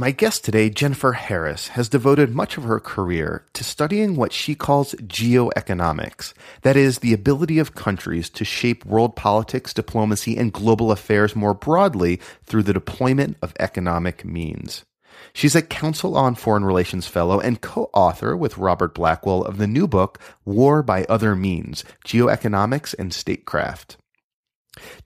My 0.00 0.12
guest 0.12 0.46
today, 0.46 0.70
Jennifer 0.70 1.12
Harris, 1.12 1.68
has 1.76 1.90
devoted 1.90 2.34
much 2.34 2.56
of 2.56 2.62
her 2.62 2.80
career 2.80 3.44
to 3.52 3.62
studying 3.62 4.16
what 4.16 4.32
she 4.32 4.54
calls 4.54 4.94
geoeconomics. 4.94 6.32
That 6.62 6.74
is, 6.74 7.00
the 7.00 7.12
ability 7.12 7.58
of 7.58 7.74
countries 7.74 8.30
to 8.30 8.42
shape 8.46 8.86
world 8.86 9.14
politics, 9.14 9.74
diplomacy, 9.74 10.38
and 10.38 10.54
global 10.54 10.90
affairs 10.90 11.36
more 11.36 11.52
broadly 11.52 12.18
through 12.44 12.62
the 12.62 12.72
deployment 12.72 13.36
of 13.42 13.52
economic 13.60 14.24
means. 14.24 14.86
She's 15.34 15.54
a 15.54 15.60
Council 15.60 16.16
on 16.16 16.34
Foreign 16.34 16.64
Relations 16.64 17.06
Fellow 17.06 17.38
and 17.38 17.60
co 17.60 17.90
author 17.92 18.34
with 18.34 18.56
Robert 18.56 18.94
Blackwill 18.94 19.44
of 19.44 19.58
the 19.58 19.66
new 19.66 19.86
book, 19.86 20.18
War 20.46 20.82
by 20.82 21.04
Other 21.10 21.36
Means 21.36 21.84
Geoeconomics 22.06 22.94
and 22.98 23.12
Statecraft. 23.12 23.98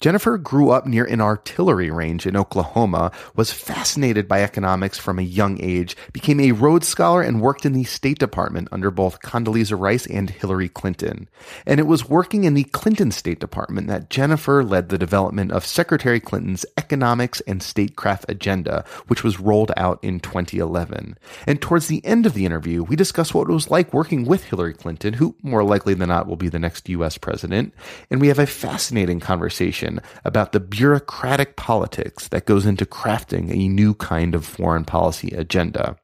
Jennifer 0.01 0.39
grew 0.39 0.71
up 0.71 0.87
near 0.87 1.05
an 1.05 1.21
artillery 1.21 1.91
range 1.91 2.27
in 2.27 2.37
Oklahoma, 2.37 3.11
was 3.35 3.53
fascinated 3.53 4.29
by 4.29 4.43
economics 4.43 4.99
from 4.99 5.19
a 5.19 5.23
young 5.23 5.61
age, 5.61 5.97
became 6.13 6.41
a 6.41 6.53
Rhodes 6.53 6.89
Scholar, 6.89 7.23
and 7.23 7.41
worked 7.41 7.65
in 7.65 7.73
the 7.73 7.85
State 7.85 8.19
Department 8.19 8.69
under 8.73 8.91
both 8.91 9.21
Condoleezza 9.21 9.79
Rice 9.79 10.07
and 10.07 10.31
Hillary 10.31 10.69
Clinton. 10.69 11.29
And 11.67 11.81
it 11.81 11.87
was 11.87 12.09
working 12.09 12.45
in 12.45 12.55
the 12.55 12.65
Clinton 12.65 13.11
State 13.11 13.41
Department 13.41 13.89
that 13.89 14.11
Jennifer 14.11 14.63
led 14.63 14.89
the 14.89 14.99
development 14.99 15.53
of 15.53 15.67
Secretary 15.67 16.21
Clinton's 16.21 16.67
Economics 16.77 17.41
and 17.43 17.63
Statecraft 17.63 18.27
Agenda, 18.29 18.85
which 19.09 19.25
was 19.25 19.41
rolled 19.41 19.73
out 19.77 19.99
in 20.03 20.21
2011. 20.21 21.19
And 21.47 21.61
towards 21.61 21.89
the 21.89 22.05
end 22.05 22.27
of 22.27 22.35
the 22.35 22.47
interview, 22.47 22.83
we 22.83 22.97
discuss 22.97 23.35
what 23.35 23.49
it 23.49 23.53
was 23.53 23.71
like 23.71 23.93
working 23.93 24.25
with 24.25 24.45
Hillary 24.45 24.75
Clinton, 24.75 25.15
who 25.15 25.37
more 25.43 25.65
likely 25.65 25.95
than 25.95 26.09
not 26.09 26.27
will 26.27 26.37
be 26.37 26.49
the 26.49 26.59
next 26.59 26.89
U.S. 26.89 27.19
president. 27.19 27.75
And 28.11 28.21
we 28.21 28.29
have 28.29 28.39
a 28.39 28.47
fascinating 28.47 29.21
conversation 29.21 29.64
conversation 29.65 30.01
about 30.25 30.53
the 30.53 30.61
bureaucratic 30.61 31.57
politics 31.57 32.29
that 32.29 32.47
goes 32.47 32.67
into 32.67 32.85
crafting 32.85 33.51
a 33.51 33.69
new 33.69 33.95
kind 33.95 34.35
of 34.35 34.45
foreign 34.45 34.85
policy 34.85 35.29
agenda. 35.29 35.97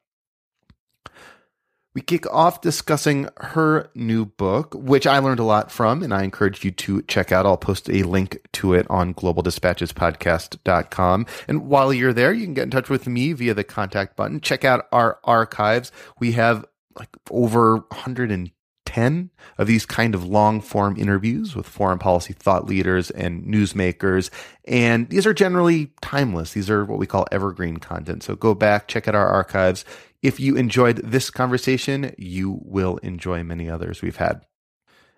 We 1.93 2.01
kick 2.01 2.25
off 2.31 2.61
discussing 2.61 3.27
her 3.37 3.91
new 3.93 4.25
book, 4.25 4.73
which 4.73 5.05
I 5.05 5.19
learned 5.19 5.41
a 5.41 5.43
lot 5.43 5.69
from, 5.69 6.01
and 6.01 6.13
I 6.13 6.23
encourage 6.23 6.63
you 6.63 6.71
to 6.71 7.01
check 7.01 7.33
out. 7.33 7.45
I'll 7.45 7.57
post 7.57 7.89
a 7.89 8.03
link 8.03 8.39
to 8.53 8.73
it 8.73 8.87
on 8.89 9.13
globaldispatchespodcast.com. 9.13 11.25
And 11.49 11.67
while 11.67 11.91
you're 11.91 12.13
there, 12.13 12.31
you 12.31 12.45
can 12.45 12.53
get 12.53 12.63
in 12.63 12.71
touch 12.71 12.89
with 12.89 13.07
me 13.07 13.33
via 13.33 13.53
the 13.53 13.65
contact 13.65 14.15
button. 14.15 14.39
Check 14.39 14.63
out 14.63 14.87
our 14.93 15.19
archives. 15.25 15.91
We 16.17 16.31
have 16.31 16.63
like 16.97 17.09
over 17.29 17.75
110 17.75 18.53
10 18.91 19.29
of 19.57 19.67
these 19.67 19.85
kind 19.85 20.13
of 20.13 20.25
long 20.25 20.59
form 20.59 20.97
interviews 20.97 21.55
with 21.55 21.65
foreign 21.65 21.97
policy 21.97 22.33
thought 22.33 22.67
leaders 22.67 23.09
and 23.09 23.45
newsmakers. 23.45 24.29
And 24.65 25.07
these 25.09 25.25
are 25.25 25.33
generally 25.33 25.93
timeless. 26.01 26.51
These 26.51 26.69
are 26.69 26.83
what 26.83 26.99
we 26.99 27.07
call 27.07 27.25
evergreen 27.31 27.77
content. 27.77 28.21
So 28.21 28.35
go 28.35 28.53
back, 28.53 28.89
check 28.89 29.07
out 29.07 29.15
our 29.15 29.29
archives. 29.29 29.85
If 30.21 30.41
you 30.41 30.57
enjoyed 30.57 30.97
this 30.97 31.29
conversation, 31.29 32.13
you 32.17 32.59
will 32.63 32.97
enjoy 32.97 33.43
many 33.43 33.69
others 33.69 34.01
we've 34.01 34.17
had. 34.17 34.41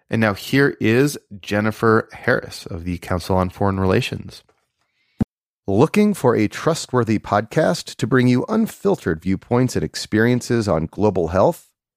And 0.08 0.22
now 0.22 0.36
here 0.36 0.78
is 0.80 1.18
Jennifer 1.42 2.08
Harris 2.14 2.68
of 2.68 2.84
the 2.84 3.00
Council 3.00 3.36
on 3.36 3.50
Foreign 3.50 3.80
Relations. 3.80 4.44
Looking 5.66 6.14
for 6.14 6.36
a 6.36 6.48
trustworthy 6.48 7.18
podcast 7.18 7.96
to 7.96 8.06
bring 8.06 8.28
you 8.28 8.46
unfiltered 8.48 9.24
viewpoints 9.24 9.76
and 9.76 9.84
experiences 9.84 10.68
on 10.68 10.86
global 10.86 11.30
health? 11.30 11.73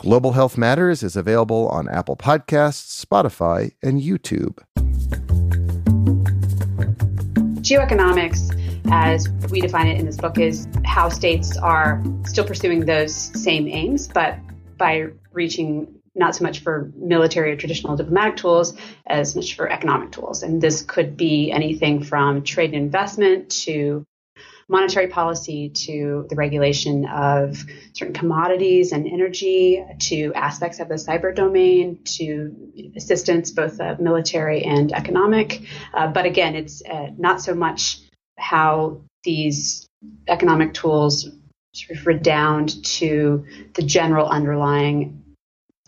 Global 0.00 0.30
Health 0.30 0.56
Matters 0.56 1.02
is 1.02 1.16
available 1.16 1.66
on 1.70 1.88
Apple 1.88 2.14
Podcasts, 2.14 3.04
Spotify, 3.04 3.72
and 3.82 4.00
YouTube. 4.00 4.58
Geoeconomics, 7.62 8.56
as 8.92 9.28
we 9.50 9.60
define 9.60 9.88
it 9.88 9.98
in 9.98 10.06
this 10.06 10.16
book, 10.16 10.38
is 10.38 10.68
how 10.84 11.08
states 11.08 11.56
are 11.56 12.00
still 12.26 12.44
pursuing 12.44 12.86
those 12.86 13.12
same 13.12 13.66
aims, 13.66 14.06
but 14.06 14.38
by 14.76 15.08
reaching 15.32 15.92
not 16.14 16.36
so 16.36 16.44
much 16.44 16.60
for 16.60 16.92
military 16.96 17.50
or 17.50 17.56
traditional 17.56 17.96
diplomatic 17.96 18.36
tools 18.36 18.74
as 19.08 19.34
much 19.34 19.56
for 19.56 19.68
economic 19.68 20.12
tools. 20.12 20.44
And 20.44 20.62
this 20.62 20.82
could 20.82 21.16
be 21.16 21.50
anything 21.50 22.04
from 22.04 22.44
trade 22.44 22.72
and 22.72 22.84
investment 22.84 23.50
to 23.64 24.06
monetary 24.68 25.08
policy 25.08 25.70
to 25.70 26.26
the 26.28 26.36
regulation 26.36 27.06
of 27.06 27.64
certain 27.94 28.14
commodities 28.14 28.92
and 28.92 29.06
energy 29.06 29.84
to 29.98 30.32
aspects 30.34 30.78
of 30.78 30.88
the 30.88 30.94
cyber 30.94 31.34
domain 31.34 31.98
to 32.04 32.54
assistance, 32.96 33.50
both 33.50 33.80
uh, 33.80 33.96
military 33.98 34.62
and 34.64 34.92
economic. 34.92 35.62
Uh, 35.94 36.06
but 36.08 36.26
again, 36.26 36.54
it's 36.54 36.82
uh, 36.84 37.08
not 37.16 37.40
so 37.40 37.54
much 37.54 38.00
how 38.36 39.00
these 39.24 39.86
economic 40.28 40.74
tools 40.74 41.28
sort 41.72 41.98
of 41.98 42.06
redound 42.06 42.82
to 42.84 43.44
the 43.74 43.82
general 43.82 44.28
underlying 44.28 45.17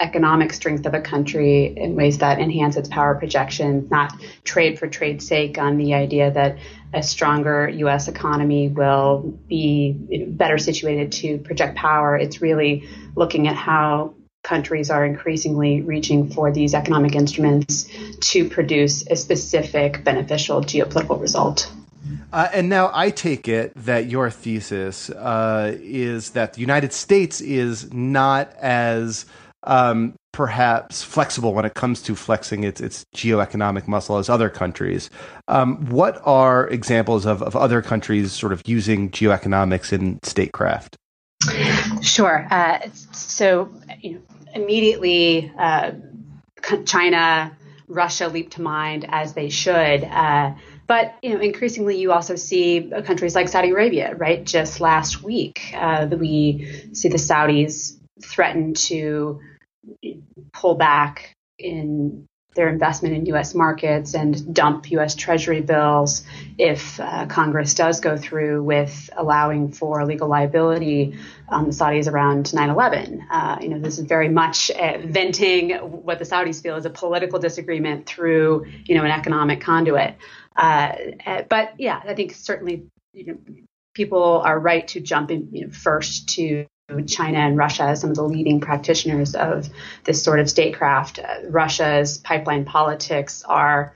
economic 0.00 0.52
strength 0.52 0.86
of 0.86 0.94
a 0.94 1.00
country 1.00 1.66
in 1.76 1.94
ways 1.94 2.18
that 2.18 2.38
enhance 2.38 2.76
its 2.76 2.88
power 2.88 3.14
projection, 3.14 3.86
not 3.90 4.12
trade 4.44 4.78
for 4.78 4.88
trade's 4.88 5.26
sake 5.26 5.58
on 5.58 5.76
the 5.76 5.94
idea 5.94 6.30
that 6.30 6.58
a 6.92 7.02
stronger 7.02 7.68
U.S. 7.68 8.08
economy 8.08 8.68
will 8.68 9.38
be 9.46 9.92
better 10.28 10.58
situated 10.58 11.12
to 11.12 11.38
project 11.38 11.76
power. 11.76 12.16
It's 12.16 12.40
really 12.40 12.88
looking 13.14 13.46
at 13.46 13.54
how 13.54 14.14
countries 14.42 14.90
are 14.90 15.04
increasingly 15.04 15.82
reaching 15.82 16.30
for 16.30 16.50
these 16.50 16.74
economic 16.74 17.14
instruments 17.14 17.88
to 18.20 18.48
produce 18.48 19.06
a 19.06 19.16
specific 19.16 20.02
beneficial 20.02 20.62
geopolitical 20.62 21.20
result. 21.20 21.70
Uh, 22.32 22.48
and 22.52 22.68
now 22.68 22.90
I 22.94 23.10
take 23.10 23.48
it 23.48 23.72
that 23.74 24.06
your 24.06 24.30
thesis 24.30 25.10
uh, 25.10 25.76
is 25.80 26.30
that 26.30 26.54
the 26.54 26.60
United 26.60 26.92
States 26.92 27.40
is 27.40 27.92
not 27.92 28.52
as 28.54 29.26
um, 29.64 30.14
perhaps 30.32 31.02
flexible 31.02 31.52
when 31.52 31.64
it 31.64 31.74
comes 31.74 32.02
to 32.02 32.14
flexing 32.14 32.64
its 32.64 32.80
its 32.80 33.04
geoeconomic 33.14 33.88
muscle 33.88 34.16
as 34.16 34.28
other 34.28 34.48
countries. 34.48 35.10
Um, 35.48 35.86
what 35.86 36.20
are 36.24 36.68
examples 36.68 37.26
of, 37.26 37.42
of 37.42 37.56
other 37.56 37.82
countries 37.82 38.32
sort 38.32 38.52
of 38.52 38.62
using 38.64 39.10
geoeconomics 39.10 39.92
in 39.92 40.18
statecraft? 40.22 40.96
Sure. 42.02 42.46
Uh, 42.50 42.88
so 43.12 43.72
you 44.00 44.14
know, 44.14 44.20
immediately, 44.54 45.52
uh, 45.58 45.92
China, 46.84 47.56
Russia 47.88 48.28
leap 48.28 48.50
to 48.52 48.62
mind 48.62 49.06
as 49.08 49.34
they 49.34 49.48
should. 49.48 50.04
Uh, 50.04 50.54
but 50.86 51.14
you 51.22 51.34
know, 51.34 51.40
increasingly, 51.40 51.98
you 51.98 52.12
also 52.12 52.36
see 52.36 52.90
countries 53.04 53.34
like 53.34 53.48
Saudi 53.48 53.70
Arabia. 53.70 54.14
Right, 54.14 54.44
just 54.44 54.80
last 54.80 55.22
week, 55.22 55.72
uh, 55.74 56.08
we 56.10 56.88
see 56.92 57.08
the 57.08 57.18
Saudis 57.18 57.96
threaten 58.22 58.74
to 58.74 59.40
pull 60.52 60.74
back 60.74 61.34
in 61.58 62.26
their 62.54 62.68
investment 62.68 63.14
in 63.14 63.26
U.S. 63.26 63.54
markets 63.54 64.14
and 64.14 64.52
dump 64.52 64.90
U.S. 64.90 65.14
Treasury 65.14 65.60
bills 65.60 66.24
if 66.58 66.98
uh, 66.98 67.26
Congress 67.26 67.74
does 67.74 68.00
go 68.00 68.16
through 68.16 68.62
with 68.64 69.08
allowing 69.16 69.70
for 69.70 70.04
legal 70.04 70.28
liability 70.28 71.16
on 71.48 71.66
the 71.66 71.70
Saudis 71.70 72.10
around 72.10 72.46
9/11. 72.46 73.24
Uh, 73.30 73.58
you 73.60 73.68
know, 73.68 73.78
this 73.78 73.98
is 73.98 74.04
very 74.04 74.28
much 74.28 74.70
uh, 74.72 74.98
venting 75.04 75.70
what 75.78 76.18
the 76.18 76.24
Saudis 76.24 76.60
feel 76.60 76.76
is 76.76 76.84
a 76.86 76.90
political 76.90 77.38
disagreement 77.38 78.06
through, 78.06 78.66
you 78.84 78.96
know, 78.96 79.04
an 79.04 79.12
economic 79.12 79.60
conduit. 79.60 80.16
Uh, 80.56 80.92
uh, 81.24 81.42
but 81.48 81.74
yeah, 81.78 82.00
I 82.04 82.14
think 82.14 82.34
certainly, 82.34 82.86
you 83.12 83.26
know, 83.26 83.38
people 83.94 84.40
are 84.44 84.58
right 84.58 84.86
to 84.88 85.00
jump 85.00 85.30
in 85.30 85.48
you 85.52 85.66
know, 85.66 85.72
first 85.72 86.30
to 86.30 86.66
China 87.06 87.38
and 87.38 87.56
Russia 87.56 87.96
some 87.96 88.10
of 88.10 88.16
the 88.16 88.22
leading 88.22 88.60
practitioners 88.60 89.34
of 89.34 89.68
this 90.04 90.22
sort 90.22 90.40
of 90.40 90.48
statecraft. 90.48 91.18
Uh, 91.18 91.48
Russia's 91.48 92.18
pipeline 92.18 92.64
politics 92.64 93.42
are 93.46 93.94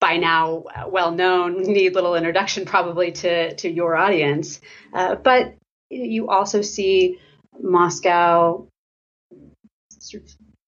by 0.00 0.16
now 0.16 0.64
well 0.88 1.10
known, 1.10 1.62
need 1.62 1.94
little 1.94 2.14
introduction 2.14 2.64
probably 2.64 3.12
to, 3.12 3.54
to 3.56 3.68
your 3.70 3.96
audience. 3.96 4.60
Uh, 4.92 5.14
but 5.14 5.54
you 5.90 6.28
also 6.28 6.62
see 6.62 7.18
Moscow 7.60 8.66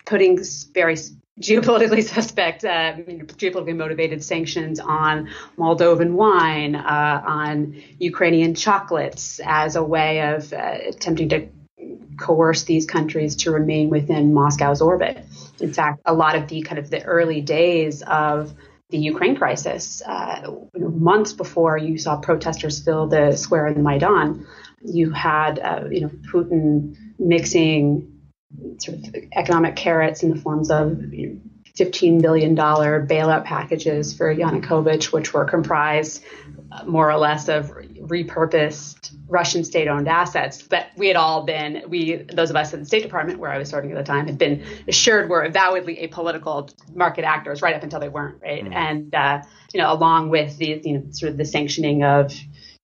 putting 0.07 0.39
very 0.73 0.97
geopolitically 1.41 2.03
suspect, 2.15 2.65
uh, 2.65 2.95
geopolitically 2.97 3.77
motivated 3.77 4.25
sanctions 4.25 4.81
on 4.81 5.29
Moldovan 5.57 6.13
wine, 6.13 6.75
uh, 6.75 7.23
on 7.25 7.81
Ukrainian 7.99 8.55
chocolates 8.55 9.41
as 9.45 9.77
a 9.77 9.83
way 9.83 10.35
of 10.35 10.53
uh, 10.53 10.79
attempting 10.89 11.29
to 11.31 11.49
coerce 12.19 12.65
these 12.65 12.87
countries 12.87 13.37
to 13.37 13.51
remain 13.51 13.91
within 13.91 14.35
Moscow's 14.35 14.81
orbit. 14.81 15.25
In 15.61 15.73
fact, 15.73 16.01
a 16.05 16.15
lot 16.15 16.37
of 16.37 16.49
the 16.49 16.63
kind 16.63 16.79
of 16.79 16.91
the 16.91 17.03
early 17.05 17.41
days 17.41 18.03
of 18.03 18.55
the 18.91 18.99
Ukraine 18.99 19.37
crisis, 19.37 20.03
uh, 20.07 20.51
months 20.75 21.33
before 21.33 21.77
you 21.77 21.99
saw 21.99 22.17
protesters 22.17 22.83
fill 22.83 23.07
the 23.07 23.37
square 23.37 23.67
in 23.67 23.75
the 23.75 23.83
Maidan, 23.83 24.47
you 24.83 25.11
had 25.11 25.59
uh, 25.59 25.85
you 25.91 26.01
know 26.03 26.11
Putin 26.33 26.97
mixing 27.19 28.19
sort 28.79 28.99
of 28.99 29.15
economic 29.37 29.77
carrots 29.77 30.23
in 30.23 30.31
the 30.31 30.41
forms 30.41 30.71
of 30.71 31.13
you 31.13 31.29
know, 31.29 31.41
$15 31.79 32.21
billion 32.21 32.57
bailout 32.57 33.45
packages 33.45 34.15
for 34.15 34.35
Yanukovych, 34.35 35.13
which 35.13 35.33
were 35.33 35.45
comprised 35.45 36.23
uh, 36.73 36.85
more 36.85 37.11
or 37.11 37.17
less 37.17 37.49
of 37.49 37.71
repurposed 37.71 39.13
Russian 39.29 39.65
state-owned 39.65 40.09
assets 40.09 40.67
that 40.69 40.91
we 40.97 41.09
had 41.09 41.17
all 41.17 41.45
been, 41.45 41.85
we 41.89 42.17
those 42.17 42.51
of 42.51 42.57
us 42.57 42.73
in 42.73 42.81
the 42.81 42.87
State 42.87 43.03
Department, 43.03 43.39
where 43.39 43.51
I 43.51 43.59
was 43.59 43.69
serving 43.69 43.91
at 43.93 43.97
the 43.97 44.05
time, 44.05 44.27
had 44.27 44.39
been 44.39 44.65
assured 44.87 45.29
were 45.29 45.43
avowedly 45.43 45.97
apolitical 45.97 46.73
market 46.95 47.25
actors 47.25 47.63
right 47.63 47.75
up 47.75 47.83
until 47.83 48.01
they 48.01 48.09
weren't, 48.09 48.43
right? 48.43 48.65
Mm-hmm. 48.65 48.73
And 48.73 49.15
uh, 49.15 49.43
you 49.73 49.81
know, 49.81 49.93
along 49.93 50.31
with 50.31 50.57
the 50.59 50.81
you 50.85 50.99
know 50.99 51.05
sort 51.11 51.33
of 51.33 51.39
the 51.39 51.45
sanctioning 51.45 52.03
of 52.05 52.35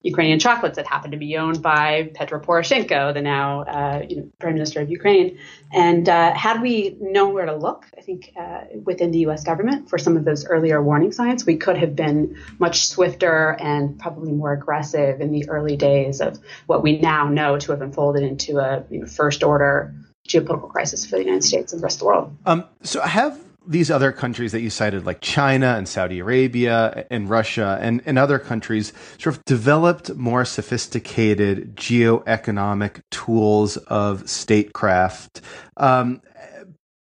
Ukrainian 0.04 0.38
chocolates 0.38 0.76
that 0.76 0.86
happened 0.86 1.12
to 1.12 1.18
be 1.18 1.36
owned 1.38 1.62
by 1.62 2.10
Petro 2.14 2.38
Poroshenko, 2.38 3.14
the 3.14 3.22
now 3.22 3.62
uh, 3.62 4.02
you 4.06 4.16
know, 4.16 4.30
prime 4.38 4.52
minister 4.52 4.82
of 4.82 4.90
Ukraine. 4.90 5.38
And 5.72 6.06
uh, 6.08 6.34
had 6.34 6.60
we 6.60 6.96
known 7.00 7.32
where 7.32 7.46
to 7.46 7.56
look, 7.56 7.86
I 7.96 8.02
think 8.02 8.32
uh, 8.38 8.64
within 8.84 9.12
the 9.12 9.20
U.S. 9.20 9.44
government 9.44 9.88
for 9.88 9.96
some 9.96 10.18
of 10.18 10.26
those 10.26 10.44
earlier 10.44 10.82
warning 10.82 11.10
signs, 11.10 11.46
we 11.46 11.56
could 11.56 11.78
have 11.78 11.96
been 11.96 12.36
much 12.58 12.86
swifter 12.86 13.56
and 13.58 13.98
probably 13.98 14.32
more 14.32 14.52
aggressive 14.52 15.22
in 15.22 15.32
the 15.32 15.48
early 15.48 15.76
days 15.76 16.20
of 16.20 16.38
what 16.66 16.82
we 16.82 16.98
now 16.98 17.28
know 17.28 17.58
to 17.58 17.72
have 17.72 17.80
unfolded 17.80 18.22
into 18.22 18.58
a 18.58 18.84
you 18.90 19.00
know, 19.00 19.06
first 19.06 19.42
order 19.42 19.94
geopolitical 20.28 20.70
crisis 20.70 21.06
for 21.06 21.16
the 21.16 21.24
United 21.24 21.44
States 21.44 21.72
and 21.72 21.80
the 21.80 21.84
rest 21.84 21.96
of 21.96 22.00
the 22.00 22.06
world. 22.06 22.36
Um, 22.44 22.64
so 22.82 23.00
have 23.00 23.40
these 23.66 23.90
other 23.90 24.12
countries 24.12 24.52
that 24.52 24.60
you 24.60 24.70
cited, 24.70 25.06
like 25.06 25.20
China 25.20 25.74
and 25.76 25.88
Saudi 25.88 26.18
Arabia 26.18 27.06
and 27.10 27.28
Russia 27.28 27.78
and, 27.80 28.02
and 28.06 28.18
other 28.18 28.38
countries, 28.38 28.92
sort 29.18 29.36
of 29.36 29.44
developed 29.44 30.14
more 30.14 30.44
sophisticated 30.44 31.76
geoeconomic 31.76 33.02
tools 33.10 33.76
of 33.76 34.28
statecraft, 34.28 35.40
um, 35.76 36.20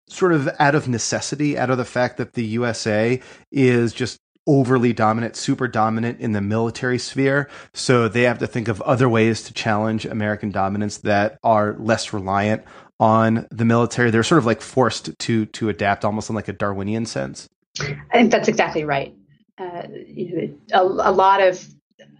sort 0.07 0.33
of 0.33 0.49
out 0.59 0.75
of 0.75 0.87
necessity, 0.87 1.57
out 1.57 1.69
of 1.69 1.77
the 1.77 1.85
fact 1.85 2.17
that 2.17 2.33
the 2.33 2.45
USA 2.45 3.21
is 3.51 3.93
just 3.93 4.19
overly 4.45 4.91
dominant, 4.91 5.35
super 5.35 5.67
dominant 5.67 6.19
in 6.19 6.33
the 6.33 6.41
military 6.41 6.99
sphere. 6.99 7.49
So 7.73 8.07
they 8.07 8.23
have 8.23 8.39
to 8.39 8.47
think 8.47 8.67
of 8.67 8.81
other 8.81 9.07
ways 9.07 9.43
to 9.43 9.53
challenge 9.53 10.05
American 10.05 10.51
dominance 10.51 10.97
that 10.99 11.39
are 11.43 11.75
less 11.79 12.13
reliant 12.13 12.63
on 12.99 13.47
the 13.51 13.65
military. 13.65 14.11
They're 14.11 14.23
sort 14.23 14.39
of 14.39 14.45
like 14.45 14.61
forced 14.61 15.17
to 15.17 15.45
to 15.45 15.69
adapt, 15.69 16.05
almost 16.05 16.29
in 16.29 16.35
like 16.35 16.47
a 16.47 16.53
Darwinian 16.53 17.05
sense. 17.05 17.49
I 17.79 18.13
think 18.13 18.31
that's 18.31 18.47
exactly 18.47 18.83
right. 18.83 19.15
Uh, 19.57 19.83
you 20.07 20.57
know, 20.71 20.79
a, 20.79 21.09
a 21.09 21.11
lot 21.11 21.41
of 21.41 21.67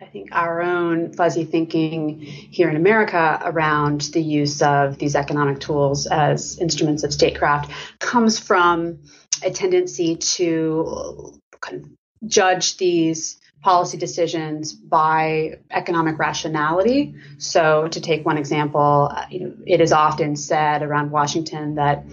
I 0.01 0.05
think 0.05 0.29
our 0.31 0.61
own 0.61 1.13
fuzzy 1.13 1.45
thinking 1.45 2.19
here 2.19 2.69
in 2.69 2.75
America 2.75 3.39
around 3.43 4.01
the 4.13 4.21
use 4.21 4.61
of 4.61 4.97
these 4.97 5.15
economic 5.15 5.59
tools 5.59 6.07
as 6.07 6.57
instruments 6.59 7.03
of 7.03 7.13
statecraft 7.13 7.71
comes 7.99 8.37
from 8.37 8.99
a 9.43 9.51
tendency 9.51 10.15
to 10.15 11.39
kind 11.61 11.83
of 11.85 12.29
judge 12.29 12.77
these 12.77 13.39
policy 13.63 13.97
decisions 13.97 14.73
by 14.73 15.57
economic 15.71 16.19
rationality. 16.19 17.15
So, 17.37 17.87
to 17.87 18.01
take 18.01 18.25
one 18.25 18.37
example, 18.37 19.09
uh, 19.11 19.25
you 19.29 19.39
know, 19.39 19.53
it 19.65 19.81
is 19.81 19.93
often 19.93 20.35
said 20.35 20.83
around 20.83 21.11
Washington 21.11 21.75
that 21.75 22.05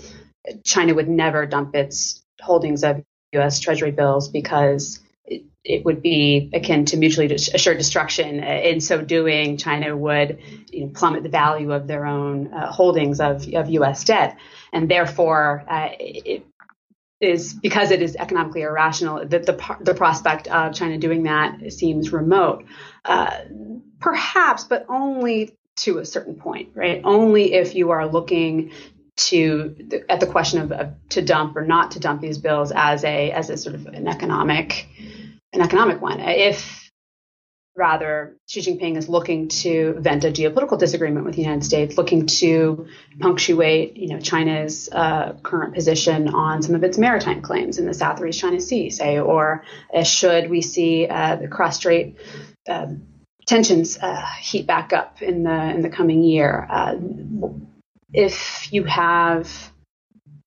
China 0.65 0.95
would 0.95 1.09
never 1.09 1.47
dump 1.47 1.75
its 1.75 2.23
holdings 2.41 2.85
of 2.85 3.03
U.S. 3.33 3.59
Treasury 3.59 3.91
bills 3.91 4.29
because 4.29 5.01
it, 5.65 5.85
would 5.85 6.03
be 6.03 6.51
akin 6.53 6.85
to 6.87 6.97
mutually 6.97 7.33
assured 7.35 7.79
destruction. 7.79 8.43
In 8.43 8.81
so 8.81 9.03
doing, 9.03 9.57
China 9.57 9.97
would 9.97 10.39
you 10.71 10.87
know, 10.87 10.93
plummet 10.95 11.23
the 11.23 11.29
value 11.29 11.73
of 11.73 11.87
their 11.87 12.07
own 12.07 12.53
uh, 12.53 12.71
holdings 12.71 13.21
of, 13.21 13.47
of 13.55 13.69
U.S. 13.71 14.05
debt, 14.05 14.39
and 14.73 14.89
therefore 14.89 15.65
uh, 15.69 15.91
it, 15.99 16.47
is 17.21 17.53
because 17.53 17.91
it 17.91 18.03
is 18.03 18.17
economically 18.17 18.63
irrational 18.63 19.27
that 19.27 19.47
the 19.47 19.77
the 19.81 19.95
prospect 19.95 20.49
of 20.49 20.75
China 20.75 20.99
doing 20.99 21.25
that 21.25 21.73
seems 21.73 22.13
remote. 22.13 22.65
Uh, 23.05 23.41
perhaps, 24.01 24.65
but 24.65 24.87
only 24.89 25.55
to 25.77 25.99
a 25.99 26.05
certain 26.05 26.35
point, 26.35 26.71
right? 26.75 27.01
Only 27.05 27.55
if 27.55 27.75
you 27.75 27.91
are 27.91 28.07
looking 28.07 28.73
to 29.17 29.77
the, 29.79 30.11
at 30.11 30.21
the 30.21 30.27
question 30.27 30.61
of, 30.61 30.73
of, 30.73 30.95
to 31.11 31.23
dump 31.23 31.57
or 31.57 31.65
not 31.65 31.93
to 31.93 32.01
dump 32.01 32.23
these 32.23 32.39
bills 32.39 32.73
as 32.75 33.05
a 33.05 33.31
as 33.33 33.51
a 33.51 33.57
sort 33.57 33.75
of 33.75 33.87
an 33.87 34.09
economic 34.09 34.89
an 35.53 35.61
economic 35.61 36.01
one. 36.01 36.21
If 36.21 36.90
rather 37.77 38.37
Xi 38.47 38.61
Jinping 38.61 38.97
is 38.97 39.09
looking 39.09 39.49
to 39.49 39.95
vent 39.99 40.25
a 40.25 40.31
geopolitical 40.31 40.79
disagreement 40.79 41.25
with 41.25 41.37
the 41.37 41.43
United 41.43 41.65
States, 41.65 41.97
looking 41.97 42.27
to 42.27 42.87
punctuate, 43.19 43.97
you 43.97 44.09
know, 44.09 44.21
China's 44.21 44.89
uh, 44.91 45.35
current 45.43 45.75
position 45.75 46.29
on 46.29 46.63
some 46.63 46.75
of 46.75 46.85
its 46.85 46.99
maritime 46.99 47.43
claims 47.43 47.79
in 47.79 47.87
the 47.87 47.95
South 47.95 48.25
East 48.25 48.41
China 48.41 48.61
Sea, 48.61 48.91
say, 48.91 49.19
or 49.19 49.65
uh, 49.95 50.03
should 50.03 50.51
we 50.51 50.63
see 50.63 51.07
uh, 51.07 51.37
the 51.37 51.49
cross-strait 51.49 52.17
um, 52.69 53.03
tensions 53.47 53.99
uh, 53.99 54.27
heat 54.41 54.67
back 54.67 54.93
up 54.93 55.23
in 55.23 55.45
the 55.45 55.71
in 55.71 55.83
the 55.83 55.91
coming 55.91 56.23
year? 56.23 56.67
Uh, 56.69 56.97
if 58.13 58.73
you 58.73 58.85
have 58.85 59.70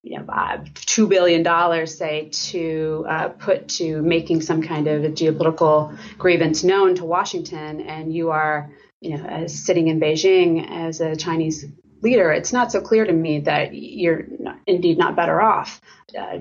you 0.04 0.20
know, 0.20 0.26
uh, 0.28 0.58
two 0.76 1.08
billion 1.08 1.44
dollars, 1.44 1.98
say, 1.98 2.30
to 2.30 3.06
uh, 3.08 3.30
put 3.30 3.70
to 3.70 4.02
making 4.02 4.42
some 4.42 4.62
kind 4.62 4.88
of 4.88 5.04
a 5.06 5.10
geopolitical 5.10 5.98
grievance 6.18 6.64
known 6.64 6.96
to 6.96 7.06
Washington, 7.06 7.82
and 7.82 8.14
you 8.14 8.32
are, 8.32 8.70
you 9.00 9.18
know, 9.18 9.48
sitting 9.48 9.88
in 9.88 10.02
Beijing 10.02 10.70
as 10.70 11.00
a 11.00 11.16
Chinese 11.16 11.66
leader, 12.02 12.34
it's 12.34 12.52
not 12.52 12.72
so 12.72 12.82
clear 12.82 13.06
to 13.06 13.14
me 13.14 13.40
that 13.40 13.74
you're 13.74 14.26
not, 14.40 14.60
indeed 14.68 14.98
not 14.98 15.16
better 15.16 15.42
off, 15.42 15.80
uh, 16.20 16.40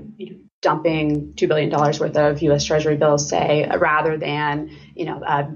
dumping 0.61 1.35
two 1.35 1.47
billion 1.47 1.71
dollars 1.71 2.01
worth 2.01 2.17
of 2.17 2.43
U.S. 2.43 2.65
Treasury 2.65 2.97
bills, 2.97 3.29
say, 3.29 3.71
rather 3.79 4.19
than, 4.19 4.77
you 4.97 5.05
know 5.05 5.23
uh, 5.23 5.49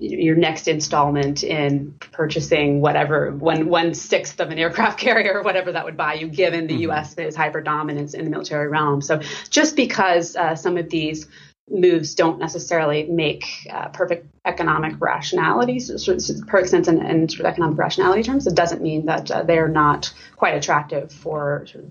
your 0.00 0.34
next 0.34 0.66
installment 0.66 1.44
in 1.44 1.94
purchasing 2.12 2.80
whatever 2.80 3.30
one 3.32 3.68
one 3.68 3.92
sixth 3.94 4.40
of 4.40 4.50
an 4.50 4.58
aircraft 4.58 4.98
carrier 5.06 5.34
or 5.34 5.42
whatever 5.42 5.72
that 5.72 5.84
would 5.84 5.96
buy 5.96 6.14
you, 6.14 6.26
given 6.26 6.66
the 6.66 6.74
mm-hmm. 6.74 6.82
U.S.'s 6.82 7.36
hyper 7.36 7.60
dominance 7.60 8.14
in 8.14 8.24
the 8.24 8.30
military 8.30 8.68
realm. 8.68 9.02
So 9.02 9.20
just 9.50 9.76
because 9.76 10.36
uh, 10.36 10.56
some 10.56 10.76
of 10.76 10.88
these 10.88 11.28
moves 11.68 12.14
don't 12.14 12.38
necessarily 12.38 13.04
make 13.04 13.44
uh, 13.70 13.88
perfect 13.88 14.26
economic 14.44 15.00
rationality, 15.00 15.78
so, 15.78 15.96
so, 15.96 16.34
perfect 16.46 16.70
sense 16.70 16.88
in, 16.88 17.04
in 17.04 17.28
sort 17.28 17.40
of 17.40 17.46
economic 17.46 17.78
rationality 17.78 18.22
terms, 18.22 18.46
it 18.46 18.56
doesn't 18.56 18.82
mean 18.82 19.06
that 19.06 19.30
uh, 19.30 19.42
they're 19.42 19.68
not 19.68 20.12
quite 20.36 20.54
attractive 20.54 21.12
for 21.12 21.64
sort 21.66 21.84
of 21.84 21.90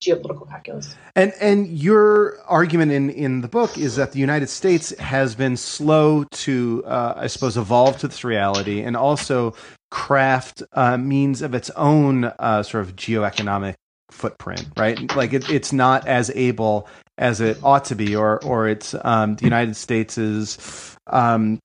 geopolitical 0.00 0.48
calculus. 0.48 0.94
And 1.14 1.32
and 1.40 1.68
your 1.68 2.40
argument 2.46 2.92
in 2.92 3.10
in 3.10 3.42
the 3.42 3.48
book 3.48 3.76
is 3.76 3.96
that 3.96 4.12
the 4.12 4.18
United 4.18 4.48
States 4.48 4.96
has 4.98 5.34
been 5.34 5.56
slow 5.56 6.24
to, 6.24 6.82
uh, 6.86 7.14
I 7.16 7.26
suppose, 7.26 7.56
evolve 7.56 7.98
to 7.98 8.08
this 8.08 8.24
reality, 8.24 8.80
and 8.80 8.96
also 8.96 9.54
craft 9.90 10.62
uh, 10.72 10.96
means 10.96 11.42
of 11.42 11.54
its 11.54 11.70
own 11.70 12.24
uh, 12.24 12.62
sort 12.62 12.84
of 12.84 12.96
geoeconomic 12.96 13.74
footprint. 14.10 14.66
Right, 14.76 15.14
like 15.14 15.32
it, 15.32 15.48
it's 15.50 15.72
not 15.72 16.06
as 16.08 16.30
able 16.34 16.88
as 17.18 17.40
it 17.40 17.58
ought 17.62 17.84
to 17.86 17.94
be, 17.94 18.16
or 18.16 18.42
or 18.42 18.68
it's 18.68 18.94
um, 19.04 19.36
the 19.36 19.44
United 19.44 19.76
States 19.76 20.18
is. 20.18 20.96
Um, 21.06 21.58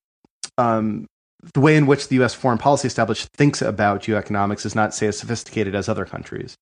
um, 0.57 1.05
the 1.53 1.59
way 1.59 1.75
in 1.75 1.85
which 1.85 2.07
the 2.07 2.15
U.S. 2.15 2.33
foreign 2.33 2.57
policy 2.57 2.87
establishment 2.87 3.29
thinks 3.33 3.61
about 3.61 4.01
geoeconomics 4.01 4.65
is 4.65 4.73
not, 4.73 4.95
say, 4.95 5.05
as 5.05 5.19
sophisticated 5.19 5.75
as 5.75 5.87
other 5.87 6.05
countries. 6.05 6.55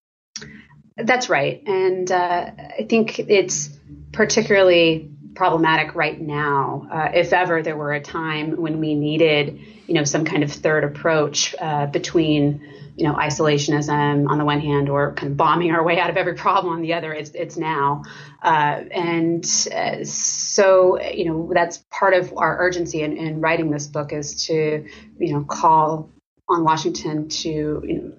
That's 0.97 1.29
right. 1.29 1.63
And 1.65 2.11
uh, 2.11 2.51
I 2.79 2.85
think 2.87 3.19
it's 3.19 3.69
particularly 4.11 5.09
problematic 5.35 5.95
right 5.95 6.19
now. 6.19 6.87
Uh, 6.91 7.11
if 7.13 7.33
ever 7.33 7.63
there 7.63 7.75
were 7.75 7.93
a 7.93 8.01
time 8.01 8.61
when 8.61 8.79
we 8.79 8.93
needed, 8.93 9.59
you 9.87 9.95
know, 9.95 10.03
some 10.03 10.25
kind 10.25 10.43
of 10.43 10.51
third 10.51 10.83
approach 10.83 11.55
uh, 11.59 11.87
between 11.87 12.61
you 12.95 13.07
know, 13.07 13.15
isolationism 13.15 14.29
on 14.29 14.37
the 14.37 14.45
one 14.45 14.59
hand, 14.59 14.87
or 14.87 15.13
kind 15.13 15.31
of 15.31 15.37
bombing 15.37 15.71
our 15.71 15.83
way 15.83 15.99
out 15.99 16.09
of 16.09 16.17
every 16.17 16.33
problem 16.45 16.73
on 16.73 16.81
the 16.81 16.93
other. 16.93 17.13
It's 17.13 17.31
it's 17.31 17.57
now, 17.57 18.03
uh, 18.41 18.83
and 18.91 19.43
uh, 19.73 20.03
so 20.03 21.01
you 21.01 21.25
know 21.25 21.51
that's 21.53 21.79
part 21.89 22.13
of 22.13 22.33
our 22.37 22.57
urgency 22.59 23.01
in, 23.01 23.17
in 23.17 23.41
writing 23.41 23.71
this 23.71 23.87
book 23.87 24.13
is 24.13 24.45
to 24.45 24.87
you 25.17 25.33
know 25.33 25.43
call 25.43 26.09
on 26.47 26.63
Washington 26.63 27.29
to 27.29 27.49
you 27.49 27.93
know, 27.93 28.11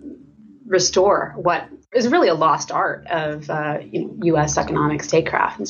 restore 0.67 1.35
what 1.37 1.69
is 1.95 2.09
really 2.09 2.29
a 2.29 2.35
lost 2.35 2.73
art 2.73 3.07
of 3.07 3.49
uh, 3.49 3.79
U.S. 3.93 4.59
economic 4.59 5.03
statecraft. 5.03 5.61
In 5.61 5.67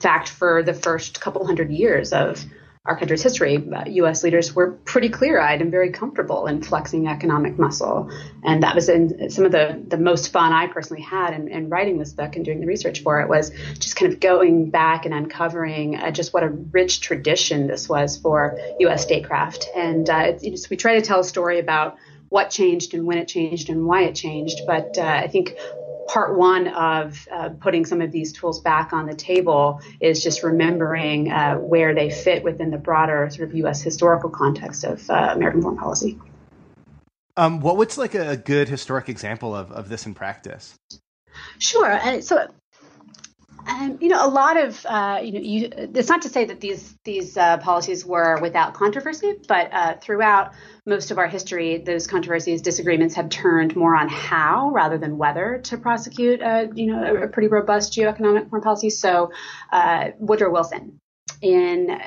fact, 0.00 0.28
for 0.28 0.62
the 0.62 0.74
first 0.74 1.20
couple 1.20 1.44
hundred 1.46 1.70
years 1.70 2.12
of 2.12 2.44
our 2.86 2.98
country's 2.98 3.22
history, 3.22 3.56
uh, 3.56 3.84
U.S. 3.86 4.22
leaders 4.22 4.54
were 4.54 4.72
pretty 4.72 5.08
clear-eyed 5.08 5.62
and 5.62 5.70
very 5.70 5.90
comfortable 5.90 6.46
in 6.46 6.62
flexing 6.62 7.08
economic 7.08 7.58
muscle, 7.58 8.10
and 8.42 8.62
that 8.62 8.74
was 8.74 8.90
in 8.90 9.30
some 9.30 9.46
of 9.46 9.52
the 9.52 9.82
the 9.88 9.96
most 9.96 10.32
fun 10.32 10.52
I 10.52 10.66
personally 10.66 11.02
had 11.02 11.32
in, 11.32 11.48
in 11.48 11.70
writing 11.70 11.98
this 11.98 12.12
book 12.12 12.36
and 12.36 12.44
doing 12.44 12.60
the 12.60 12.66
research 12.66 13.02
for 13.02 13.22
it 13.22 13.28
was 13.30 13.52
just 13.78 13.96
kind 13.96 14.12
of 14.12 14.20
going 14.20 14.68
back 14.68 15.06
and 15.06 15.14
uncovering 15.14 15.96
uh, 15.96 16.10
just 16.10 16.34
what 16.34 16.42
a 16.42 16.50
rich 16.50 17.00
tradition 17.00 17.68
this 17.68 17.88
was 17.88 18.18
for 18.18 18.58
U.S. 18.80 19.02
statecraft, 19.02 19.66
and 19.74 20.10
uh, 20.10 20.34
you 20.42 20.50
know, 20.50 20.56
so 20.56 20.66
we 20.68 20.76
try 20.76 20.96
to 20.96 21.02
tell 21.02 21.20
a 21.20 21.24
story 21.24 21.60
about 21.60 21.96
what 22.34 22.50
changed 22.50 22.94
and 22.94 23.06
when 23.06 23.16
it 23.16 23.28
changed 23.28 23.70
and 23.70 23.86
why 23.86 24.02
it 24.02 24.14
changed. 24.16 24.62
But 24.66 24.98
uh, 24.98 25.02
I 25.02 25.28
think 25.28 25.54
part 26.08 26.36
one 26.36 26.66
of 26.66 27.28
uh, 27.32 27.50
putting 27.60 27.86
some 27.86 28.00
of 28.00 28.10
these 28.10 28.32
tools 28.32 28.60
back 28.60 28.92
on 28.92 29.06
the 29.06 29.14
table 29.14 29.80
is 30.00 30.20
just 30.20 30.42
remembering 30.42 31.30
uh, 31.30 31.54
where 31.54 31.94
they 31.94 32.10
fit 32.10 32.42
within 32.42 32.72
the 32.72 32.76
broader 32.76 33.30
sort 33.30 33.48
of 33.48 33.54
U.S. 33.58 33.82
historical 33.82 34.30
context 34.30 34.82
of 34.82 35.08
uh, 35.08 35.30
American 35.36 35.62
foreign 35.62 35.78
policy. 35.78 36.18
Um, 37.36 37.60
what 37.60 37.76
what's 37.76 37.96
like 37.96 38.16
a 38.16 38.36
good 38.36 38.68
historic 38.68 39.08
example 39.08 39.54
of, 39.54 39.70
of 39.70 39.88
this 39.88 40.04
in 40.04 40.12
practice? 40.12 40.74
Sure. 41.60 41.92
Uh, 41.92 42.20
so 42.20 42.48
um, 43.66 43.98
you 44.00 44.08
know, 44.08 44.24
a 44.24 44.28
lot 44.28 44.56
of 44.56 44.84
uh, 44.86 45.20
you 45.22 45.32
know, 45.32 45.40
you, 45.40 45.68
it's 45.72 46.08
not 46.08 46.22
to 46.22 46.28
say 46.28 46.44
that 46.44 46.60
these 46.60 46.96
these 47.04 47.36
uh, 47.36 47.58
policies 47.58 48.04
were 48.04 48.38
without 48.40 48.74
controversy, 48.74 49.34
but 49.48 49.68
uh, 49.72 49.94
throughout 50.00 50.52
most 50.86 51.10
of 51.10 51.18
our 51.18 51.26
history, 51.26 51.78
those 51.78 52.06
controversies, 52.06 52.62
disagreements 52.62 53.14
have 53.14 53.28
turned 53.28 53.74
more 53.74 53.96
on 53.96 54.08
how 54.08 54.70
rather 54.70 54.98
than 54.98 55.16
whether 55.16 55.60
to 55.64 55.78
prosecute, 55.78 56.42
uh, 56.42 56.66
you 56.74 56.86
know, 56.86 57.02
a, 57.02 57.24
a, 57.24 57.28
pretty 57.28 57.48
robust 57.48 57.92
geoeconomic 57.92 58.50
foreign 58.50 58.62
policy. 58.62 58.90
So, 58.90 59.32
uh, 59.72 60.10
Woodrow 60.18 60.52
Wilson, 60.52 61.00
in 61.40 61.98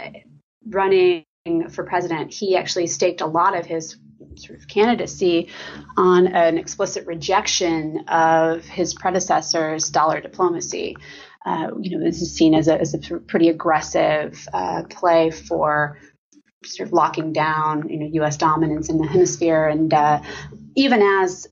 running 0.67 1.25
for 1.69 1.83
president, 1.83 2.33
he 2.33 2.55
actually 2.55 2.87
staked 2.87 3.21
a 3.21 3.25
lot 3.25 3.57
of 3.57 3.65
his 3.65 3.97
sort 4.35 4.59
of 4.59 4.67
candidacy 4.67 5.49
on 5.95 6.27
an 6.27 6.57
explicit 6.57 7.07
rejection 7.07 8.05
of 8.07 8.65
his 8.65 8.93
predecessor's 8.93 9.89
dollar 9.89 10.21
diplomacy 10.21 10.95
uh, 11.45 11.69
you 11.79 11.97
know, 11.97 12.03
this 12.03 12.21
is 12.21 12.33
seen 12.33 12.53
as 12.53 12.67
a, 12.67 12.79
as 12.79 12.93
a 12.93 12.97
pretty 12.97 13.49
aggressive 13.49 14.47
uh, 14.53 14.83
play 14.89 15.31
for 15.31 15.97
sort 16.65 16.87
of 16.87 16.93
locking 16.93 17.33
down, 17.33 17.87
you 17.89 17.99
know, 17.99 18.07
U.S. 18.13 18.37
dominance 18.37 18.89
in 18.89 18.97
the 18.97 19.07
hemisphere. 19.07 19.67
And 19.67 19.93
uh, 19.93 20.21
even 20.75 21.01
as 21.01 21.47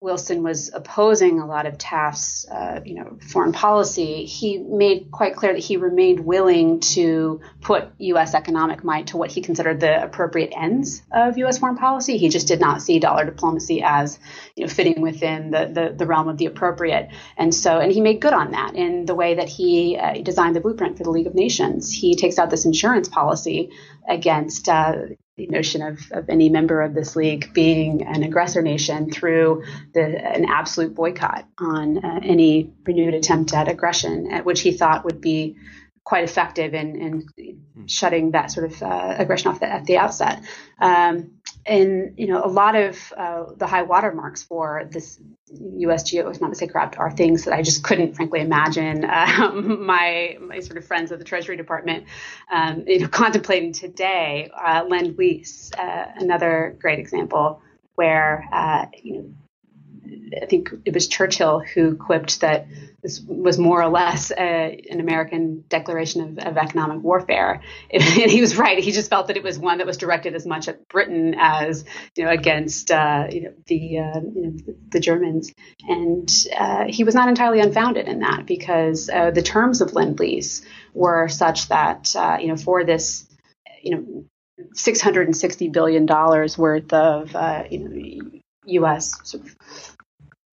Wilson 0.00 0.44
was 0.44 0.70
opposing 0.72 1.40
a 1.40 1.46
lot 1.46 1.66
of 1.66 1.76
Taft's, 1.76 2.46
uh, 2.48 2.80
you 2.84 2.94
know, 2.94 3.18
foreign 3.20 3.52
policy, 3.52 4.26
he 4.26 4.58
made 4.58 5.10
quite 5.10 5.34
clear 5.34 5.52
that 5.52 5.58
he 5.58 5.76
remained 5.76 6.20
willing 6.20 6.78
to 6.78 7.40
put 7.60 7.88
U.S. 7.98 8.34
economic 8.34 8.84
might 8.84 9.08
to 9.08 9.16
what 9.16 9.32
he 9.32 9.40
considered 9.40 9.80
the 9.80 10.00
appropriate 10.00 10.52
ends 10.56 11.02
of 11.10 11.36
U.S. 11.38 11.58
foreign 11.58 11.76
policy. 11.76 12.16
He 12.16 12.28
just 12.28 12.46
did 12.46 12.60
not 12.60 12.80
see 12.80 13.00
dollar 13.00 13.24
diplomacy 13.24 13.82
as, 13.82 14.20
you 14.54 14.64
know, 14.64 14.72
fitting 14.72 15.00
within 15.00 15.50
the, 15.50 15.66
the, 15.66 15.94
the 15.96 16.06
realm 16.06 16.28
of 16.28 16.38
the 16.38 16.46
appropriate. 16.46 17.08
And 17.36 17.52
so, 17.52 17.80
and 17.80 17.90
he 17.90 18.00
made 18.00 18.20
good 18.20 18.34
on 18.34 18.52
that 18.52 18.76
in 18.76 19.04
the 19.04 19.16
way 19.16 19.34
that 19.34 19.48
he 19.48 19.96
uh, 19.96 20.22
designed 20.22 20.54
the 20.54 20.60
blueprint 20.60 20.96
for 20.96 21.02
the 21.02 21.10
League 21.10 21.26
of 21.26 21.34
Nations. 21.34 21.92
He 21.92 22.14
takes 22.14 22.38
out 22.38 22.50
this 22.50 22.66
insurance 22.66 23.08
policy 23.08 23.72
against, 24.08 24.68
uh, 24.68 24.92
the 25.38 25.46
notion 25.46 25.82
of, 25.82 26.00
of 26.10 26.28
any 26.28 26.48
member 26.48 26.82
of 26.82 26.94
this 26.94 27.14
league 27.14 27.54
being 27.54 28.02
an 28.02 28.24
aggressor 28.24 28.60
nation 28.60 29.10
through 29.10 29.62
the, 29.94 30.02
an 30.02 30.44
absolute 30.46 30.94
boycott 30.94 31.46
on 31.58 32.04
uh, 32.04 32.20
any 32.24 32.72
renewed 32.84 33.14
attempt 33.14 33.54
at 33.54 33.68
aggression, 33.68 34.32
at 34.32 34.44
which 34.44 34.60
he 34.60 34.72
thought 34.72 35.04
would 35.04 35.20
be 35.20 35.56
quite 36.02 36.24
effective 36.24 36.74
in, 36.74 36.96
in 36.96 37.28
hmm. 37.74 37.86
shutting 37.86 38.32
that 38.32 38.50
sort 38.50 38.72
of 38.72 38.82
uh, 38.82 39.14
aggression 39.16 39.52
off 39.52 39.60
the, 39.60 39.70
at 39.70 39.84
the 39.84 39.96
outset. 39.96 40.42
Um, 40.80 41.37
and 41.68 42.18
you 42.18 42.26
know, 42.26 42.42
a 42.42 42.48
lot 42.48 42.74
of 42.74 43.12
uh, 43.16 43.44
the 43.56 43.66
high 43.66 43.82
watermarks 43.82 44.42
for 44.42 44.88
this 44.90 45.20
U.S. 45.50 46.10
geoeconomic 46.10 46.56
statecraft 46.56 46.98
are 46.98 47.10
things 47.10 47.44
that 47.44 47.54
I 47.54 47.62
just 47.62 47.84
couldn't, 47.84 48.14
frankly, 48.14 48.40
imagine 48.40 49.04
um, 49.10 49.84
my 49.84 50.38
my 50.40 50.60
sort 50.60 50.78
of 50.78 50.86
friends 50.86 51.12
at 51.12 51.18
the 51.18 51.24
Treasury 51.24 51.56
Department, 51.56 52.06
um, 52.50 52.84
you 52.86 53.00
know, 53.00 53.08
contemplating 53.22 53.72
today. 53.72 54.50
Uh, 54.56 54.84
Lend 54.88 55.18
Lease, 55.18 55.70
uh, 55.78 56.06
another 56.16 56.76
great 56.80 56.98
example 56.98 57.60
where 57.94 58.48
uh, 58.52 58.86
you 59.02 59.14
know 59.14 59.30
I 60.40 60.46
think 60.46 60.70
it 60.84 60.94
was 60.94 61.08
Churchill 61.08 61.60
who 61.60 61.96
quipped 61.96 62.40
that 62.40 62.66
this 63.02 63.20
was 63.20 63.58
more 63.58 63.82
or 63.82 63.88
less 63.88 64.30
a, 64.30 64.82
an 64.90 65.00
American 65.00 65.64
declaration 65.68 66.20
of, 66.22 66.46
of 66.46 66.56
economic 66.56 67.02
warfare. 67.02 67.62
and 67.92 68.02
he 68.02 68.40
was 68.40 68.56
right. 68.56 68.78
He 68.78 68.92
just 68.92 69.10
felt 69.10 69.28
that 69.28 69.36
it 69.36 69.42
was 69.42 69.58
one 69.58 69.78
that 69.78 69.86
was 69.86 69.96
directed 69.96 70.34
as 70.34 70.46
much 70.46 70.68
at 70.68 70.88
Britain 70.88 71.34
as 71.38 71.84
you 72.16 72.24
know 72.24 72.30
against 72.30 72.90
uh, 72.90 73.26
you 73.30 73.42
know, 73.42 73.52
the 73.66 73.98
uh, 73.98 74.20
you 74.34 74.42
know, 74.42 74.74
the 74.90 75.00
Germans. 75.00 75.52
And 75.88 76.32
uh, 76.56 76.84
he 76.88 77.04
was 77.04 77.14
not 77.14 77.28
entirely 77.28 77.60
unfounded 77.60 78.08
in 78.08 78.20
that 78.20 78.46
because 78.46 79.08
uh, 79.08 79.30
the 79.30 79.42
terms 79.42 79.80
of 79.80 79.92
Lend 79.92 80.18
Lease 80.18 80.62
were 80.94 81.28
such 81.28 81.68
that 81.68 82.14
uh, 82.16 82.38
you 82.40 82.48
know 82.48 82.56
for 82.56 82.84
this 82.84 83.26
you 83.82 83.96
know 83.96 84.24
660 84.74 85.68
billion 85.68 86.06
dollars 86.06 86.58
worth 86.58 86.92
of 86.92 87.34
uh, 87.36 87.64
you 87.70 87.78
know 87.78 88.40
U.S. 88.68 89.18
Sort 89.24 89.44
of 89.44 89.96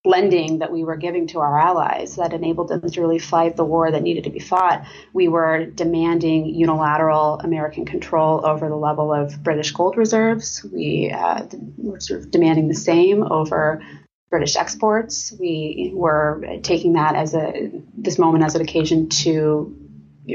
lending 0.05 0.59
that 0.59 0.71
we 0.71 0.83
were 0.83 0.95
giving 0.95 1.27
to 1.27 1.39
our 1.39 1.59
allies 1.59 2.15
that 2.15 2.33
enabled 2.33 2.69
them 2.69 2.89
to 2.89 3.01
really 3.01 3.19
fight 3.19 3.55
the 3.55 3.65
war 3.65 3.91
that 3.91 4.03
needed 4.03 4.25
to 4.25 4.29
be 4.29 4.39
fought. 4.39 4.85
We 5.13 5.27
were 5.27 5.65
demanding 5.65 6.45
unilateral 6.47 7.39
American 7.39 7.85
control 7.85 8.45
over 8.45 8.69
the 8.69 8.75
level 8.75 9.13
of 9.13 9.43
British 9.43 9.71
gold 9.71 9.97
reserves. 9.97 10.63
We 10.63 11.12
uh, 11.12 11.45
were 11.77 12.00
sort 12.00 12.21
of 12.21 12.31
demanding 12.31 12.67
the 12.67 12.75
same 12.75 13.24
over 13.24 13.83
British 14.29 14.55
exports. 14.55 15.33
We 15.39 15.91
were 15.93 16.59
taking 16.62 16.93
that 16.93 17.15
as 17.15 17.33
a 17.33 17.71
this 17.97 18.17
moment 18.17 18.43
as 18.43 18.55
an 18.55 18.62
occasion 18.62 19.09
to 19.09 19.75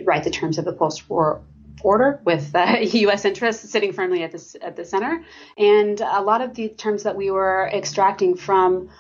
write 0.05 0.25
the 0.25 0.31
terms 0.31 0.59
of 0.59 0.65
the 0.65 0.73
post-war 0.73 1.43
order 1.83 2.21
with 2.25 2.55
uh, 2.55 2.79
U.S. 2.81 3.25
interests 3.25 3.71
sitting 3.71 3.93
firmly 3.93 4.23
at 4.23 4.33
the 4.33 4.59
at 4.63 4.77
the 4.77 4.85
center, 4.85 5.25
and 5.57 6.01
a 6.01 6.23
lot 6.23 6.41
of 6.41 6.55
the 6.55 6.69
terms 6.69 7.03
that 7.03 7.17
we 7.17 7.31
were 7.31 7.69
extracting 7.73 8.37
from 8.37 8.91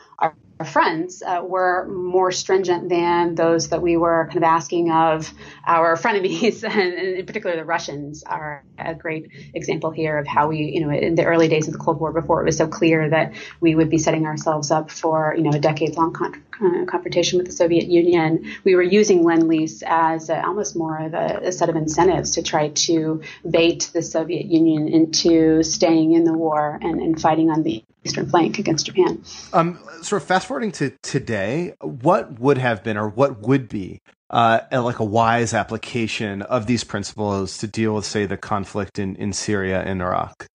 friends 0.65 1.23
uh, 1.23 1.43
were 1.45 1.87
more 1.89 2.31
stringent 2.33 2.89
than 2.89 3.35
those 3.35 3.69
that 3.69 3.83
we 3.83 3.97
were 3.97 4.27
kind 4.27 4.39
of 4.39 4.43
asking 4.45 4.91
of 4.91 5.33
our 5.67 5.97
frenemies, 5.97 6.63
and 6.69 6.95
in 7.19 7.27
particular 7.27 7.57
the 7.57 7.65
Russians 7.65 8.23
are 8.23 8.65
a 8.79 8.95
great 8.95 9.31
example 9.55 9.91
here 9.91 10.19
of 10.19 10.27
how 10.27 10.49
we, 10.49 10.59
you 10.59 10.81
know, 10.81 10.91
in 10.91 11.15
the 11.15 11.25
early 11.25 11.49
days 11.49 11.67
of 11.67 11.73
the 11.73 11.79
Cold 11.79 12.01
War, 12.01 12.13
before 12.13 12.41
it 12.41 12.45
was 12.45 12.57
so 12.57 12.67
clear 12.67 13.09
that 13.09 13.33
we 13.61 13.75
would 13.75 13.91
be 13.91 13.99
setting 13.99 14.27
ourselves 14.27 14.71
up 14.71 14.91
for, 14.91 15.35
you 15.37 15.43
know, 15.43 15.51
a 15.51 15.59
decades-long 15.59 16.13
con- 16.13 16.43
uh, 16.63 16.85
confrontation 16.85 17.39
with 17.39 17.47
the 17.47 17.53
Soviet 17.53 17.87
Union, 17.89 18.45
we 18.65 18.75
were 18.75 18.83
using 18.83 19.25
Lend 19.25 19.49
Lease 19.49 19.83
as 19.87 20.29
almost 20.31 20.77
more 20.77 20.99
of 20.99 21.15
a, 21.15 21.41
a 21.45 21.53
set 21.53 21.69
of 21.69 21.77
incentives 21.77 22.33
to 22.33 22.43
try 22.43 22.69
to 22.69 23.23
bait 23.49 23.91
the 23.93 24.03
Soviet 24.03 24.47
Union 24.47 24.89
into 24.89 25.63
staying 25.63 26.13
in 26.13 26.25
the 26.25 26.35
war 26.35 26.79
and, 26.83 27.01
and 27.01 27.21
fighting 27.21 27.51
on 27.51 27.63
the 27.63 27.83
eastern 28.05 28.29
flank 28.29 28.59
against 28.59 28.87
Japan. 28.87 29.23
Um, 29.53 29.79
sort 30.03 30.23
of 30.23 30.29
fast 30.29 30.47
forwarding 30.47 30.73
to 30.73 30.93
today, 31.03 31.75
what 31.81 32.39
would 32.41 32.59
have 32.59 32.83
been 32.83 32.97
or 32.97 33.09
what 33.09 33.41
would 33.41 33.69
be 33.69 34.01
uh, 34.31 34.61
like 34.73 35.01
a 35.01 35.05
wise 35.05 35.55
application 35.55 36.43
of 36.43 36.67
these 36.67 36.85
principles 36.85 37.59
to 37.59 37.67
deal 37.67 37.95
with, 37.95 38.05
say, 38.05 38.27
the 38.27 38.37
conflict 38.37 38.99
in, 38.99 39.17
in 39.17 39.33
Syria 39.33 39.83
and 39.83 40.01
Iraq? 40.01 40.47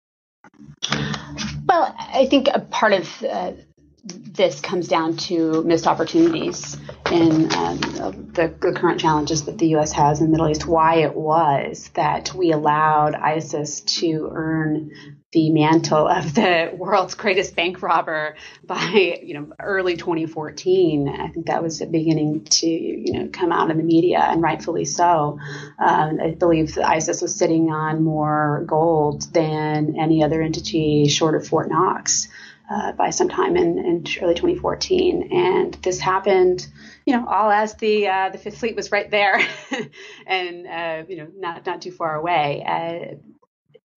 Well, 1.67 1.95
I 1.99 2.27
think 2.31 2.49
a 2.53 2.61
part 2.61 2.93
of 2.93 3.23
uh, 3.25 3.53
this 4.05 4.61
comes 4.61 4.87
down 4.87 5.17
to 5.17 5.63
missed 5.65 5.87
opportunities 5.87 6.77
in 7.11 7.53
um, 7.55 7.79
the, 7.79 8.55
the, 8.61 8.73
current 8.73 9.01
challenges 9.01 9.45
that 9.47 9.59
the 9.59 9.69
U.S. 9.69 9.93
has 9.93 10.21
in 10.21 10.27
the 10.27 10.33
Middle 10.33 10.49
East. 10.49 10.67
Why 10.67 10.97
it 10.97 11.15
was 11.15 11.91
that 11.95 12.35
we 12.35 12.53
allowed 12.53 13.15
ISIS 13.15 13.81
to 13.81 14.31
earn 14.33 14.91
the 15.35 15.51
mantle 15.51 16.07
of 16.07 16.33
the 16.35 16.71
world's 16.77 17.15
greatest 17.15 17.57
bank 17.57 17.83
robber 17.83 18.37
by 18.63 19.21
you 19.23 19.35
know 19.35 19.53
early 19.59 19.97
2014. 19.97 21.09
I 21.09 21.29
think 21.29 21.47
that 21.47 21.61
was 21.61 21.81
beginning 21.81 22.45
to 22.45 22.69
you 22.69 23.13
know 23.13 23.29
come 23.33 23.51
out 23.51 23.71
in 23.71 23.77
the 23.77 23.83
media 23.83 24.21
and 24.21 24.41
rightfully 24.41 24.85
so. 24.85 25.41
Um, 25.79 26.21
I 26.21 26.31
believe 26.39 26.79
ISIS 26.79 27.21
was 27.21 27.35
sitting 27.35 27.73
on 27.73 28.05
more 28.05 28.65
gold 28.67 29.23
than 29.35 29.97
any 29.99 30.23
other 30.23 30.41
entity 30.41 31.09
short 31.09 31.35
of 31.35 31.47
Fort 31.47 31.69
Knox. 31.69 32.29
uh, 32.71 32.93
by 32.93 33.11
sometime 33.11 33.57
in, 33.57 33.79
in 33.79 34.05
early 34.23 34.35
2014. 34.35 35.31
And 35.33 35.75
this 35.83 36.01
happened, 36.01 36.67
you 37.05 37.15
know, 37.15 37.27
all 37.27 37.51
as 37.51 37.75
the 37.75 38.09
uh, 38.09 38.31
the 38.31 38.39
Fifth 38.39 38.59
Fleet 38.59 38.77
was 38.77 38.91
right 38.91 39.11
there, 39.11 39.39
and 40.27 40.67
uh, 40.67 41.03
you 41.09 41.17
know, 41.17 41.29
not 41.37 41.67
not 41.67 41.83
too 41.83 41.93
far 41.93 42.15
away. 42.15 42.65
Uh, 42.67 43.17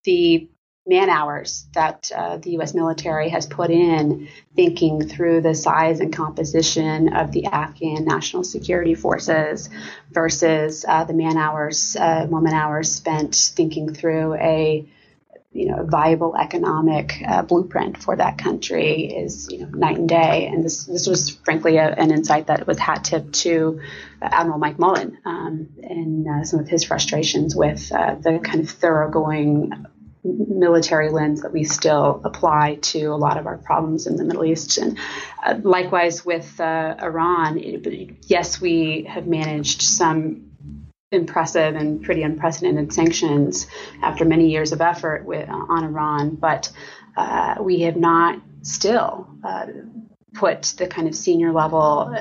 the 0.03 0.49
man 0.87 1.09
hours 1.09 1.67
that 1.73 2.09
uh, 2.15 2.37
the 2.37 2.51
U.S. 2.51 2.73
military 2.73 3.29
has 3.29 3.45
put 3.45 3.69
in 3.69 4.29
thinking 4.55 5.07
through 5.07 5.41
the 5.41 5.53
size 5.53 5.99
and 5.99 6.13
composition 6.13 7.13
of 7.13 7.31
the 7.33 7.45
Afghan 7.45 8.05
national 8.05 8.45
security 8.45 8.95
forces 8.95 9.69
versus 10.11 10.85
uh, 10.87 11.03
the 11.03 11.13
man 11.13 11.37
hours, 11.37 11.95
uh, 11.97 12.25
woman 12.29 12.53
hours 12.53 12.91
spent 12.91 13.35
thinking 13.35 13.93
through 13.93 14.35
a 14.35 14.87
you 15.57 15.71
know, 15.71 15.83
viable 15.85 16.35
economic 16.37 17.21
uh, 17.27 17.41
blueprint 17.41 17.97
for 17.97 18.15
that 18.15 18.37
country 18.37 19.05
is 19.05 19.49
you 19.49 19.59
know 19.59 19.69
night 19.69 19.97
and 19.97 20.07
day. 20.07 20.45
And 20.45 20.63
this 20.63 20.83
this 20.85 21.07
was 21.07 21.31
frankly 21.31 21.77
a, 21.77 21.87
an 21.87 22.11
insight 22.11 22.47
that 22.47 22.67
was 22.67 22.77
hat 22.77 23.05
tipped 23.05 23.33
to 23.41 23.81
Admiral 24.21 24.59
Mike 24.59 24.77
Mullen 24.77 25.17
um, 25.25 25.69
and 25.81 26.27
uh, 26.27 26.43
some 26.43 26.59
of 26.59 26.67
his 26.67 26.83
frustrations 26.83 27.55
with 27.55 27.91
uh, 27.91 28.15
the 28.15 28.39
kind 28.39 28.59
of 28.59 28.69
thoroughgoing 28.69 29.87
military 30.27 31.09
lens 31.09 31.41
that 31.41 31.53
we 31.53 31.63
still 31.63 32.21
apply 32.23 32.75
to 32.81 33.05
a 33.05 33.15
lot 33.15 33.37
of 33.37 33.47
our 33.47 33.57
problems 33.57 34.07
in 34.07 34.15
the 34.15 34.23
Middle 34.23 34.45
East. 34.45 34.77
And 34.77 34.97
uh, 35.43 35.59
likewise 35.63 36.25
with 36.25 36.59
uh, 36.59 36.95
Iran, 37.01 37.57
it, 37.57 38.17
yes, 38.23 38.59
we 38.59 39.03
have 39.03 39.27
managed 39.27 39.81
some 39.81 40.51
impressive 41.11 41.75
and 41.75 42.03
pretty 42.03 42.23
unprecedented 42.23 42.91
sanctions 42.91 43.67
after 44.01 44.25
many 44.25 44.49
years 44.49 44.73
of 44.73 44.81
effort 44.81 45.25
with, 45.25 45.47
uh, 45.47 45.53
on 45.53 45.85
Iran, 45.85 46.35
but 46.35 46.71
uh, 47.15 47.55
we 47.61 47.81
have 47.81 47.95
not 47.95 48.39
still 48.61 49.27
uh, 49.43 49.67
put 50.33 50.73
the 50.77 50.87
kind 50.87 51.07
of 51.07 51.15
senior 51.15 51.53
level 51.53 52.13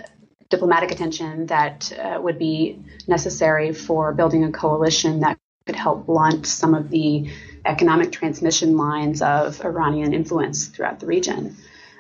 diplomatic 0.48 0.92
attention 0.92 1.46
that 1.46 1.92
uh, 1.98 2.20
would 2.20 2.38
be 2.38 2.80
necessary 3.08 3.72
for 3.72 4.12
building 4.12 4.44
a 4.44 4.52
coalition 4.52 5.20
that 5.20 5.36
could 5.66 5.76
help 5.76 6.06
blunt 6.06 6.46
some 6.46 6.74
of 6.74 6.90
the 6.90 7.28
economic 7.66 8.12
transmission 8.12 8.76
lines 8.76 9.22
of 9.22 9.64
Iranian 9.64 10.14
influence 10.14 10.66
throughout 10.66 11.00
the 11.00 11.06
region. 11.06 11.56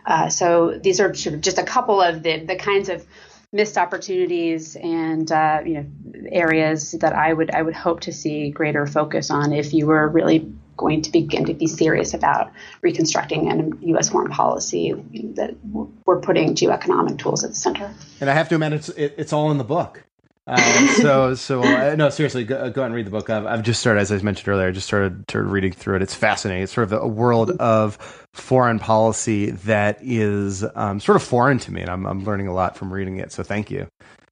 Uh, 0.06 0.28
so 0.28 0.78
these 0.78 1.00
are 1.00 1.12
sort 1.14 1.34
of 1.34 1.40
just 1.40 1.58
a 1.58 1.64
couple 1.64 2.00
of 2.00 2.22
the, 2.22 2.44
the 2.44 2.56
kinds 2.56 2.88
of 2.88 3.04
missed 3.52 3.78
opportunities 3.78 4.76
and 4.76 5.30
uh, 5.32 5.60
you 5.64 5.74
know 5.74 5.86
areas 6.30 6.92
that 6.92 7.12
I 7.12 7.32
would 7.32 7.50
I 7.50 7.62
would 7.62 7.74
hope 7.74 8.00
to 8.00 8.12
see 8.12 8.50
greater 8.50 8.86
focus 8.86 9.30
on 9.30 9.52
if 9.52 9.72
you 9.72 9.86
were 9.86 10.08
really 10.08 10.52
going 10.76 11.02
to 11.02 11.10
begin 11.10 11.46
to 11.46 11.54
be 11.54 11.66
serious 11.66 12.12
about 12.12 12.52
reconstructing 12.82 13.50
a 13.50 13.86
U.S. 13.86 14.10
foreign 14.10 14.30
policy 14.30 14.92
that 15.36 15.56
we're 15.64 16.20
putting 16.20 16.54
geoeconomic 16.54 17.18
tools 17.18 17.44
at 17.44 17.50
the 17.50 17.56
center. 17.56 17.94
And 18.20 18.28
I 18.28 18.34
have 18.34 18.48
to 18.50 18.56
admit, 18.56 18.74
it's 18.74 18.88
it, 18.90 19.14
it's 19.16 19.32
all 19.32 19.50
in 19.50 19.58
the 19.58 19.64
book. 19.64 20.04
Uh, 20.46 20.86
so, 21.02 21.34
so 21.34 21.62
uh, 21.62 21.96
no, 21.96 22.08
seriously, 22.08 22.44
go, 22.44 22.70
go, 22.70 22.82
out 22.82 22.86
and 22.86 22.94
read 22.94 23.06
the 23.06 23.10
book. 23.10 23.28
I've, 23.28 23.46
I've, 23.46 23.62
just 23.62 23.80
started, 23.80 24.00
as 24.00 24.12
I 24.12 24.18
mentioned 24.18 24.48
earlier, 24.48 24.68
I 24.68 24.70
just 24.70 24.86
started, 24.86 25.24
started 25.28 25.48
reading 25.48 25.72
through 25.72 25.96
it. 25.96 26.02
It's 26.02 26.14
fascinating. 26.14 26.62
It's 26.62 26.72
sort 26.72 26.92
of 26.92 27.02
a 27.02 27.06
world 27.06 27.50
of 27.52 27.96
foreign 28.32 28.78
policy 28.78 29.50
that 29.50 29.98
is 30.02 30.64
um, 30.74 31.00
sort 31.00 31.16
of 31.16 31.22
foreign 31.22 31.58
to 31.60 31.72
me, 31.72 31.80
and 31.80 31.90
I'm, 31.90 32.06
I'm 32.06 32.24
learning 32.24 32.48
a 32.48 32.54
lot 32.54 32.76
from 32.76 32.92
reading 32.92 33.18
it. 33.18 33.32
So, 33.32 33.42
thank 33.42 33.70
you. 33.70 33.88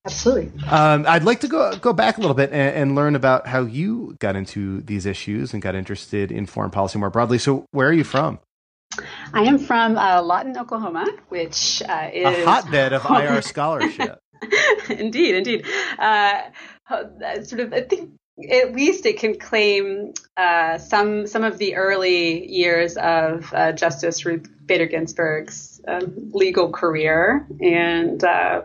Absolutely. 0.07 0.53
Um, 0.69 1.07
I'd 1.09 1.25
like 1.25 1.41
to 1.41 1.49
go 1.49 1.75
go 1.77 1.95
back 1.95 2.19
a 2.19 2.21
little 2.21 2.35
bit 2.35 2.53
and, 2.53 2.77
and, 2.77 2.95
learn 2.95 3.17
about 3.17 3.47
how 3.47 3.63
you 3.63 4.17
got 4.19 4.37
into 4.37 4.83
these 4.83 5.07
issues 5.07 5.55
and 5.55 5.63
got 5.63 5.75
interested 5.75 6.31
in 6.31 6.45
foreign 6.45 6.71
policy 6.71 6.99
more 6.99 7.09
broadly. 7.09 7.39
So, 7.39 7.65
where 7.71 7.89
are 7.89 7.93
you 7.93 8.05
from? 8.05 8.39
I 9.33 9.43
am 9.45 9.59
from 9.59 9.97
uh, 9.97 10.21
Lawton, 10.23 10.59
Oklahoma, 10.59 11.07
which 11.31 11.83
uh, 11.89 12.11
is 12.13 12.27
a 12.27 12.45
hotbed 12.45 12.93
of 12.93 13.05
IR 13.11 13.41
scholarship. 13.43 14.21
indeed, 14.91 15.35
indeed. 15.35 15.67
Uh, 15.99 16.43
sort 17.43 17.61
of, 17.61 17.73
I 17.73 17.83
think 17.83 18.11
at 18.51 18.75
least 18.75 19.07
it 19.07 19.19
can 19.19 19.39
claim 19.39 20.13
uh, 20.37 20.79
some 20.79 21.27
some 21.27 21.45
of 21.45 21.59
the 21.59 21.77
early 21.77 22.51
years 22.51 22.97
of 22.97 23.53
uh, 23.55 23.73
Justice 23.73 24.25
Ruth 24.25 24.49
Bader 24.67 24.87
Ginsburg's 24.87 25.81
um, 25.87 26.31
legal 26.33 26.73
career 26.73 27.47
and 27.61 28.23
uh, 28.25 28.63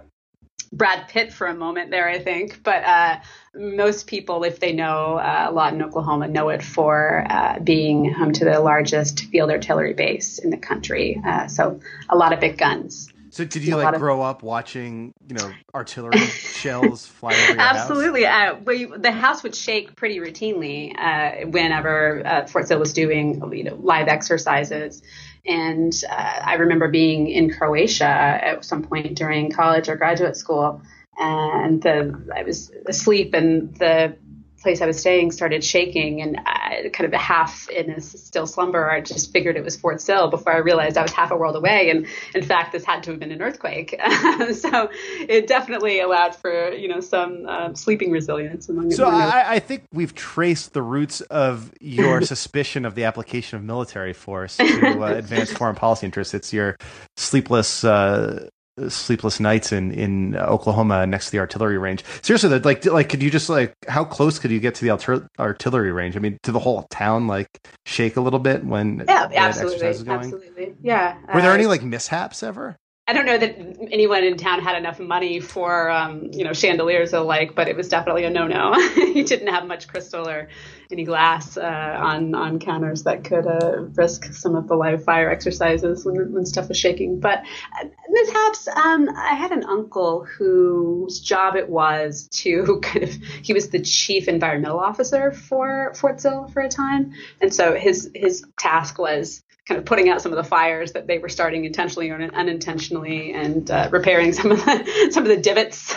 Brad 0.73 1.07
Pitt 1.07 1.31
for 1.31 1.47
a 1.47 1.53
moment 1.53 1.91
there, 1.91 2.09
I 2.09 2.19
think. 2.19 2.63
But 2.63 2.83
uh, 2.83 3.19
most 3.53 4.07
people, 4.07 4.43
if 4.43 4.59
they 4.59 4.73
know 4.73 5.17
uh, 5.17 5.51
Lawton, 5.53 5.83
Oklahoma, 5.83 6.27
know 6.27 6.49
it 6.49 6.63
for 6.63 7.25
uh, 7.29 7.59
being 7.59 8.11
home 8.11 8.31
to 8.33 8.45
the 8.45 8.59
largest 8.59 9.25
field 9.25 9.51
artillery 9.51 9.93
base 9.93 10.39
in 10.39 10.49
the 10.49 10.57
country. 10.57 11.21
so 11.47 11.79
a 12.09 12.15
lot 12.15 12.33
of 12.33 12.39
big 12.39 12.57
guns. 12.57 13.11
So 13.31 13.45
did 13.45 13.63
you 13.63 13.75
like 13.75 13.97
grow 13.97 14.21
up 14.21 14.43
watching, 14.43 15.13
you 15.27 15.35
know, 15.35 15.53
artillery 15.73 16.17
shells 16.53 17.05
fly 17.05 17.33
over 17.33 17.53
your 17.53 17.61
Absolutely. 17.61 18.23
house? 18.23 18.61
Uh, 18.65 18.97
the 18.97 19.11
house 19.11 19.43
would 19.43 19.55
shake 19.55 19.95
pretty 19.95 20.19
routinely 20.19 20.93
uh, 20.97 21.47
whenever 21.47 22.25
uh, 22.25 22.47
Fort 22.47 22.67
Sill 22.67 22.79
was 22.79 22.93
doing, 22.93 23.41
you 23.53 23.63
know, 23.63 23.75
live 23.75 24.07
exercises. 24.07 25.01
And 25.45 25.93
uh, 26.09 26.13
I 26.43 26.55
remember 26.55 26.87
being 26.89 27.27
in 27.27 27.51
Croatia 27.51 28.05
at 28.05 28.65
some 28.65 28.83
point 28.83 29.15
during 29.15 29.51
college 29.51 29.89
or 29.89 29.95
graduate 29.95 30.35
school, 30.35 30.81
and 31.17 31.81
the, 31.81 32.21
I 32.35 32.43
was 32.43 32.71
asleep, 32.87 33.33
and 33.33 33.75
the 33.75 34.17
place 34.61 34.81
I 34.81 34.85
was 34.85 34.99
staying 34.99 35.31
started 35.31 35.63
shaking, 35.63 36.21
and 36.21 36.39
I, 36.45 36.89
kind 36.93 37.11
of 37.11 37.19
half 37.19 37.69
in 37.69 37.89
a 37.91 38.01
still 38.01 38.47
slumber, 38.47 38.89
I 38.89 39.01
just 39.01 39.31
figured 39.31 39.55
it 39.57 39.63
was 39.63 39.75
Fort 39.75 40.01
Sill 40.01 40.29
before 40.29 40.53
I 40.53 40.57
realized 40.57 40.97
I 40.97 41.01
was 41.01 41.11
half 41.11 41.31
a 41.31 41.37
world 41.37 41.55
away, 41.55 41.89
and 41.89 42.07
in 42.35 42.43
fact, 42.43 42.71
this 42.71 42.85
had 42.85 43.03
to 43.03 43.11
have 43.11 43.19
been 43.19 43.31
an 43.31 43.41
earthquake. 43.41 43.99
so 44.53 44.89
it 45.19 45.47
definitely 45.47 45.99
allowed 45.99 46.35
for 46.35 46.71
you 46.73 46.87
know 46.87 46.99
some 46.99 47.45
uh, 47.47 47.73
sleeping 47.73 48.11
resilience 48.11 48.69
among. 48.69 48.91
So 48.91 49.07
I, 49.07 49.53
I, 49.53 49.59
think 49.59 49.83
we've 49.93 50.13
traced 50.15 50.73
the 50.73 50.81
roots 50.81 51.21
of 51.21 51.71
your 51.79 52.21
suspicion 52.33 52.85
of 52.85 52.95
the 52.95 53.05
application 53.05 53.57
of 53.57 53.63
military 53.63 54.13
force 54.13 54.57
to 54.57 55.03
uh, 55.03 55.13
advance 55.15 55.51
foreign 55.51 55.75
policy 55.75 56.05
interests. 56.05 56.33
It's 56.33 56.53
your 56.53 56.75
sleepless. 57.17 57.83
Uh, 57.83 58.49
sleepless 58.87 59.39
nights 59.39 59.71
in 59.71 59.91
in 59.91 60.35
Oklahoma 60.37 61.05
next 61.05 61.25
to 61.25 61.31
the 61.31 61.39
artillery 61.39 61.77
range. 61.77 62.03
Seriously, 62.21 62.57
like 62.59 62.85
like 62.85 63.09
could 63.09 63.21
you 63.21 63.29
just 63.29 63.49
like 63.49 63.73
how 63.87 64.05
close 64.05 64.39
could 64.39 64.51
you 64.51 64.59
get 64.59 64.75
to 64.75 64.85
the 64.85 64.91
alter- 64.91 65.27
artillery 65.39 65.91
range? 65.91 66.15
I 66.15 66.19
mean, 66.19 66.37
to 66.43 66.51
the 66.51 66.59
whole 66.59 66.83
town 66.89 67.27
like 67.27 67.49
shake 67.85 68.15
a 68.15 68.21
little 68.21 68.39
bit 68.39 68.63
when 68.63 69.03
yeah, 69.07 69.29
absolutely, 69.33 69.87
absolutely, 69.87 70.75
yeah. 70.81 71.17
Were 71.33 71.41
there 71.41 71.51
uh, 71.51 71.55
any 71.55 71.65
like 71.65 71.83
mishaps 71.83 72.43
ever? 72.43 72.77
I 73.09 73.13
don't 73.13 73.25
know 73.25 73.39
that 73.39 73.57
anyone 73.91 74.23
in 74.23 74.37
town 74.37 74.61
had 74.61 74.77
enough 74.77 74.99
money 74.99 75.39
for 75.39 75.89
um, 75.89 76.29
you 76.31 76.43
know 76.43 76.53
chandeliers 76.53 77.11
alike, 77.11 77.55
but 77.55 77.67
it 77.67 77.75
was 77.75 77.89
definitely 77.89 78.23
a 78.23 78.29
no-no. 78.29 78.73
he 78.93 79.23
didn't 79.23 79.47
have 79.47 79.65
much 79.65 79.87
crystal 79.87 80.29
or 80.29 80.47
any 80.91 81.05
glass 81.05 81.57
uh, 81.57 81.97
on 81.99 82.35
on 82.35 82.59
counters 82.59 83.05
that 83.05 83.23
could 83.23 83.47
uh, 83.47 83.81
risk 83.95 84.31
some 84.31 84.55
of 84.55 84.67
the 84.67 84.75
live 84.75 85.03
fire 85.03 85.31
exercises 85.31 86.05
when, 86.05 86.31
when 86.33 86.45
stuff 86.45 86.69
was 86.69 86.77
shaking. 86.77 87.19
But 87.19 87.39
uh, 87.81 87.85
mishaps, 88.09 88.67
um, 88.67 89.09
I 89.17 89.33
had 89.33 89.53
an 89.53 89.63
uncle 89.63 90.25
whose 90.25 91.19
job 91.19 91.55
it 91.55 91.67
was 91.67 92.27
to 92.43 92.79
kind 92.83 93.05
of 93.05 93.09
he 93.41 93.53
was 93.53 93.71
the 93.71 93.79
chief 93.79 94.27
environmental 94.27 94.79
officer 94.79 95.31
for 95.31 95.95
Fort 95.95 96.21
Sill 96.21 96.47
for 96.49 96.61
a 96.61 96.69
time, 96.69 97.13
and 97.41 97.51
so 97.51 97.73
his 97.73 98.11
his 98.13 98.45
task 98.59 98.99
was 98.99 99.41
kind 99.69 99.77
of 99.77 99.85
putting 99.85 100.09
out 100.09 100.19
some 100.19 100.33
of 100.33 100.35
the 100.35 100.43
fires 100.43 100.93
that 100.93 101.05
they 101.05 101.19
were 101.19 101.29
starting 101.29 101.63
intentionally 101.63 102.09
or 102.09 102.19
unintentionally, 102.19 103.31
and 103.33 103.69
uh, 103.69 103.87
repairing 103.91 104.33
some 104.33 104.51
of 104.51 104.57
the 104.65 105.09
some 105.11 105.23
of 105.23 105.29
the 105.29 105.37
divots, 105.37 105.95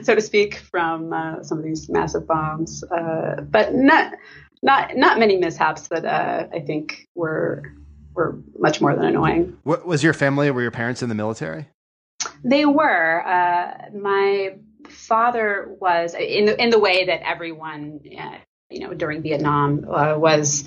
so 0.02 0.14
to 0.14 0.20
speak, 0.20 0.56
from 0.56 1.12
uh, 1.12 1.42
some 1.42 1.58
of 1.58 1.64
these 1.64 1.90
massive 1.90 2.26
bombs. 2.26 2.82
Uh, 2.84 3.42
but 3.42 3.74
not 3.74 4.14
not 4.62 4.96
not 4.96 5.18
many 5.18 5.36
mishaps 5.36 5.88
that 5.88 6.06
uh, 6.06 6.48
I 6.52 6.60
think 6.60 7.06
were 7.14 7.62
were 8.14 8.40
much 8.58 8.80
more 8.80 8.96
than 8.96 9.04
annoying. 9.04 9.58
What 9.62 9.86
was 9.86 10.02
your 10.02 10.14
family? 10.14 10.50
Were 10.50 10.62
your 10.62 10.70
parents 10.70 11.02
in 11.02 11.10
the 11.10 11.14
military? 11.14 11.68
They 12.42 12.64
were. 12.64 13.26
Uh, 13.26 13.90
my 13.94 14.54
father 14.88 15.76
was 15.80 16.14
in 16.14 16.46
the, 16.46 16.60
in 16.60 16.70
the 16.70 16.78
way 16.78 17.06
that 17.06 17.20
everyone 17.28 18.00
uh, 18.18 18.38
you 18.70 18.80
know 18.80 18.94
during 18.94 19.20
Vietnam 19.20 19.82
was 19.82 20.64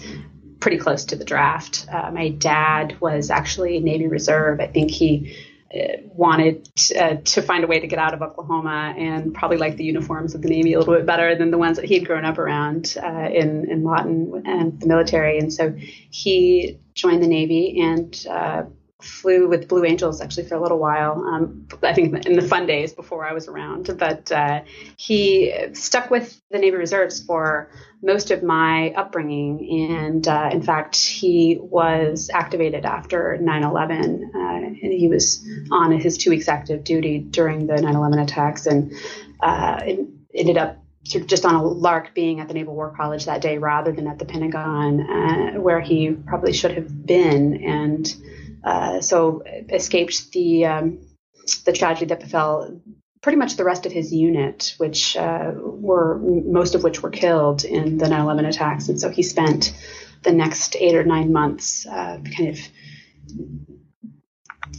pretty 0.65 0.77
close 0.79 1.05
to 1.05 1.15
the 1.15 1.23
draft. 1.23 1.85
Uh, 1.93 2.09
my 2.09 2.29
dad 2.29 2.99
was 2.99 3.29
actually 3.29 3.79
Navy 3.79 4.07
Reserve. 4.07 4.59
I 4.59 4.65
think 4.65 4.89
he 4.89 5.37
uh, 5.71 5.97
wanted 6.05 6.67
uh, 6.99 7.17
to 7.23 7.43
find 7.43 7.63
a 7.63 7.67
way 7.67 7.79
to 7.79 7.85
get 7.85 7.99
out 7.99 8.15
of 8.15 8.23
Oklahoma 8.23 8.95
and 8.97 9.31
probably 9.31 9.57
liked 9.57 9.77
the 9.77 9.83
uniforms 9.83 10.33
of 10.33 10.41
the 10.41 10.49
Navy 10.49 10.73
a 10.73 10.79
little 10.79 10.95
bit 10.95 11.05
better 11.05 11.35
than 11.35 11.51
the 11.51 11.59
ones 11.59 11.77
that 11.77 11.85
he'd 11.85 12.07
grown 12.07 12.25
up 12.25 12.39
around 12.39 12.97
uh, 12.97 13.29
in, 13.31 13.69
in 13.69 13.83
Lawton 13.83 14.41
and 14.43 14.81
the 14.81 14.87
military. 14.87 15.37
And 15.37 15.53
so 15.53 15.71
he 16.09 16.79
joined 16.95 17.21
the 17.21 17.27
Navy 17.27 17.79
and 17.79 18.25
uh, 18.27 18.63
flew 19.05 19.47
with 19.47 19.67
Blue 19.67 19.85
Angels 19.85 20.21
actually 20.21 20.47
for 20.47 20.55
a 20.55 20.61
little 20.61 20.79
while. 20.79 21.23
Um, 21.23 21.67
I 21.83 21.93
think 21.93 22.25
in 22.25 22.35
the 22.35 22.41
fun 22.41 22.65
days 22.65 22.93
before 22.93 23.25
I 23.25 23.33
was 23.33 23.47
around, 23.47 23.95
but 23.97 24.31
uh, 24.31 24.61
he 24.97 25.53
stuck 25.73 26.09
with 26.09 26.39
the 26.51 26.59
Navy 26.59 26.75
Reserves 26.75 27.23
for 27.23 27.69
most 28.01 28.31
of 28.31 28.43
my 28.43 28.91
upbringing. 28.91 29.91
And 29.91 30.27
uh, 30.27 30.49
in 30.51 30.61
fact, 30.61 30.95
he 30.95 31.57
was 31.59 32.29
activated 32.33 32.85
after 32.85 33.37
9 33.37 33.63
11. 33.63 34.31
Uh, 34.33 34.39
and 34.39 34.75
he 34.75 35.07
was 35.07 35.45
on 35.71 35.91
his 35.91 36.17
two 36.17 36.29
weeks 36.29 36.47
active 36.47 36.83
duty 36.83 37.19
during 37.19 37.67
the 37.67 37.81
9 37.81 37.95
11 37.95 38.19
attacks 38.19 38.65
and 38.65 38.93
uh, 39.41 39.81
ended 40.33 40.57
up 40.57 40.77
sort 41.05 41.21
of 41.21 41.27
just 41.27 41.45
on 41.45 41.55
a 41.55 41.63
lark 41.63 42.13
being 42.15 42.39
at 42.39 42.47
the 42.47 42.53
Naval 42.53 42.75
War 42.75 42.93
College 42.95 43.25
that 43.25 43.41
day 43.41 43.57
rather 43.57 43.91
than 43.91 44.07
at 44.07 44.17
the 44.17 44.25
Pentagon, 44.25 45.01
uh, 45.01 45.59
where 45.59 45.79
he 45.79 46.11
probably 46.11 46.53
should 46.53 46.71
have 46.71 47.05
been. 47.05 47.63
And 47.63 48.13
uh, 48.65 48.99
so 49.01 49.43
escaped 49.69 50.31
the 50.31 50.65
um, 50.65 50.99
the 51.65 51.73
tragedy 51.73 52.07
that 52.07 52.19
befell 52.19 52.81
pretty 53.21 53.37
much 53.37 53.55
the 53.55 53.63
rest 53.63 53.85
of 53.85 53.91
his 53.91 54.11
unit, 54.13 54.73
which 54.77 55.15
uh, 55.15 55.51
were 55.55 56.17
most 56.17 56.75
of 56.75 56.83
which 56.83 57.01
were 57.01 57.09
killed 57.09 57.63
in 57.63 57.97
the 57.97 58.05
9/11 58.05 58.47
attacks, 58.47 58.89
and 58.89 58.99
so 58.99 59.09
he 59.09 59.23
spent 59.23 59.73
the 60.23 60.31
next 60.31 60.75
eight 60.77 60.95
or 60.95 61.03
nine 61.03 61.31
months 61.31 61.85
uh, 61.85 62.19
kind 62.35 62.49
of 62.49 62.59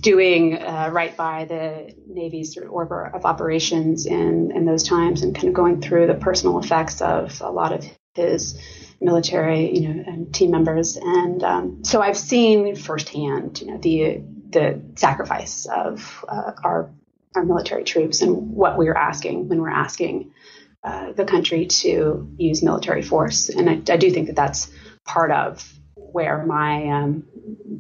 doing 0.01 0.57
uh, 0.57 0.91
right 0.93 1.17
by 1.17 1.45
the 1.45 1.95
Navy's 2.07 2.57
orbit 2.59 3.15
of 3.15 3.25
operations 3.25 4.07
in, 4.07 4.53
in 4.55 4.65
those 4.65 4.83
times 4.83 5.23
and 5.23 5.35
kind 5.35 5.49
of 5.49 5.55
going 5.55 5.81
through 5.81 6.07
the 6.07 6.15
personal 6.15 6.59
effects 6.59 7.01
of 7.01 7.41
a 7.41 7.51
lot 7.51 7.73
of 7.73 7.85
his 8.17 8.59
military, 9.01 9.79
you 9.79 9.89
know, 9.89 10.27
team 10.33 10.51
members. 10.51 10.97
And 10.97 11.43
um, 11.45 11.85
so 11.85 12.01
I've 12.01 12.17
seen 12.17 12.75
firsthand, 12.75 13.61
you 13.61 13.69
know, 13.69 13.79
the 13.79 14.23
the 14.49 14.81
sacrifice 14.97 15.67
of 15.67 16.25
uh, 16.29 16.53
our 16.65 16.91
our 17.35 17.45
military 17.45 17.85
troops 17.85 18.23
and 18.23 18.53
what 18.53 18.79
we 18.79 18.89
are 18.89 18.97
asking 18.97 19.49
when 19.49 19.61
we're 19.61 19.69
asking 19.69 20.33
uh, 20.83 21.13
the 21.13 21.25
country 21.25 21.67
to 21.67 22.33
use 22.39 22.63
military 22.63 23.03
force. 23.03 23.51
And 23.51 23.69
I, 23.69 23.93
I 23.93 23.97
do 23.97 24.11
think 24.11 24.29
that 24.29 24.37
that's 24.37 24.71
part 25.05 25.31
of 25.31 25.73
where 26.17 26.47
my 26.47 26.89
um, 26.89 27.25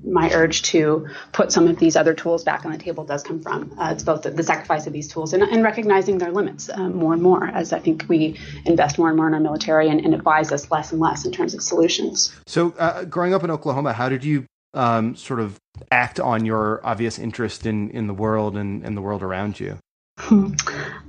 my 0.04 0.30
urge 0.34 0.60
to 0.60 1.08
put 1.32 1.50
some 1.50 1.66
of 1.68 1.78
these 1.78 1.96
other 1.96 2.12
tools 2.12 2.44
back 2.44 2.66
on 2.66 2.70
the 2.70 2.76
table 2.76 3.02
does 3.02 3.22
come 3.22 3.40
from. 3.40 3.74
Uh, 3.78 3.92
it's 3.92 4.02
both 4.02 4.22
the, 4.22 4.30
the, 4.30 4.42
sacrifice 4.42 4.86
of 4.86 4.92
these 4.92 5.08
tools 5.08 5.32
and, 5.32 5.42
and 5.42 5.64
recognizing 5.64 6.18
their 6.18 6.30
limits 6.30 6.68
uh, 6.68 6.90
more 6.90 7.14
and 7.14 7.22
more 7.22 7.46
as 7.46 7.72
I 7.72 7.78
think 7.78 8.04
we 8.08 8.38
invest 8.66 8.98
more 8.98 9.08
and 9.08 9.16
more 9.16 9.26
in 9.26 9.32
our 9.32 9.40
military 9.40 9.88
and, 9.88 10.04
and 10.04 10.14
advise 10.14 10.52
us 10.52 10.70
less 10.70 10.92
and 10.92 11.00
less 11.00 11.24
in 11.24 11.32
terms 11.32 11.54
of 11.54 11.62
solutions. 11.62 12.30
So, 12.46 12.74
uh, 12.78 13.04
growing 13.04 13.32
up 13.32 13.42
in 13.42 13.50
Oklahoma, 13.50 13.94
how 13.94 14.10
did 14.10 14.22
you 14.22 14.44
um, 14.74 15.16
sort 15.16 15.40
of 15.40 15.58
act 15.90 16.20
on 16.20 16.44
your 16.44 16.86
obvious 16.86 17.18
interest 17.18 17.64
in, 17.64 17.88
in 17.90 18.06
the 18.06 18.14
world 18.14 18.54
and, 18.54 18.84
and 18.84 18.94
the 18.94 19.00
world 19.00 19.22
around 19.22 19.58
you? 19.58 19.78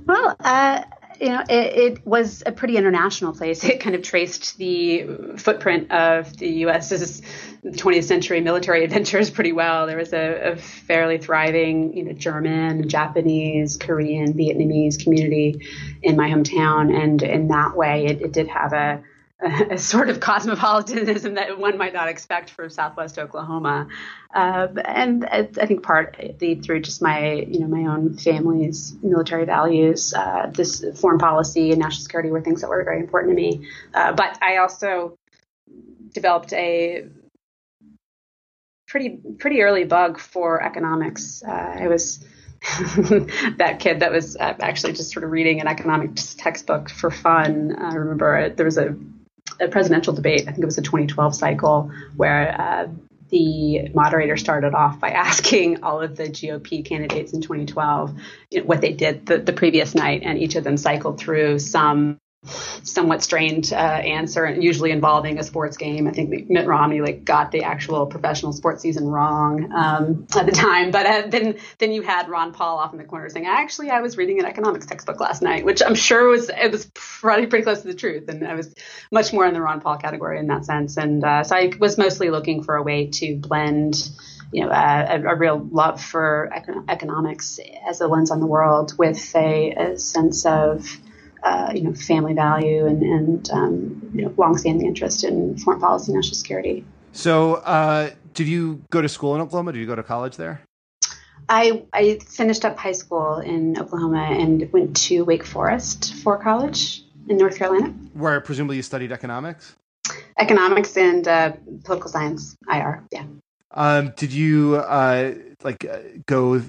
Well, 0.06 0.36
uh, 0.40 0.82
you 1.20 1.28
know, 1.30 1.42
it, 1.48 1.76
it, 1.76 2.06
was 2.06 2.42
a 2.46 2.52
pretty 2.52 2.76
international 2.76 3.32
place. 3.32 3.64
It 3.68 3.80
kind 3.80 3.94
of 3.94 4.02
traced 4.02 4.56
the 4.58 5.06
footprint 5.36 5.90
of 5.90 6.36
the 6.36 6.48
U.S.'s 6.48 7.22
20th 7.64 8.04
century 8.04 8.40
military 8.40 8.84
adventures 8.84 9.30
pretty 9.30 9.52
well. 9.52 9.86
There 9.86 9.96
was 9.96 10.12
a, 10.12 10.52
a 10.52 10.56
fairly 10.56 11.18
thriving, 11.18 11.96
you 11.96 12.04
know, 12.04 12.12
German, 12.12 12.88
Japanese, 12.88 13.76
Korean, 13.76 14.32
Vietnamese 14.32 15.02
community 15.02 15.66
in 16.02 16.16
my 16.16 16.30
hometown, 16.30 16.94
and 16.94 17.22
in 17.22 17.48
that 17.48 17.76
way, 17.76 18.06
it, 18.06 18.22
it 18.22 18.32
did 18.32 18.48
have 18.48 18.72
a 18.72 19.02
a 19.70 19.78
sort 19.78 20.10
of 20.10 20.18
cosmopolitanism 20.18 21.34
that 21.34 21.58
one 21.58 21.78
might 21.78 21.92
not 21.92 22.08
expect 22.08 22.50
from 22.50 22.68
Southwest 22.68 23.20
Oklahoma, 23.20 23.86
uh, 24.34 24.66
and 24.84 25.24
I, 25.26 25.44
think 25.44 25.84
partly 25.84 26.56
through 26.56 26.80
just 26.80 27.00
my 27.00 27.34
you 27.34 27.60
know 27.60 27.68
my 27.68 27.88
own 27.88 28.18
family's 28.18 28.96
military 29.00 29.44
values, 29.44 30.12
uh, 30.12 30.50
this 30.52 30.84
foreign 31.00 31.20
policy 31.20 31.70
and 31.70 31.78
national 31.78 32.02
security 32.02 32.30
were 32.30 32.40
things 32.40 32.62
that 32.62 32.68
were 32.68 32.82
very 32.82 32.98
important 32.98 33.30
to 33.30 33.36
me. 33.36 33.68
Uh, 33.94 34.12
but 34.12 34.36
I 34.42 34.56
also 34.56 35.16
developed 36.12 36.52
a 36.52 37.06
pretty 38.88 39.20
pretty 39.38 39.62
early 39.62 39.84
bug 39.84 40.18
for 40.18 40.60
economics. 40.64 41.44
Uh, 41.46 41.76
I 41.82 41.86
was 41.86 42.24
that 43.58 43.76
kid 43.78 44.00
that 44.00 44.10
was 44.10 44.36
uh, 44.36 44.54
actually 44.58 44.94
just 44.94 45.12
sort 45.12 45.22
of 45.22 45.30
reading 45.30 45.60
an 45.60 45.68
economics 45.68 46.34
textbook 46.34 46.90
for 46.90 47.08
fun. 47.08 47.76
I 47.78 47.94
remember 47.94 48.50
there 48.50 48.66
was 48.66 48.78
a 48.78 48.96
a 49.60 49.68
presidential 49.68 50.12
debate. 50.12 50.42
I 50.42 50.52
think 50.52 50.58
it 50.58 50.66
was 50.66 50.76
the 50.76 50.82
2012 50.82 51.34
cycle 51.34 51.90
where 52.16 52.60
uh, 52.60 52.88
the 53.30 53.90
moderator 53.94 54.36
started 54.36 54.74
off 54.74 55.00
by 55.00 55.10
asking 55.28 55.82
all 55.82 56.00
of 56.00 56.16
the 56.16 56.24
GOP 56.24 56.84
candidates 56.84 57.32
in 57.32 57.40
2012 57.40 58.14
you 58.50 58.60
know, 58.60 58.66
what 58.66 58.80
they 58.80 58.92
did 58.92 59.26
the, 59.26 59.38
the 59.38 59.52
previous 59.52 59.94
night, 59.94 60.22
and 60.24 60.38
each 60.38 60.56
of 60.56 60.64
them 60.64 60.76
cycled 60.76 61.18
through 61.18 61.58
some 61.58 62.18
somewhat 62.84 63.22
strained 63.22 63.72
uh, 63.72 63.76
answer, 63.76 64.48
usually 64.50 64.90
involving 64.90 65.38
a 65.38 65.42
sports 65.42 65.76
game. 65.76 66.06
I 66.06 66.12
think 66.12 66.48
Mitt 66.48 66.66
Romney 66.66 67.00
like 67.00 67.24
got 67.24 67.50
the 67.50 67.64
actual 67.64 68.06
professional 68.06 68.52
sports 68.52 68.82
season 68.82 69.06
wrong 69.06 69.72
um, 69.72 70.26
at 70.36 70.46
the 70.46 70.52
time, 70.52 70.90
but 70.90 71.06
uh, 71.06 71.26
then 71.28 71.56
then 71.78 71.92
you 71.92 72.02
had 72.02 72.28
Ron 72.28 72.52
Paul 72.52 72.78
off 72.78 72.92
in 72.92 72.98
the 72.98 73.04
corner 73.04 73.28
saying, 73.28 73.46
"Actually, 73.46 73.90
I 73.90 74.00
was 74.00 74.16
reading 74.16 74.38
an 74.38 74.46
economics 74.46 74.86
textbook 74.86 75.20
last 75.20 75.42
night," 75.42 75.64
which 75.64 75.82
I'm 75.82 75.94
sure 75.94 76.28
was 76.28 76.48
it 76.48 76.70
was 76.70 76.90
probably 76.94 77.46
pretty 77.46 77.64
close 77.64 77.82
to 77.82 77.88
the 77.88 77.94
truth, 77.94 78.28
and 78.28 78.46
I 78.46 78.54
was 78.54 78.74
much 79.10 79.32
more 79.32 79.46
in 79.46 79.54
the 79.54 79.60
Ron 79.60 79.80
Paul 79.80 79.98
category 79.98 80.38
in 80.38 80.46
that 80.48 80.64
sense. 80.64 80.96
And 80.96 81.24
uh, 81.24 81.44
so 81.44 81.56
I 81.56 81.72
was 81.78 81.98
mostly 81.98 82.30
looking 82.30 82.62
for 82.62 82.76
a 82.76 82.82
way 82.82 83.06
to 83.06 83.36
blend 83.36 84.10
you 84.50 84.64
know, 84.64 84.70
a, 84.70 85.22
a, 85.26 85.36
real 85.36 85.68
love 85.70 86.02
for 86.02 86.50
economics 86.88 87.60
as 87.86 88.00
a 88.00 88.06
lens 88.06 88.30
on 88.30 88.40
the 88.40 88.46
world 88.46 88.96
with 88.96 89.36
a, 89.36 89.72
a 89.72 89.98
sense 89.98 90.46
of 90.46 90.98
uh, 91.42 91.72
you 91.74 91.82
know, 91.82 91.94
family 91.94 92.34
value 92.34 92.86
and, 92.86 93.02
and 93.02 93.50
um, 93.50 94.10
you 94.14 94.22
know, 94.22 94.34
longstanding 94.36 94.86
interest 94.86 95.24
in 95.24 95.56
foreign 95.58 95.80
policy, 95.80 96.12
and 96.12 96.16
national 96.16 96.34
security. 96.34 96.84
So, 97.12 97.54
uh, 97.56 98.10
did 98.34 98.48
you 98.48 98.82
go 98.90 99.02
to 99.02 99.08
school 99.08 99.34
in 99.34 99.40
Oklahoma? 99.40 99.72
Did 99.72 99.80
you 99.80 99.86
go 99.86 99.96
to 99.96 100.02
college 100.02 100.36
there? 100.36 100.62
I, 101.48 101.84
I 101.92 102.18
finished 102.18 102.64
up 102.64 102.78
high 102.78 102.92
school 102.92 103.38
in 103.38 103.78
Oklahoma 103.78 104.22
and 104.22 104.70
went 104.72 104.96
to 105.08 105.22
Wake 105.22 105.44
Forest 105.44 106.14
for 106.14 106.38
college 106.38 107.02
in 107.28 107.38
North 107.38 107.56
Carolina. 107.58 107.94
Where 108.12 108.40
presumably 108.40 108.76
you 108.76 108.82
studied 108.82 109.12
economics? 109.12 109.74
Economics 110.38 110.96
and 110.96 111.26
uh, 111.26 111.52
political 111.84 112.10
science, 112.10 112.56
IR, 112.70 113.04
yeah. 113.12 113.24
Um, 113.70 114.12
did 114.16 114.32
you 114.32 114.76
uh, 114.76 115.34
like 115.62 115.84
uh, 115.84 115.98
go 116.26 116.62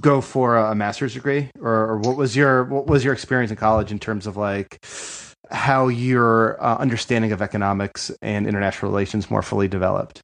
go 0.00 0.20
for 0.20 0.56
a 0.56 0.74
master's 0.74 1.14
degree, 1.14 1.50
or, 1.60 1.72
or, 1.72 1.98
what 1.98 2.16
was 2.16 2.36
your 2.36 2.64
what 2.64 2.86
was 2.86 3.04
your 3.04 3.12
experience 3.12 3.50
in 3.50 3.56
college 3.56 3.90
in 3.90 3.98
terms 3.98 4.26
of 4.26 4.36
like 4.36 4.78
how 5.50 5.88
your 5.88 6.62
uh, 6.62 6.76
understanding 6.76 7.32
of 7.32 7.42
economics 7.42 8.10
and 8.22 8.46
international 8.46 8.90
relations 8.90 9.30
more 9.30 9.42
fully 9.42 9.68
developed? 9.68 10.20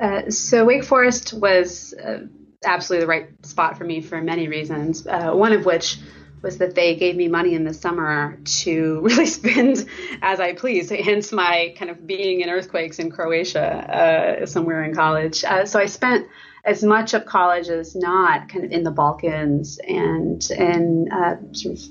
Uh, 0.00 0.30
so 0.30 0.64
Wake 0.64 0.84
Forest 0.84 1.32
was 1.32 1.94
uh, 1.94 2.18
absolutely 2.64 3.04
the 3.04 3.08
right 3.08 3.46
spot 3.46 3.78
for 3.78 3.84
me 3.84 4.00
for 4.00 4.20
many 4.20 4.48
reasons. 4.48 5.06
Uh, 5.06 5.32
one 5.32 5.52
of 5.52 5.64
which 5.64 5.98
was 6.42 6.58
that 6.58 6.74
they 6.74 6.96
gave 6.96 7.16
me 7.16 7.28
money 7.28 7.54
in 7.54 7.64
the 7.64 7.74
summer 7.74 8.38
to 8.44 9.00
really 9.02 9.26
spend 9.26 9.86
as 10.22 10.40
I 10.40 10.54
please. 10.54 10.90
Hence 10.90 11.32
my 11.32 11.74
kind 11.76 11.90
of 11.90 12.06
being 12.06 12.40
in 12.40 12.48
earthquakes 12.48 12.98
in 12.98 13.10
Croatia 13.10 14.42
uh, 14.42 14.46
somewhere 14.46 14.82
in 14.84 14.94
college. 14.94 15.44
Uh, 15.44 15.66
so 15.66 15.78
I 15.78 15.86
spent 15.86 16.26
as 16.64 16.82
much 16.82 17.14
of 17.14 17.24
college 17.26 17.68
as 17.68 17.94
not 17.94 18.48
kind 18.48 18.64
of 18.64 18.72
in 18.72 18.84
the 18.84 18.90
Balkans 18.90 19.78
and 19.78 20.46
and 20.50 21.12
uh, 21.12 21.36
sort 21.52 21.78
of 21.78 21.84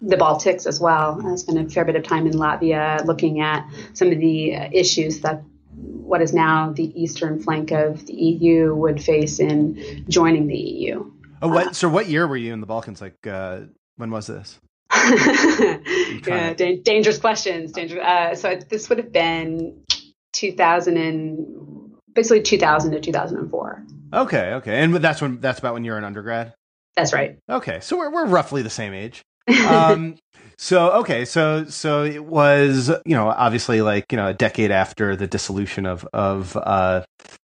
the 0.00 0.16
Baltics 0.16 0.66
as 0.66 0.80
well. 0.80 1.20
I 1.26 1.34
spent 1.36 1.58
a 1.58 1.68
fair 1.68 1.84
bit 1.84 1.96
of 1.96 2.04
time 2.04 2.26
in 2.26 2.34
Latvia 2.34 3.04
looking 3.04 3.40
at 3.40 3.68
some 3.94 4.12
of 4.12 4.18
the 4.18 4.54
uh, 4.54 4.68
issues 4.72 5.20
that 5.20 5.42
what 5.74 6.22
is 6.22 6.32
now 6.32 6.72
the 6.72 7.00
eastern 7.00 7.40
flank 7.42 7.70
of 7.70 8.06
the 8.06 8.14
EU 8.14 8.74
would 8.74 9.02
face 9.02 9.38
in 9.38 10.04
joining 10.08 10.46
the 10.46 10.56
EU. 10.56 11.10
Oh, 11.42 11.48
what? 11.48 11.68
Uh, 11.68 11.72
so, 11.72 11.88
what 11.88 12.08
year 12.08 12.26
were 12.26 12.36
you 12.36 12.52
in 12.52 12.60
the 12.60 12.66
Balkans? 12.66 13.00
Like, 13.00 13.26
uh, 13.26 13.60
when 13.96 14.10
was 14.10 14.26
this? 14.26 14.58
yeah, 14.92 16.54
da- 16.54 16.80
dangerous 16.82 17.18
questions. 17.18 17.72
Dangerous. 17.72 18.04
Uh, 18.04 18.34
so, 18.34 18.56
this 18.68 18.88
would 18.88 18.98
have 18.98 19.12
been 19.12 19.84
2000 20.32 20.96
and 20.96 21.77
basically 22.18 22.42
2000 22.42 22.90
to 22.92 23.00
2004. 23.00 23.84
Okay, 24.12 24.52
okay, 24.54 24.82
and 24.82 24.96
that's 24.96 25.22
when 25.22 25.40
that's 25.40 25.58
about 25.60 25.74
when 25.74 25.84
you're 25.84 25.98
an 25.98 26.04
undergrad. 26.04 26.52
That's 26.96 27.12
right. 27.12 27.38
Okay, 27.48 27.78
so 27.80 27.96
we're 27.96 28.10
we're 28.10 28.26
roughly 28.26 28.62
the 28.62 28.70
same 28.70 28.92
age. 28.92 29.22
Um, 29.68 30.16
so 30.58 30.90
okay, 31.00 31.24
so 31.24 31.66
so 31.66 32.04
it 32.04 32.24
was 32.24 32.88
you 33.04 33.14
know 33.14 33.28
obviously 33.28 33.82
like 33.82 34.10
you 34.10 34.16
know 34.16 34.26
a 34.28 34.34
decade 34.34 34.72
after 34.72 35.14
the 35.14 35.28
dissolution 35.28 35.86
of 35.86 36.08
of 36.12 36.56
uh, 36.56 37.04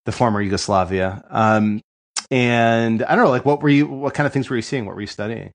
the 0.05 0.12
former 0.12 0.41
Yugoslavia. 0.41 1.23
Um, 1.29 1.82
and 2.29 3.01
I 3.01 3.15
don't 3.15 3.23
know, 3.23 3.32
like 3.32 3.45
what 3.45 3.63
were 3.63 3.69
you? 3.69 3.88
What 3.88 4.13
kind 4.13 4.27
of 4.27 4.34
things 4.34 4.49
were 4.49 4.55
you 4.55 4.62
seeing? 4.62 4.86
What 4.86 4.93
were 4.93 5.01
you 5.01 5.08
studying? 5.08 5.51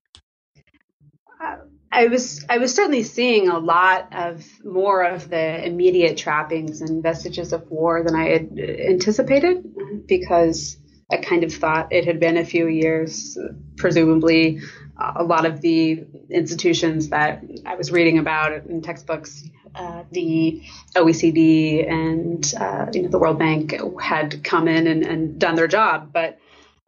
I 1.94 2.08
was 2.08 2.44
I 2.48 2.58
was 2.58 2.74
certainly 2.74 3.04
seeing 3.04 3.48
a 3.48 3.58
lot 3.58 4.08
of 4.12 4.44
more 4.64 5.04
of 5.04 5.30
the 5.30 5.64
immediate 5.64 6.16
trappings 6.16 6.80
and 6.80 7.02
vestiges 7.02 7.52
of 7.52 7.70
war 7.70 8.02
than 8.02 8.16
I 8.16 8.30
had 8.30 8.58
anticipated. 8.58 9.64
because 10.06 10.76
I 11.12 11.18
kind 11.18 11.44
of 11.44 11.52
thought 11.52 11.92
it 11.92 12.06
had 12.06 12.18
been 12.18 12.36
a 12.36 12.44
few 12.44 12.66
years. 12.66 13.38
Presumably, 13.76 14.60
a 14.98 15.22
lot 15.22 15.44
of 15.44 15.60
the 15.60 16.04
institutions 16.30 17.10
that 17.10 17.44
I 17.64 17.76
was 17.76 17.92
reading 17.92 18.18
about 18.18 18.52
in 18.66 18.82
textbooks, 18.82 19.44
uh, 19.74 20.04
the 20.10 20.62
OECD 20.96 21.88
and 21.88 22.54
uh, 22.58 22.86
you 22.92 23.02
know 23.02 23.08
the 23.08 23.18
World 23.18 23.38
Bank 23.38 23.74
had 24.00 24.42
come 24.42 24.66
in 24.66 24.86
and, 24.86 25.04
and 25.04 25.38
done 25.38 25.54
their 25.54 25.68
job, 25.68 26.12
but 26.12 26.38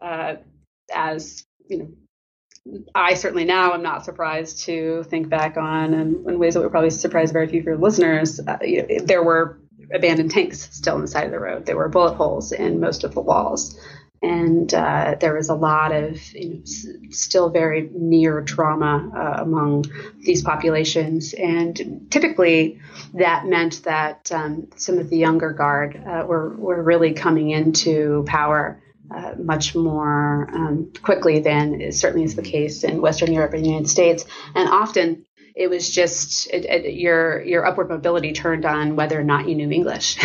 uh, 0.00 0.36
as 0.92 1.44
you 1.68 1.78
know 1.78 1.88
I 2.94 3.14
certainly 3.14 3.44
now 3.44 3.74
am 3.74 3.82
not 3.82 4.04
surprised 4.04 4.64
to 4.64 5.04
think 5.04 5.28
back 5.28 5.56
on, 5.56 5.94
and 5.94 6.26
in 6.28 6.38
ways 6.38 6.54
that 6.54 6.60
would 6.60 6.70
probably 6.70 6.90
surprise 6.90 7.30
very 7.30 7.46
few 7.48 7.60
of 7.60 7.66
your 7.66 7.76
listeners. 7.76 8.40
Uh, 8.40 8.58
you 8.62 8.82
know, 8.86 9.04
there 9.04 9.22
were 9.22 9.58
abandoned 9.92 10.30
tanks 10.30 10.68
still 10.72 10.94
on 10.94 11.02
the 11.02 11.08
side 11.08 11.26
of 11.26 11.30
the 11.30 11.38
road. 11.38 11.66
There 11.66 11.76
were 11.76 11.88
bullet 11.88 12.14
holes 12.14 12.52
in 12.52 12.80
most 12.80 13.04
of 13.04 13.14
the 13.14 13.20
walls, 13.20 13.78
and 14.22 14.72
uh, 14.74 15.16
there 15.20 15.34
was 15.34 15.48
a 15.48 15.54
lot 15.54 15.92
of 15.92 16.20
you 16.32 16.48
know, 16.54 16.60
s- 16.62 16.86
still 17.10 17.50
very 17.50 17.88
near 17.92 18.42
trauma 18.42 19.10
uh, 19.14 19.42
among 19.42 19.84
these 20.20 20.42
populations. 20.42 21.34
And 21.34 22.06
typically, 22.10 22.80
that 23.14 23.46
meant 23.46 23.82
that 23.84 24.32
um, 24.32 24.68
some 24.76 24.98
of 24.98 25.08
the 25.10 25.18
younger 25.18 25.52
guard 25.52 26.02
uh, 26.04 26.24
were 26.26 26.48
were 26.56 26.82
really 26.82 27.12
coming 27.12 27.50
into 27.50 28.24
power 28.26 28.82
uh, 29.10 29.34
much 29.38 29.74
more 29.74 30.48
um, 30.52 30.92
quickly 31.02 31.40
than 31.40 31.92
certainly 31.92 32.24
is 32.24 32.34
the 32.34 32.42
case 32.42 32.84
in 32.84 33.00
Western 33.00 33.32
Europe 33.32 33.54
and 33.54 33.64
the 33.64 33.68
United 33.68 33.88
States. 33.88 34.24
And 34.54 34.68
often 34.68 35.26
it 35.56 35.70
was 35.70 35.88
just 35.88 36.48
it, 36.52 36.66
it, 36.66 36.94
your 36.94 37.42
your 37.42 37.64
upward 37.64 37.88
mobility 37.88 38.32
turned 38.32 38.66
on 38.66 38.94
whether 38.94 39.18
or 39.18 39.24
not 39.24 39.48
you 39.48 39.54
knew 39.54 39.70
English, 39.70 40.18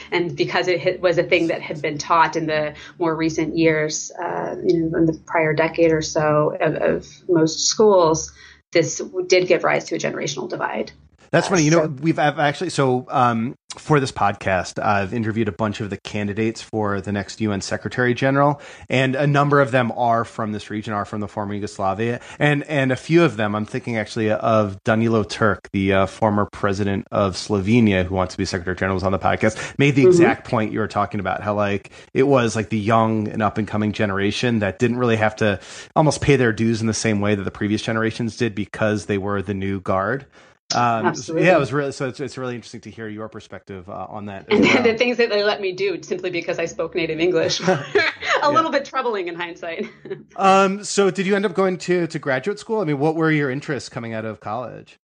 and 0.10 0.34
because 0.34 0.68
it 0.68 1.02
was 1.02 1.18
a 1.18 1.22
thing 1.22 1.48
that 1.48 1.60
had 1.60 1.82
been 1.82 1.98
taught 1.98 2.34
in 2.34 2.46
the 2.46 2.74
more 2.98 3.14
recent 3.14 3.58
years, 3.58 4.10
uh, 4.10 4.56
you 4.64 4.78
know, 4.78 4.98
in 4.98 5.04
the 5.04 5.20
prior 5.26 5.52
decade 5.52 5.92
or 5.92 6.00
so 6.00 6.56
of, 6.58 6.74
of 6.76 7.06
most 7.28 7.66
schools, 7.66 8.32
this 8.72 9.02
did 9.26 9.46
give 9.46 9.64
rise 9.64 9.84
to 9.84 9.96
a 9.96 9.98
generational 9.98 10.48
divide. 10.48 10.92
That's 11.30 11.48
funny. 11.48 11.62
You 11.62 11.70
know, 11.70 11.86
we've 11.86 12.18
actually 12.18 12.70
so 12.70 13.06
um, 13.08 13.56
for 13.78 14.00
this 14.00 14.10
podcast, 14.10 14.82
I've 14.82 15.14
interviewed 15.14 15.46
a 15.46 15.52
bunch 15.52 15.80
of 15.80 15.88
the 15.88 15.96
candidates 15.96 16.60
for 16.60 17.00
the 17.00 17.12
next 17.12 17.40
UN 17.40 17.60
Secretary 17.60 18.14
General, 18.14 18.60
and 18.88 19.14
a 19.14 19.28
number 19.28 19.60
of 19.60 19.70
them 19.70 19.92
are 19.92 20.24
from 20.24 20.50
this 20.50 20.70
region, 20.70 20.92
are 20.92 21.04
from 21.04 21.20
the 21.20 21.28
former 21.28 21.54
Yugoslavia, 21.54 22.20
and 22.40 22.64
and 22.64 22.90
a 22.90 22.96
few 22.96 23.22
of 23.22 23.36
them, 23.36 23.54
I'm 23.54 23.64
thinking 23.64 23.96
actually 23.96 24.32
of 24.32 24.82
Danilo 24.82 25.22
Turk, 25.22 25.68
the 25.72 25.92
uh, 25.92 26.06
former 26.06 26.48
president 26.52 27.06
of 27.12 27.36
Slovenia, 27.36 28.04
who 28.04 28.16
wants 28.16 28.34
to 28.34 28.38
be 28.38 28.44
Secretary 28.44 28.76
General, 28.76 28.94
was 28.94 29.04
on 29.04 29.12
the 29.12 29.18
podcast, 29.18 29.78
made 29.78 29.94
the 29.94 30.02
mm-hmm. 30.02 30.10
exact 30.10 30.48
point 30.48 30.72
you 30.72 30.80
were 30.80 30.88
talking 30.88 31.20
about, 31.20 31.42
how 31.42 31.54
like 31.54 31.90
it 32.12 32.24
was 32.24 32.56
like 32.56 32.70
the 32.70 32.78
young 32.78 33.28
and 33.28 33.40
up 33.40 33.56
and 33.56 33.68
coming 33.68 33.92
generation 33.92 34.58
that 34.58 34.80
didn't 34.80 34.98
really 34.98 35.16
have 35.16 35.36
to 35.36 35.60
almost 35.94 36.20
pay 36.20 36.34
their 36.34 36.52
dues 36.52 36.80
in 36.80 36.88
the 36.88 36.94
same 36.94 37.20
way 37.20 37.36
that 37.36 37.44
the 37.44 37.52
previous 37.52 37.82
generations 37.82 38.36
did 38.36 38.52
because 38.52 39.06
they 39.06 39.18
were 39.18 39.42
the 39.42 39.54
new 39.54 39.80
guard. 39.80 40.26
Um, 40.74 41.06
Absolutely. 41.06 41.46
Yeah, 41.46 41.56
it 41.56 41.58
was 41.58 41.72
really 41.72 41.92
so. 41.92 42.08
It's, 42.08 42.20
it's 42.20 42.38
really 42.38 42.54
interesting 42.54 42.80
to 42.82 42.90
hear 42.90 43.08
your 43.08 43.28
perspective 43.28 43.88
uh, 43.88 44.06
on 44.08 44.26
that. 44.26 44.46
And 44.50 44.60
well. 44.60 44.82
the 44.82 44.96
things 44.96 45.16
that 45.16 45.30
they 45.30 45.42
let 45.42 45.60
me 45.60 45.72
do 45.72 46.00
simply 46.02 46.30
because 46.30 46.58
I 46.58 46.66
spoke 46.66 46.94
native 46.94 47.18
English, 47.18 47.60
a 47.68 47.84
yeah. 47.94 48.48
little 48.48 48.70
bit 48.70 48.84
troubling 48.84 49.28
in 49.28 49.34
hindsight. 49.34 49.88
um, 50.36 50.84
so, 50.84 51.10
did 51.10 51.26
you 51.26 51.34
end 51.34 51.44
up 51.44 51.54
going 51.54 51.76
to 51.78 52.06
to 52.06 52.18
graduate 52.18 52.58
school? 52.58 52.80
I 52.80 52.84
mean, 52.84 52.98
what 52.98 53.16
were 53.16 53.30
your 53.30 53.50
interests 53.50 53.88
coming 53.88 54.14
out 54.14 54.24
of 54.24 54.40
college? 54.40 54.98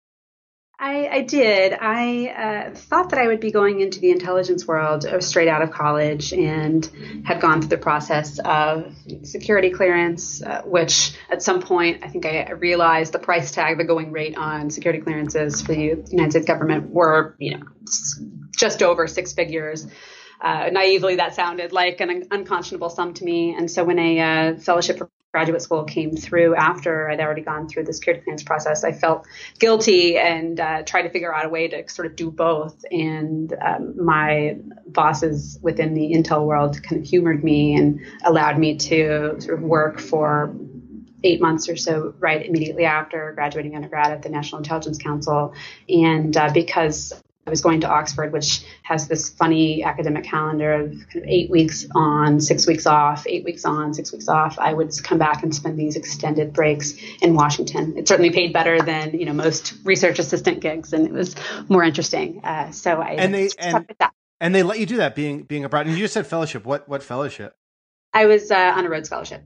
I, 0.84 1.08
I 1.10 1.20
did. 1.22 1.72
I 1.72 2.26
uh, 2.28 2.74
thought 2.74 3.08
that 3.08 3.18
I 3.18 3.26
would 3.26 3.40
be 3.40 3.50
going 3.50 3.80
into 3.80 4.00
the 4.00 4.10
intelligence 4.10 4.66
world 4.66 5.06
uh, 5.06 5.18
straight 5.18 5.48
out 5.48 5.62
of 5.62 5.70
college 5.70 6.34
and 6.34 6.84
had 7.24 7.40
gone 7.40 7.62
through 7.62 7.70
the 7.70 7.78
process 7.78 8.38
of 8.38 8.94
security 9.22 9.70
clearance, 9.70 10.42
uh, 10.42 10.60
which 10.66 11.16
at 11.30 11.42
some 11.42 11.62
point 11.62 12.04
I 12.04 12.08
think 12.08 12.26
I 12.26 12.50
realized 12.50 13.14
the 13.14 13.18
price 13.18 13.50
tag, 13.50 13.78
the 13.78 13.84
going 13.84 14.12
rate 14.12 14.36
on 14.36 14.68
security 14.68 15.00
clearances 15.00 15.62
for 15.62 15.72
the 15.72 16.04
United 16.10 16.32
States 16.32 16.46
government 16.46 16.90
were, 16.90 17.34
you 17.38 17.56
know, 17.56 17.64
just 18.54 18.82
over 18.82 19.06
six 19.06 19.32
figures. 19.32 19.86
Uh, 20.38 20.68
naively, 20.70 21.16
that 21.16 21.34
sounded 21.34 21.72
like 21.72 22.02
an 22.02 22.24
unconscionable 22.30 22.90
sum 22.90 23.14
to 23.14 23.24
me. 23.24 23.54
And 23.54 23.70
so 23.70 23.84
when 23.84 23.98
a 23.98 24.20
uh, 24.20 24.56
fellowship 24.58 25.00
graduate 25.34 25.60
school 25.60 25.82
came 25.82 26.14
through 26.16 26.54
after 26.54 27.10
I'd 27.10 27.18
already 27.18 27.42
gone 27.42 27.68
through 27.68 27.86
the 27.86 27.92
security 27.92 28.22
clearance 28.22 28.44
process, 28.44 28.84
I 28.84 28.92
felt 28.92 29.26
guilty 29.58 30.16
and 30.16 30.60
uh, 30.60 30.84
tried 30.84 31.02
to 31.02 31.10
figure 31.10 31.34
out 31.34 31.44
a 31.44 31.48
way 31.48 31.66
to 31.66 31.88
sort 31.88 32.06
of 32.06 32.14
do 32.14 32.30
both. 32.30 32.84
And 32.88 33.52
um, 33.60 33.94
my 34.04 34.58
bosses 34.86 35.58
within 35.60 35.92
the 35.94 36.12
Intel 36.12 36.46
world 36.46 36.80
kind 36.84 37.02
of 37.02 37.08
humored 37.08 37.42
me 37.42 37.74
and 37.74 37.98
allowed 38.22 38.60
me 38.60 38.76
to 38.76 39.40
sort 39.40 39.58
of 39.58 39.62
work 39.64 39.98
for 39.98 40.54
eight 41.24 41.40
months 41.40 41.68
or 41.68 41.74
so 41.74 42.14
right 42.20 42.46
immediately 42.46 42.84
after 42.84 43.32
graduating 43.34 43.74
undergrad 43.74 44.12
at 44.12 44.22
the 44.22 44.28
National 44.28 44.58
Intelligence 44.58 44.98
Council. 44.98 45.52
And 45.88 46.36
uh, 46.36 46.52
because 46.54 47.12
I 47.46 47.50
was 47.50 47.60
going 47.60 47.80
to 47.82 47.88
Oxford, 47.88 48.32
which 48.32 48.64
has 48.82 49.06
this 49.06 49.28
funny 49.28 49.84
academic 49.84 50.24
calendar 50.24 50.72
of 50.72 50.92
kind 51.12 51.24
of 51.24 51.24
eight 51.26 51.50
weeks 51.50 51.86
on, 51.94 52.40
six 52.40 52.66
weeks 52.66 52.86
off, 52.86 53.26
eight 53.26 53.44
weeks 53.44 53.64
on, 53.64 53.92
six 53.92 54.12
weeks 54.12 54.28
off. 54.28 54.58
I 54.58 54.72
would 54.72 54.92
come 55.02 55.18
back 55.18 55.42
and 55.42 55.54
spend 55.54 55.78
these 55.78 55.96
extended 55.96 56.52
breaks 56.54 56.94
in 57.20 57.34
Washington. 57.34 57.98
It 57.98 58.08
certainly 58.08 58.30
paid 58.30 58.52
better 58.52 58.80
than 58.80 59.12
you 59.12 59.26
know 59.26 59.34
most 59.34 59.74
research 59.84 60.18
assistant 60.18 60.60
gigs, 60.60 60.92
and 60.92 61.06
it 61.06 61.12
was 61.12 61.36
more 61.68 61.82
interesting. 61.82 62.40
Uh, 62.42 62.70
so 62.70 63.00
I 63.00 63.10
and 63.10 63.34
they 63.34 63.50
and, 63.58 63.86
and 64.40 64.54
they 64.54 64.62
let 64.62 64.78
you 64.78 64.86
do 64.86 64.96
that 64.98 65.14
being 65.14 65.42
being 65.42 65.64
abroad. 65.64 65.86
And 65.86 65.94
you 65.96 66.04
just 66.04 66.14
said 66.14 66.26
fellowship. 66.26 66.64
What 66.64 66.88
what 66.88 67.02
fellowship? 67.02 67.56
I 68.14 68.26
was 68.26 68.50
uh, 68.50 68.72
on 68.76 68.86
a 68.86 68.88
Rhodes 68.88 69.08
Scholarship. 69.08 69.44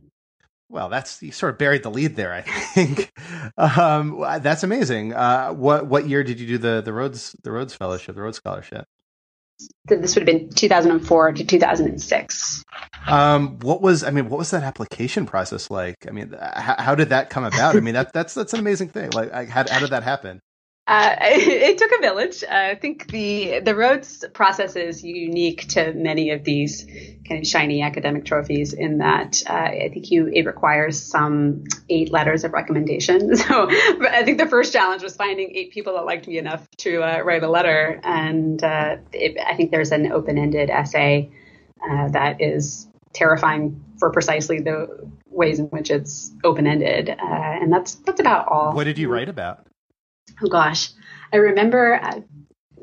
Well, 0.70 0.88
that's 0.88 1.22
you 1.22 1.32
sort 1.32 1.52
of 1.52 1.58
buried 1.58 1.82
the 1.82 1.90
lead 1.90 2.16
there. 2.16 2.32
I 2.32 2.42
think 2.42 3.12
um, 3.56 4.20
that's 4.40 4.62
amazing. 4.62 5.14
Uh, 5.14 5.50
what 5.50 5.86
what 5.86 6.08
year 6.08 6.22
did 6.22 6.38
you 6.38 6.46
do 6.46 6.58
the 6.58 6.82
the 6.82 6.92
Rhodes 6.92 7.34
the 7.42 7.50
Rhodes 7.50 7.74
Fellowship, 7.74 8.14
the 8.14 8.22
Rhodes 8.22 8.36
Scholarship? 8.36 8.86
This 9.86 10.14
would 10.14 10.28
have 10.28 10.38
been 10.38 10.50
2004 10.50 11.32
to 11.32 11.44
2006. 11.44 12.64
Um, 13.08 13.58
what 13.60 13.82
was 13.82 14.04
I 14.04 14.10
mean? 14.10 14.28
What 14.28 14.38
was 14.38 14.50
that 14.50 14.62
application 14.62 15.26
process 15.26 15.70
like? 15.70 16.06
I 16.06 16.10
mean, 16.12 16.36
how, 16.38 16.76
how 16.78 16.94
did 16.94 17.08
that 17.08 17.30
come 17.30 17.44
about? 17.44 17.74
I 17.74 17.80
mean, 17.80 17.94
that 17.94 18.12
that's 18.12 18.34
that's 18.34 18.52
an 18.52 18.60
amazing 18.60 18.90
thing. 18.90 19.10
Like, 19.10 19.48
how 19.48 19.64
how 19.68 19.80
did 19.80 19.90
that 19.90 20.02
happen? 20.02 20.40
Uh, 20.88 21.16
it, 21.20 21.76
took 21.76 21.92
a 21.92 22.00
village. 22.00 22.42
Uh, 22.42 22.48
I 22.50 22.74
think 22.74 23.12
the 23.12 23.60
the 23.60 23.74
Rhodes 23.74 24.24
process 24.32 24.74
is 24.74 25.04
unique 25.04 25.68
to 25.68 25.92
many 25.92 26.30
of 26.30 26.44
these 26.44 26.86
kind 27.28 27.42
of 27.42 27.46
shiny 27.46 27.82
academic 27.82 28.24
trophies 28.24 28.72
in 28.72 28.98
that 28.98 29.42
uh, 29.46 29.52
I 29.52 29.90
think 29.92 30.10
you 30.10 30.28
it 30.32 30.46
requires 30.46 30.98
some 31.00 31.64
eight 31.90 32.10
letters 32.10 32.42
of 32.44 32.52
recommendation. 32.52 33.36
So 33.48 33.68
I 33.70 34.24
think 34.24 34.38
the 34.38 34.48
first 34.48 34.72
challenge 34.72 35.02
was 35.02 35.14
finding 35.14 35.54
eight 35.54 35.70
people 35.72 35.94
that 35.94 36.04
liked 36.04 36.26
me 36.26 36.38
enough 36.38 36.68
to 36.78 37.02
uh, 37.02 37.20
write 37.20 37.42
a 37.42 37.48
letter, 37.48 38.00
and 38.02 38.62
uh, 38.62 38.96
it, 39.12 39.38
I 39.44 39.54
think 39.56 39.70
there's 39.70 39.92
an 39.92 40.10
open 40.12 40.38
ended 40.38 40.70
essay 40.70 41.30
uh, 41.88 42.08
that 42.08 42.40
is 42.40 42.88
terrifying 43.12 43.82
for 43.98 44.10
precisely 44.10 44.60
the 44.60 45.08
ways 45.26 45.58
in 45.58 45.66
which 45.66 45.90
it's 45.90 46.32
open 46.44 46.66
ended, 46.66 47.14
and 47.18 47.72
that's 47.72 47.96
that's 47.96 48.20
about 48.20 48.48
all. 48.48 48.72
What 48.72 48.84
did 48.84 48.98
you 48.98 49.08
write 49.08 49.28
about? 49.28 49.67
Oh 50.42 50.48
gosh, 50.48 50.90
I 51.32 51.36
remember 51.36 52.00
uh, 52.02 52.20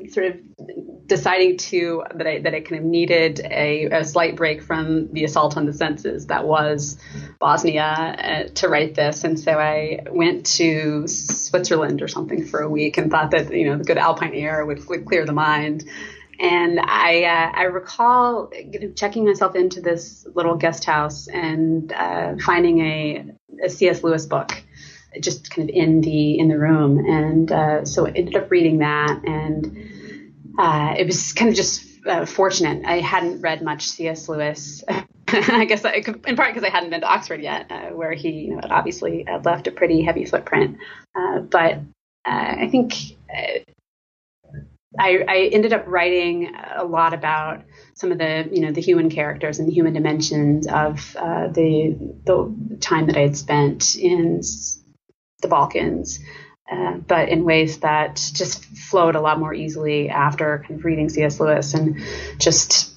sort 0.08 0.26
of 0.26 1.06
deciding 1.06 1.56
to 1.56 2.04
that 2.14 2.26
I 2.26 2.38
that 2.40 2.54
I 2.54 2.60
kind 2.60 2.80
of 2.80 2.84
needed 2.84 3.40
a, 3.40 3.84
a, 3.86 4.04
slight 4.04 4.36
break 4.36 4.62
from 4.62 5.12
the 5.12 5.24
assault 5.24 5.56
on 5.56 5.66
the 5.66 5.72
senses 5.72 6.26
that 6.26 6.46
was 6.46 6.98
Bosnia 7.38 7.82
uh, 7.82 8.48
to 8.54 8.68
write 8.68 8.94
this, 8.94 9.24
and 9.24 9.38
so 9.38 9.52
I 9.52 10.00
went 10.10 10.46
to 10.56 11.06
Switzerland 11.06 12.02
or 12.02 12.08
something 12.08 12.44
for 12.44 12.60
a 12.60 12.68
week 12.68 12.98
and 12.98 13.10
thought 13.10 13.30
that 13.30 13.52
you 13.52 13.66
know 13.66 13.78
the 13.78 13.84
good 13.84 13.98
alpine 13.98 14.34
air 14.34 14.64
would, 14.64 14.86
would 14.88 15.06
clear 15.06 15.24
the 15.24 15.32
mind. 15.32 15.84
And 16.38 16.78
I 16.80 17.24
uh, 17.24 17.58
I 17.58 17.62
recall 17.64 18.50
checking 18.94 19.24
myself 19.24 19.54
into 19.54 19.80
this 19.80 20.26
little 20.34 20.56
guest 20.56 20.84
house 20.84 21.28
and 21.28 21.92
uh, 21.92 22.34
finding 22.44 22.80
a, 22.80 23.24
a 23.64 23.70
C.S. 23.70 24.02
Lewis 24.02 24.26
book 24.26 24.62
just 25.20 25.50
kind 25.50 25.68
of 25.68 25.74
in 25.74 26.00
the 26.00 26.38
in 26.38 26.48
the 26.48 26.58
room. 26.58 26.98
And 26.98 27.50
uh, 27.50 27.84
so 27.84 28.06
I 28.06 28.10
ended 28.10 28.36
up 28.36 28.50
reading 28.50 28.78
that, 28.78 29.22
and 29.24 30.54
uh, 30.58 30.94
it 30.98 31.06
was 31.06 31.32
kind 31.32 31.50
of 31.50 31.56
just 31.56 31.84
uh, 32.06 32.26
fortunate. 32.26 32.84
I 32.86 33.00
hadn't 33.00 33.40
read 33.40 33.62
much 33.62 33.86
C.S. 33.88 34.28
Lewis. 34.28 34.84
I 35.28 35.64
guess 35.64 35.84
I, 35.84 36.02
in 36.26 36.36
part 36.36 36.54
because 36.54 36.62
I 36.62 36.70
hadn't 36.70 36.90
been 36.90 37.00
to 37.00 37.06
Oxford 37.06 37.42
yet, 37.42 37.70
uh, 37.70 37.88
where 37.88 38.12
he 38.12 38.30
you 38.30 38.54
know, 38.54 38.60
obviously 38.62 39.26
left 39.44 39.66
a 39.66 39.72
pretty 39.72 40.02
heavy 40.02 40.24
footprint. 40.24 40.78
Uh, 41.16 41.40
but 41.40 41.80
uh, 42.24 42.54
I 42.60 42.68
think 42.70 42.94
I, 44.98 45.24
I, 45.28 45.50
ended 45.52 45.72
up 45.72 45.84
writing 45.86 46.54
a 46.74 46.84
lot 46.84 47.12
about 47.12 47.62
some 47.94 48.12
of 48.12 48.18
the 48.18 48.48
you 48.50 48.60
know 48.60 48.72
the 48.72 48.80
human 48.80 49.10
characters 49.10 49.58
and 49.58 49.68
the 49.68 49.72
human 49.72 49.92
dimensions 49.92 50.66
of 50.66 51.16
uh, 51.16 51.48
the 51.48 51.96
the 52.24 52.78
time 52.80 53.06
that 53.06 53.16
I 53.16 53.20
had 53.20 53.36
spent 53.36 53.96
in 53.96 54.40
the 55.46 55.50
Balkans, 55.50 56.20
uh, 56.70 56.94
but 56.94 57.28
in 57.28 57.44
ways 57.44 57.78
that 57.78 58.16
just 58.34 58.64
flowed 58.64 59.14
a 59.14 59.20
lot 59.20 59.38
more 59.38 59.54
easily 59.54 60.08
after 60.08 60.64
kind 60.66 60.80
of 60.80 60.84
reading 60.84 61.08
C.S. 61.08 61.38
Lewis 61.38 61.74
and 61.74 62.00
just 62.38 62.92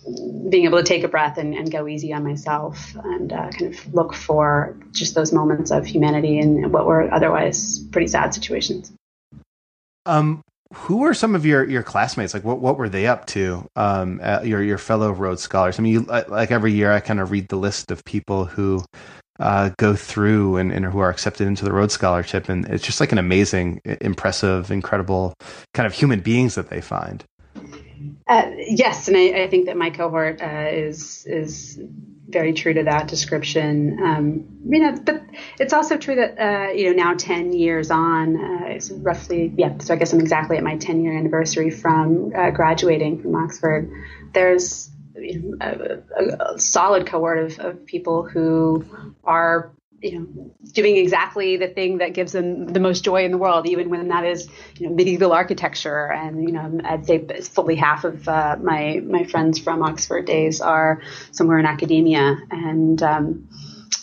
being 0.50 0.66
able 0.66 0.80
to 0.80 0.84
take 0.84 1.04
a 1.04 1.08
breath 1.08 1.38
and, 1.38 1.54
and 1.54 1.72
go 1.72 1.88
easy 1.88 2.12
on 2.12 2.24
myself 2.24 2.96
and 2.96 3.32
uh, 3.32 3.50
kind 3.52 3.74
of 3.74 3.94
look 3.94 4.16
for 4.16 4.76
just 4.92 5.14
those 5.14 5.32
moments 5.32 5.70
of 5.70 5.86
humanity 5.86 6.40
in 6.40 6.72
what 6.72 6.88
were 6.88 7.14
otherwise 7.14 7.80
pretty 7.92 8.08
sad 8.08 8.34
situations. 8.34 8.92
Um, 10.08 10.42
who 10.74 10.98
were 10.98 11.14
some 11.14 11.36
of 11.36 11.46
your, 11.46 11.64
your 11.68 11.84
classmates? 11.84 12.34
Like, 12.34 12.44
what, 12.44 12.60
what 12.60 12.78
were 12.78 12.90
they 12.90 13.06
up 13.06 13.28
to? 13.28 13.68
Um, 13.76 14.20
uh, 14.24 14.42
your 14.44 14.64
your 14.64 14.78
fellow 14.80 15.12
Rhodes 15.12 15.44
Scholars. 15.44 15.78
I 15.78 15.84
mean, 15.84 15.94
you, 15.94 16.02
like 16.02 16.52
every 16.52 16.74
year, 16.74 16.92
I 16.92 17.00
kind 17.00 17.20
of 17.20 17.30
read 17.30 17.48
the 17.50 17.56
list 17.56 17.92
of 17.92 18.04
people 18.04 18.46
who 18.46 18.84
uh, 19.40 19.72
go 19.78 19.96
through 19.96 20.58
and, 20.58 20.72
and 20.72 20.86
who 20.86 21.00
are 21.00 21.10
accepted 21.10 21.48
into 21.48 21.64
the 21.64 21.72
Rhodes 21.72 21.94
Scholarship, 21.94 22.50
and 22.50 22.66
it's 22.66 22.86
just 22.86 23.00
like 23.00 23.12
an 23.12 23.18
amazing, 23.18 23.82
impressive, 24.02 24.72
incredible 24.72 25.34
kind 25.74 25.88
of 25.88 25.94
human 25.94 26.20
beings 26.20 26.56
that 26.56 26.70
they 26.70 26.82
find. 26.82 27.24
Uh, 28.28 28.52
yes, 28.58 29.08
and 29.08 29.18
I, 29.18 29.44
I, 29.44 29.48
think 29.50 29.66
that 29.66 29.76
my 29.76 29.90
cohort 29.90 30.42
uh, 30.42 30.68
is 30.72 31.26
is 31.26 31.82
very 32.28 32.54
true 32.54 32.74
to 32.74 32.84
that 32.84 33.08
description. 33.08 33.98
Um, 34.02 34.46
you 34.68 34.80
know, 34.80 34.96
but 35.04 35.24
it's 35.60 35.74
also 35.74 35.98
true 35.98 36.16
that 36.16 36.40
uh, 36.40 36.72
you 36.72 36.86
know 36.86 37.04
now 37.04 37.16
ten 37.16 37.52
years 37.52 37.92
on, 37.92 38.36
uh, 38.38 38.68
it's 38.68 38.92
roughly 38.92 39.52
yeah. 39.58 39.78
So 39.80 39.94
I 39.94 39.98
guess 39.98 40.14
I'm 40.14 40.20
exactly 40.20 40.58
at 40.58 40.64
my 40.64 40.78
ten 40.78 41.04
year 41.04 41.18
anniversary 41.18 41.72
from 41.72 42.32
uh, 42.36 42.52
graduating 42.52 43.22
from 43.22 43.36
Oxford. 43.36 43.90
There's 44.34 44.92
a, 45.62 46.54
a, 46.54 46.60
solid 46.60 47.08
cohort 47.08 47.40
of, 47.40 47.60
of 47.60 47.86
people 47.86 48.24
who 48.24 48.86
are 49.24 49.72
you 50.02 50.18
know 50.18 50.52
doing 50.72 50.96
exactly 50.96 51.58
the 51.58 51.68
thing 51.68 51.98
that 51.98 52.14
gives 52.14 52.32
them 52.32 52.68
the 52.68 52.80
most 52.80 53.04
joy 53.04 53.26
in 53.26 53.32
the 53.32 53.38
world 53.38 53.68
even 53.68 53.90
when 53.90 54.08
that 54.08 54.24
is 54.26 54.48
you 54.78 54.88
know 54.88 54.96
medieval 54.96 55.34
architecture. 55.34 56.12
And 56.12 56.44
you 56.44 56.54
know 56.54 56.80
i'd 56.86 57.06
say 57.06 57.26
fully 57.42 57.76
half 57.76 58.04
of 58.04 58.28
uh, 58.28 58.58
my 58.62 59.02
my 59.04 59.26
friends 59.26 59.60
from 59.60 59.84
oxford 59.84 60.26
days 60.26 60.62
are 60.62 61.02
somewhere 61.32 61.60
in 61.60 61.66
academia. 61.66 62.38
And 62.52 63.02
um, 63.04 63.50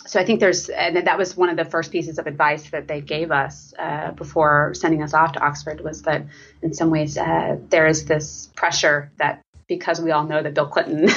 so 0.07 0.21
I 0.21 0.25
think 0.25 0.39
there's, 0.39 0.69
and 0.69 0.95
that 0.95 1.17
was 1.17 1.35
one 1.35 1.49
of 1.49 1.57
the 1.57 1.65
first 1.65 1.91
pieces 1.91 2.17
of 2.17 2.27
advice 2.27 2.69
that 2.69 2.87
they 2.87 3.01
gave 3.01 3.29
us 3.29 3.73
uh, 3.77 4.11
before 4.11 4.73
sending 4.73 5.03
us 5.03 5.13
off 5.13 5.33
to 5.33 5.41
Oxford 5.41 5.81
was 5.81 6.03
that 6.03 6.25
in 6.61 6.73
some 6.73 6.89
ways 6.89 7.17
uh, 7.17 7.57
there 7.67 7.87
is 7.87 8.05
this 8.05 8.49
pressure 8.55 9.11
that 9.17 9.43
because 9.67 9.99
we 9.99 10.11
all 10.11 10.25
know 10.25 10.41
that 10.41 10.53
Bill 10.53 10.67
Clinton 10.67 11.09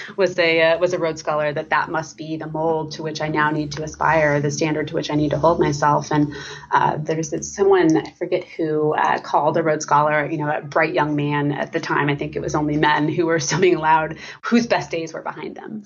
was 0.16 0.38
a 0.38 0.60
uh, 0.60 0.78
was 0.78 0.92
a 0.92 0.98
Rhodes 0.98 1.20
Scholar, 1.20 1.52
that 1.52 1.70
that 1.70 1.88
must 1.88 2.16
be 2.16 2.36
the 2.36 2.46
mold 2.46 2.92
to 2.92 3.02
which 3.02 3.20
I 3.20 3.28
now 3.28 3.50
need 3.50 3.72
to 3.72 3.82
aspire, 3.84 4.40
the 4.40 4.50
standard 4.50 4.88
to 4.88 4.94
which 4.94 5.10
I 5.10 5.14
need 5.14 5.30
to 5.30 5.38
hold 5.38 5.60
myself. 5.60 6.10
And 6.10 6.34
uh, 6.70 6.98
there's 6.98 7.32
someone 7.54 7.96
I 7.96 8.10
forget 8.12 8.44
who 8.44 8.94
uh, 8.94 9.20
called 9.20 9.56
a 9.56 9.62
Rhodes 9.62 9.84
Scholar, 9.84 10.28
you 10.28 10.38
know, 10.38 10.50
a 10.50 10.62
bright 10.62 10.94
young 10.94 11.14
man 11.14 11.52
at 11.52 11.72
the 11.72 11.80
time. 11.80 12.08
I 12.08 12.16
think 12.16 12.34
it 12.34 12.40
was 12.40 12.54
only 12.54 12.76
men 12.76 13.08
who 13.08 13.26
were 13.26 13.40
still 13.40 13.60
being 13.60 13.76
allowed 13.76 14.18
whose 14.42 14.66
best 14.66 14.90
days 14.90 15.12
were 15.12 15.22
behind 15.22 15.56
them, 15.56 15.84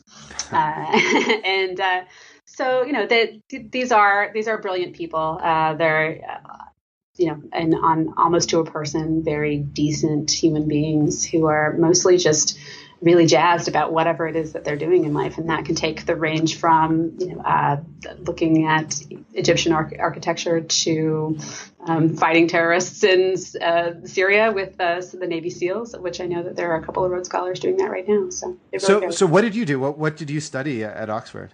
uh, 0.53 1.37
and. 1.45 1.81
Uh, 1.81 2.05
so 2.49 2.85
you 2.85 2.93
know 2.93 3.07
they, 3.07 3.43
these 3.51 3.93
are 3.93 4.31
these 4.33 4.49
are 4.49 4.57
brilliant 4.57 4.95
people. 4.95 5.39
Uh, 5.43 5.75
they're 5.75 6.41
you 7.17 7.29
know, 7.29 7.43
and 7.53 7.75
on 7.75 8.15
almost 8.17 8.51
to 8.51 8.59
a 8.59 8.65
person, 8.65 9.23
very 9.23 9.59
decent 9.59 10.31
human 10.31 10.69
beings 10.69 11.25
who 11.25 11.47
are 11.47 11.73
mostly 11.73 12.19
just 12.19 12.59
really 13.03 13.27
jazzed 13.27 13.69
about 13.69 13.93
whatever 13.93 14.27
it 14.27 14.37
is 14.37 14.53
that 14.53 14.65
they're 14.65 14.77
doing 14.77 15.05
in 15.05 15.13
life, 15.13 15.39
and 15.39 15.51
that 15.51 15.65
can 15.65 15.75
take 15.75 16.07
the 16.07 16.17
range 16.17 16.59
from 16.59 17.17
you 17.19 17.35
know 17.35 17.43
uh, 17.43 17.81
looking 18.21 18.67
at 18.67 19.01
Egyptian 19.35 19.73
architecture 19.73 20.61
to 20.61 21.39
um, 21.87 22.17
fighting 22.17 22.49
terrorists 22.49 23.05
in 23.05 23.37
uh, 23.63 23.93
Syria 24.05 24.53
with 24.53 24.81
uh, 24.81 25.01
the 25.13 25.27
Navy 25.27 25.51
SEALs, 25.51 25.97
which 25.97 26.21
I 26.21 26.27
know 26.27 26.43
that 26.43 26.57
there 26.57 26.73
are 26.73 26.77
a 26.77 26.85
couple 26.85 27.05
of 27.05 27.11
Rhodes 27.11 27.29
Scholars 27.29 27.61
doing 27.61 27.77
that 27.79 27.91
right 27.91 28.07
now. 28.09 28.31
So, 28.31 28.57
really 28.73 28.79
so, 28.79 29.11
so 29.11 29.27
what 29.27 29.43
did 29.43 29.55
you 29.55 29.65
do? 29.65 29.79
What 29.79 29.99
what 29.99 30.17
did 30.17 30.31
you 30.31 30.41
study 30.41 30.85
at 30.85 31.11
Oxford? 31.11 31.53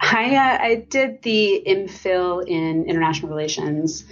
I 0.00 0.36
uh, 0.36 0.58
I 0.62 0.74
did 0.88 1.22
the 1.22 1.62
MPhil 1.66 2.46
in 2.46 2.84
international 2.84 3.30
relations 3.30 4.04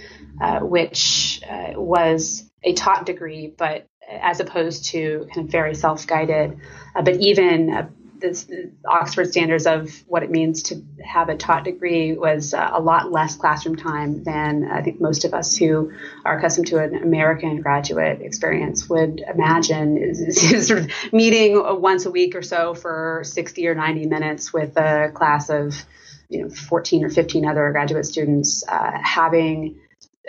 uh, 0.43 0.59
which 0.59 1.41
uh, 1.49 1.71
was 1.75 2.43
a 2.63 2.73
taught 2.73 3.05
degree, 3.05 3.47
but 3.47 3.87
as 4.09 4.41
opposed 4.41 4.85
to 4.85 5.25
kind 5.33 5.45
of 5.45 5.51
very 5.51 5.73
self-guided. 5.73 6.59
Uh, 6.93 7.01
but 7.01 7.15
even 7.21 7.73
uh, 7.73 7.87
this, 8.19 8.51
Oxford 8.85 9.29
standards 9.29 9.65
of 9.65 9.89
what 10.05 10.21
it 10.21 10.29
means 10.29 10.63
to 10.63 10.83
have 11.01 11.29
a 11.29 11.37
taught 11.37 11.63
degree 11.63 12.11
was 12.11 12.53
uh, 12.53 12.71
a 12.73 12.81
lot 12.81 13.09
less 13.09 13.35
classroom 13.37 13.77
time 13.77 14.25
than 14.25 14.69
I 14.69 14.81
think 14.81 14.99
most 14.99 15.23
of 15.23 15.33
us 15.33 15.55
who 15.55 15.93
are 16.25 16.37
accustomed 16.37 16.67
to 16.67 16.83
an 16.83 16.95
American 16.95 17.61
graduate 17.61 18.21
experience 18.21 18.89
would 18.89 19.21
imagine. 19.21 20.13
sort 20.33 20.79
of 20.79 20.91
meeting 21.13 21.61
once 21.81 22.05
a 22.05 22.11
week 22.11 22.35
or 22.35 22.41
so 22.41 22.73
for 22.73 23.21
60 23.23 23.65
or 23.67 23.75
90 23.75 24.07
minutes 24.07 24.51
with 24.51 24.75
a 24.75 25.09
class 25.13 25.49
of 25.49 25.85
you 26.27 26.41
know 26.41 26.49
14 26.49 27.05
or 27.05 27.09
15 27.09 27.45
other 27.45 27.71
graduate 27.71 28.05
students, 28.05 28.63
uh, 28.67 28.91
having 29.01 29.79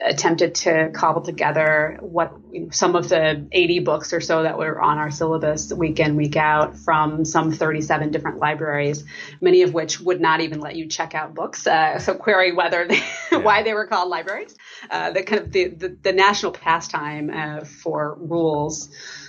attempted 0.02 0.56
to 0.56 0.90
cobble 0.92 1.20
together 1.20 1.98
what 2.00 2.32
you 2.50 2.62
know, 2.62 2.70
some 2.70 2.96
of 2.96 3.08
the 3.08 3.46
80 3.52 3.78
books 3.80 4.12
or 4.12 4.20
so 4.20 4.42
that 4.42 4.58
were 4.58 4.80
on 4.80 4.98
our 4.98 5.12
syllabus 5.12 5.72
week 5.72 6.00
in 6.00 6.16
week 6.16 6.34
out 6.34 6.76
from 6.76 7.24
some 7.24 7.52
37 7.52 8.10
different 8.10 8.38
libraries 8.38 9.04
many 9.40 9.62
of 9.62 9.72
which 9.72 10.00
would 10.00 10.20
not 10.20 10.40
even 10.40 10.58
let 10.58 10.74
you 10.74 10.88
check 10.88 11.14
out 11.14 11.34
books 11.34 11.64
uh, 11.68 11.98
so 12.00 12.14
query 12.14 12.52
whether 12.52 12.88
they, 12.88 13.00
yeah. 13.30 13.38
why 13.38 13.62
they 13.62 13.72
were 13.72 13.86
called 13.86 14.08
libraries 14.08 14.56
uh, 14.90 15.12
the 15.12 15.22
kind 15.22 15.42
of 15.42 15.52
the, 15.52 15.68
the, 15.68 15.96
the 16.02 16.12
national 16.12 16.50
pastime 16.50 17.30
uh, 17.30 17.64
for 17.64 18.16
rules 18.18 18.88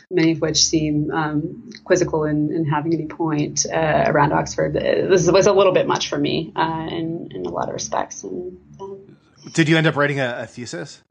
many 0.09 0.31
of 0.31 0.41
which 0.41 0.63
seem 0.65 1.11
um, 1.11 1.69
quizzical 1.83 2.25
in, 2.25 2.51
in, 2.51 2.65
having 2.65 2.93
any 2.93 3.07
point 3.07 3.65
uh, 3.65 4.03
around 4.05 4.33
Oxford. 4.33 4.73
This 4.73 5.29
was 5.29 5.47
a 5.47 5.51
little 5.51 5.73
bit 5.73 5.87
much 5.87 6.09
for 6.09 6.17
me 6.17 6.53
uh, 6.55 6.87
in, 6.91 7.29
in 7.31 7.45
a 7.45 7.49
lot 7.49 7.69
of 7.69 7.73
respects. 7.73 8.23
And, 8.23 8.59
um, 8.79 9.04
did 9.53 9.69
you 9.69 9.77
end 9.77 9.87
up 9.87 9.95
writing 9.95 10.19
a, 10.19 10.39
a 10.41 10.47
thesis? 10.47 11.01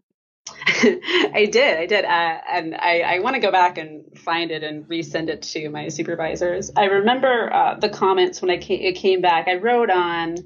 I 0.66 1.48
did, 1.50 1.78
I 1.78 1.86
did, 1.86 2.04
uh, 2.04 2.38
and 2.52 2.74
I, 2.74 3.00
I 3.00 3.18
want 3.20 3.34
to 3.34 3.40
go 3.40 3.50
back 3.50 3.78
and 3.78 4.18
find 4.18 4.50
it 4.50 4.62
and 4.62 4.84
resend 4.84 5.28
it 5.28 5.42
to 5.42 5.68
my 5.70 5.88
supervisors. 5.88 6.70
I 6.76 6.84
remember 6.84 7.52
uh, 7.52 7.74
the 7.78 7.88
comments 7.88 8.42
when 8.42 8.50
I 8.50 8.58
came, 8.58 8.80
it 8.80 8.96
came 8.96 9.20
back. 9.20 9.48
I 9.48 9.54
wrote 9.54 9.90
on 9.90 10.36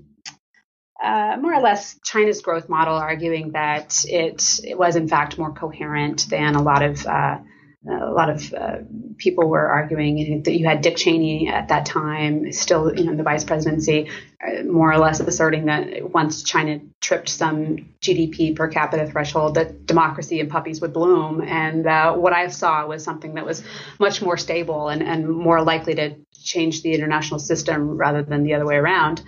uh, 1.03 1.37
more 1.41 1.55
or 1.55 1.61
less 1.61 1.99
China's 2.05 2.43
growth 2.43 2.69
model, 2.69 2.95
arguing 2.95 3.53
that 3.53 4.05
it 4.07 4.61
it 4.65 4.79
was 4.79 4.97
in 4.97 5.09
fact 5.09 5.39
more 5.39 5.53
coherent 5.53 6.29
than 6.29 6.55
a 6.55 6.63
lot 6.63 6.83
of 6.83 7.05
uh, 7.07 7.39
a 7.87 8.11
lot 8.11 8.29
of 8.29 8.53
uh, 8.53 8.79
people 9.19 9.49
were 9.49 9.69
arguing 9.69 10.43
that 10.43 10.59
you 10.59 10.67
had 10.67 10.81
Dick 10.81 10.97
Cheney 10.97 11.49
at 11.49 11.69
that 11.69 11.87
time, 11.87 12.51
still 12.53 12.93
you 12.95 13.05
know 13.05 13.13
in 13.13 13.17
the 13.17 13.23
vice 13.23 13.45
presidency, 13.45 14.11
uh, 14.45 14.65
more 14.65 14.93
or 14.93 14.99
less 14.99 15.21
asserting 15.21 15.67
that 15.67 16.11
once 16.11 16.43
China 16.43 16.81
tripped 17.01 17.29
some 17.29 17.95
GDP 18.01 18.57
per 18.57 18.69
capita 18.69 19.07
threshold, 19.07 19.55
that 19.55 19.87
democracy 19.87 20.41
and 20.41 20.51
puppies 20.51 20.81
would 20.81 20.93
bloom. 20.93 21.41
And 21.41 21.87
uh, 21.87 22.15
what 22.15 22.33
I 22.33 22.49
saw 22.49 22.85
was 22.87 23.05
something 23.05 23.35
that 23.35 23.47
was 23.47 23.63
much 24.01 24.21
more 24.21 24.37
stable 24.37 24.89
and, 24.89 25.03
and 25.03 25.29
more 25.29 25.63
likely 25.63 25.95
to 25.95 26.17
change 26.33 26.83
the 26.83 26.95
international 26.95 27.39
system 27.39 27.97
rather 27.97 28.23
than 28.23 28.43
the 28.43 28.55
other 28.55 28.67
way 28.67 28.77
around 28.77 29.23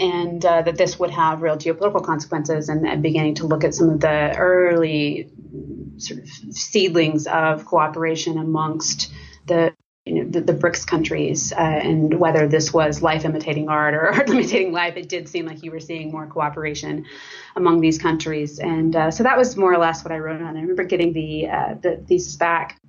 and 0.00 0.44
uh, 0.44 0.62
that 0.62 0.76
this 0.76 0.98
would 0.98 1.10
have 1.10 1.42
real 1.42 1.56
geopolitical 1.56 2.02
consequences 2.02 2.68
and, 2.68 2.86
and, 2.86 3.02
beginning 3.02 3.34
to 3.36 3.46
look 3.46 3.62
at 3.62 3.74
some 3.74 3.90
of 3.90 4.00
the 4.00 4.34
early 4.36 5.30
sort 5.98 6.20
of 6.20 6.28
seedlings 6.28 7.26
of 7.26 7.66
cooperation 7.66 8.38
amongst 8.38 9.12
the 9.46 9.74
you 10.06 10.14
know, 10.14 10.30
the, 10.30 10.40
the 10.40 10.54
BRICS 10.54 10.86
countries, 10.86 11.52
uh, 11.52 11.56
and 11.60 12.18
whether 12.18 12.48
this 12.48 12.72
was 12.72 13.02
life 13.02 13.26
imitating 13.26 13.68
art 13.68 13.92
or 13.92 14.08
art 14.14 14.30
imitating 14.30 14.72
life, 14.72 14.96
it 14.96 15.08
did 15.08 15.28
seem 15.28 15.44
like 15.44 15.62
you 15.62 15.70
were 15.70 15.80
seeing 15.80 16.10
more 16.10 16.26
cooperation 16.26 17.04
among 17.54 17.80
these 17.80 17.98
countries, 17.98 18.58
and 18.58 18.96
uh, 18.96 19.10
so 19.10 19.22
that 19.22 19.36
was 19.36 19.56
more 19.58 19.72
or 19.72 19.78
less 19.78 20.02
what 20.02 20.12
I 20.12 20.18
wrote 20.18 20.40
on. 20.40 20.56
I 20.56 20.60
remember 20.62 20.84
getting 20.84 21.12
the 21.12 21.48
uh, 21.48 21.74
the 21.74 22.02
thesis 22.08 22.36
back 22.36 22.79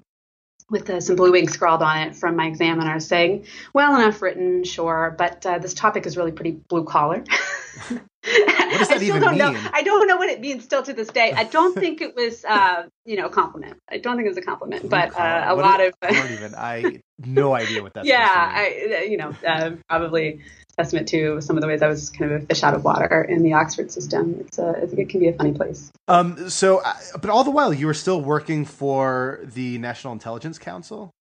with 0.72 0.90
uh, 0.90 1.02
some 1.02 1.16
blue 1.16 1.36
ink 1.36 1.50
scrawled 1.50 1.84
on 1.84 2.00
it 2.00 2.16
from 2.16 2.36
my 2.36 2.48
examiner, 2.48 3.00
saying, 3.00 3.46
"Well 3.74 3.96
enough 3.96 4.22
written, 4.22 4.64
sure, 4.64 5.14
but 5.18 5.46
uh, 5.46 5.60
this 5.60 5.74
topic 5.74 6.06
is 6.08 6.18
really 6.18 6.32
pretty 6.32 6.52
blue 6.52 6.86
collar." 6.86 7.24
what 7.90 8.80
does 8.80 8.90
that 8.90 9.00
I 9.00 9.04
even 9.04 9.22
don't 9.22 9.38
mean? 9.38 9.54
Know. 9.54 9.70
I 9.74 9.84
don't 9.84 10.08
know 10.08 10.18
what 10.18 10.30
it 10.30 10.40
means 10.40 10.64
still 10.64 10.82
to 10.84 10.94
this 10.94 11.10
day. 11.10 11.34
I 11.34 11.44
don't 11.44 11.76
think 11.78 12.02
it 12.02 12.16
was, 12.16 12.46
uh, 12.50 12.84
you 13.06 13.18
know, 13.18 13.26
a 13.26 13.30
compliment. 13.30 13.78
I 13.90 13.98
don't 13.98 14.16
think 14.16 14.26
it 14.26 14.30
was 14.30 14.38
a 14.38 14.42
compliment, 14.42 14.90
but 14.90 15.18
uh, 15.20 15.46
a 15.48 15.56
lot 15.56 15.82
is, 15.82 15.90
of. 15.90 16.10
I 16.10 16.14
don't 16.14 16.32
even. 16.32 16.56
I 16.56 17.02
no 17.20 17.54
idea 17.54 17.84
what 17.84 17.94
that's. 17.94 18.08
yeah, 18.08 18.52
I, 18.56 19.06
you 19.10 19.18
know, 19.18 19.36
uh, 19.46 19.72
probably 19.90 20.42
testament 20.78 21.08
to 21.10 21.42
some 21.42 21.58
of 21.58 21.62
the 21.62 21.68
ways 21.68 21.82
I 21.82 21.88
was 21.88 22.10
kind 22.10 22.32
of 22.32 22.44
a 22.44 22.46
fish 22.46 22.64
out 22.64 22.74
of 22.74 22.84
water 22.84 23.22
in 23.22 23.44
the 23.44 23.54
Oxford 23.54 23.92
system. 23.92 24.38
It's 24.40 24.58
a, 24.58 24.72
it 24.98 25.10
can 25.10 25.20
be 25.20 25.28
a 25.28 25.34
funny 25.34 25.54
place. 25.54 25.92
Um. 26.08 26.50
So, 26.50 26.80
uh, 26.80 26.94
but 27.22 27.30
all 27.30 27.44
the 27.44 27.52
while, 27.52 27.74
you 27.74 27.88
were 27.88 27.94
still 27.94 28.22
working 28.22 28.66
for 28.66 29.40
the 29.44 29.78
National 29.78 30.14
Intelligence 30.14 30.58
Council. 30.58 31.12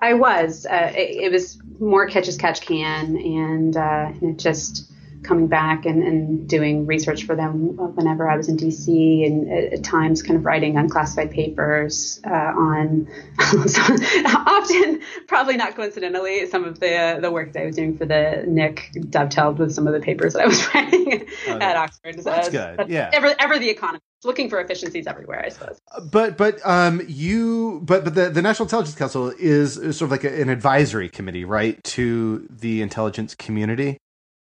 I 0.00 0.14
was. 0.14 0.66
Uh, 0.66 0.92
it, 0.94 1.24
it, 1.24 1.32
was 1.32 1.58
more 1.80 2.06
catch 2.06 2.28
as 2.28 2.36
catch 2.36 2.60
can, 2.60 3.16
and 3.16 3.76
uh, 3.76 4.12
it 4.20 4.38
just 4.38 4.92
coming 5.26 5.48
back 5.48 5.86
and, 5.86 6.02
and 6.02 6.48
doing 6.48 6.86
research 6.86 7.24
for 7.24 7.34
them 7.34 7.76
whenever 7.94 8.28
I 8.28 8.36
was 8.36 8.48
in 8.48 8.56
DC 8.56 9.26
and 9.26 9.52
at, 9.52 9.72
at 9.74 9.84
times 9.84 10.22
kind 10.22 10.38
of 10.38 10.44
writing 10.44 10.76
unclassified 10.76 11.30
papers 11.30 12.20
uh, 12.26 12.30
on 12.30 13.08
often, 13.38 15.00
probably 15.26 15.56
not 15.56 15.74
coincidentally, 15.74 16.46
some 16.46 16.64
of 16.64 16.80
the 16.80 17.18
the 17.20 17.30
work 17.30 17.52
that 17.52 17.62
I 17.62 17.66
was 17.66 17.76
doing 17.76 17.96
for 17.96 18.06
the 18.06 18.44
NIC 18.46 18.90
dovetailed 19.10 19.58
with 19.58 19.72
some 19.72 19.86
of 19.86 19.92
the 19.92 20.00
papers 20.00 20.34
that 20.34 20.42
I 20.42 20.46
was 20.46 20.66
writing 20.74 21.26
oh, 21.48 21.58
at 21.58 21.76
Oxford. 21.76 22.18
That's 22.18 22.48
good. 22.48 22.88
Yeah. 22.88 23.10
Ever, 23.12 23.34
ever 23.38 23.58
the 23.58 23.70
economy 23.70 24.00
looking 24.24 24.50
for 24.50 24.60
efficiencies 24.60 25.06
everywhere, 25.06 25.42
I 25.44 25.48
suppose. 25.48 25.78
But 26.10 26.36
but 26.36 26.64
um 26.66 27.00
you 27.06 27.80
but 27.84 28.04
but 28.04 28.14
the, 28.14 28.28
the 28.28 28.42
National 28.42 28.66
Intelligence 28.66 28.96
Council 28.96 29.30
is, 29.38 29.76
is 29.76 29.96
sort 29.96 30.08
of 30.08 30.10
like 30.10 30.24
a, 30.24 30.40
an 30.40 30.48
advisory 30.48 31.08
committee, 31.08 31.44
right, 31.44 31.82
to 31.84 32.46
the 32.50 32.82
intelligence 32.82 33.34
community. 33.34 33.98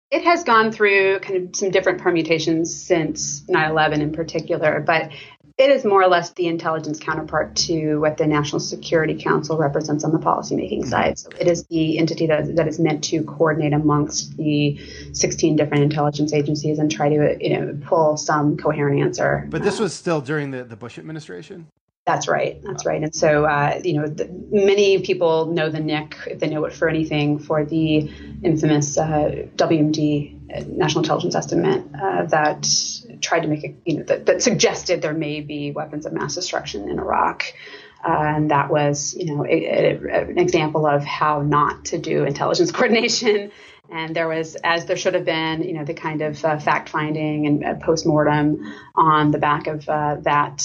It 0.09 0.23
has 0.23 0.43
gone 0.43 0.71
through 0.71 1.19
kind 1.19 1.49
of 1.49 1.55
some 1.55 1.69
different 1.69 1.99
permutations 1.99 2.81
since 2.81 3.41
9/11 3.41 3.99
in 4.01 4.13
particular, 4.13 4.79
but 4.79 5.11
it 5.57 5.71
is 5.71 5.83
more 5.83 6.03
or 6.03 6.07
less 6.07 6.29
the 6.31 6.45
intelligence 6.45 6.99
counterpart 6.99 7.55
to 7.55 7.97
what 7.97 8.17
the 8.17 8.27
National 8.27 8.59
Security 8.59 9.15
Council 9.15 9.57
represents 9.57 10.03
on 10.03 10.11
the 10.11 10.19
policymaking 10.19 10.81
mm-hmm. 10.81 10.89
side. 10.89 11.17
So 11.17 11.29
it 11.39 11.47
is 11.47 11.65
the 11.65 11.97
entity 11.97 12.27
that, 12.27 12.55
that 12.57 12.67
is 12.67 12.79
meant 12.79 13.03
to 13.05 13.23
coordinate 13.23 13.73
amongst 13.73 14.37
the 14.37 14.79
16 15.13 15.55
different 15.55 15.83
intelligence 15.83 16.31
agencies 16.31 16.77
and 16.77 16.91
try 16.91 17.09
to 17.09 17.37
you 17.41 17.59
know 17.59 17.77
pull 17.85 18.17
some 18.17 18.55
coherent 18.55 19.01
answer. 19.01 19.47
But 19.49 19.63
this 19.63 19.79
was 19.79 19.93
still 19.93 20.21
during 20.21 20.51
the, 20.51 20.63
the 20.63 20.75
Bush 20.75 20.99
administration? 20.99 21.67
That's 22.07 22.29
right. 22.29 22.63
That's 22.63 22.85
right. 22.85 23.03
And 23.03 23.13
so, 23.13 23.43
uh, 23.43 23.81
you 23.83 23.95
know, 23.95 24.07
the, 24.07 24.29
many 24.49 25.01
people 25.01 25.47
know 25.47 25.69
the 25.69 25.81
NIC, 25.81 26.15
if 26.27 26.39
they 26.39 26.47
know 26.47 26.63
it 26.63 26.71
for 26.71 26.87
anything, 26.87 27.37
for 27.37 27.65
the 27.65 28.09
infamous 28.41 28.97
uh, 28.97 29.45
WMD 29.57 30.55
uh, 30.55 30.63
National 30.69 31.03
Intelligence 31.03 31.35
Estimate 31.35 31.83
uh, 32.01 32.23
that 32.27 32.65
tried 33.19 33.41
to 33.41 33.49
make 33.49 33.65
it, 33.65 33.75
you 33.83 33.97
know, 33.97 34.03
that, 34.03 34.25
that, 34.25 34.41
suggested 34.41 35.01
there 35.01 35.13
may 35.13 35.41
be 35.41 35.71
weapons 35.71 36.05
of 36.05 36.13
mass 36.13 36.35
destruction 36.35 36.89
in 36.89 36.97
Iraq. 36.97 37.43
Uh, 38.07 38.13
and 38.13 38.51
that 38.51 38.69
was, 38.69 39.13
you 39.13 39.25
know, 39.25 39.45
a, 39.45 39.49
a, 39.49 40.29
an 40.29 40.39
example 40.39 40.87
of 40.87 41.03
how 41.03 41.41
not 41.41 41.83
to 41.83 41.97
do 41.97 42.23
intelligence 42.23 42.71
coordination. 42.77 43.51
And 43.89 44.15
there 44.15 44.29
was, 44.29 44.55
as 44.63 44.85
there 44.85 44.95
should 44.95 45.13
have 45.13 45.25
been, 45.25 45.61
you 45.61 45.73
know, 45.73 45.83
the 45.83 45.93
kind 45.93 46.21
of 46.21 46.43
uh, 46.45 46.57
fact 46.57 46.87
finding 46.87 47.47
and 47.47 47.65
uh, 47.65 47.75
post 47.75 48.05
mortem 48.05 48.63
on 48.95 49.31
the 49.31 49.39
back 49.39 49.67
of 49.67 49.89
uh, 49.89 50.15
that 50.21 50.63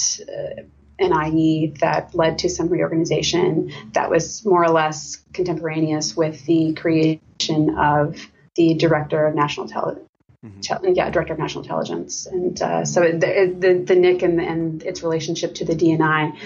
uh, 1.03 1.07
NIE 1.07 1.73
that 1.79 2.15
led 2.15 2.39
to 2.39 2.49
some 2.49 2.69
reorganization 2.69 3.71
that 3.93 4.09
was 4.09 4.45
more 4.45 4.63
or 4.63 4.69
less 4.69 5.17
contemporaneous 5.33 6.15
with 6.15 6.45
the 6.45 6.73
creation 6.73 7.77
of 7.77 8.27
the 8.55 8.75
Director 8.75 9.25
of 9.25 9.35
National 9.35 9.65
Intelligence 9.65 10.09
Mm-hmm. 10.45 10.93
Yeah, 10.93 11.09
Director 11.09 11.31
of 11.31 11.39
National 11.39 11.63
Intelligence, 11.63 12.25
and 12.25 12.61
uh, 12.61 12.83
so 12.83 12.99
the, 12.99 13.55
the, 13.57 13.75
the 13.75 13.95
NIC 13.95 14.23
and, 14.23 14.41
and, 14.41 14.83
its 14.83 15.01
relationship 15.01 15.55
to 15.55 15.65
the 15.65 15.73
DNI 15.73 16.37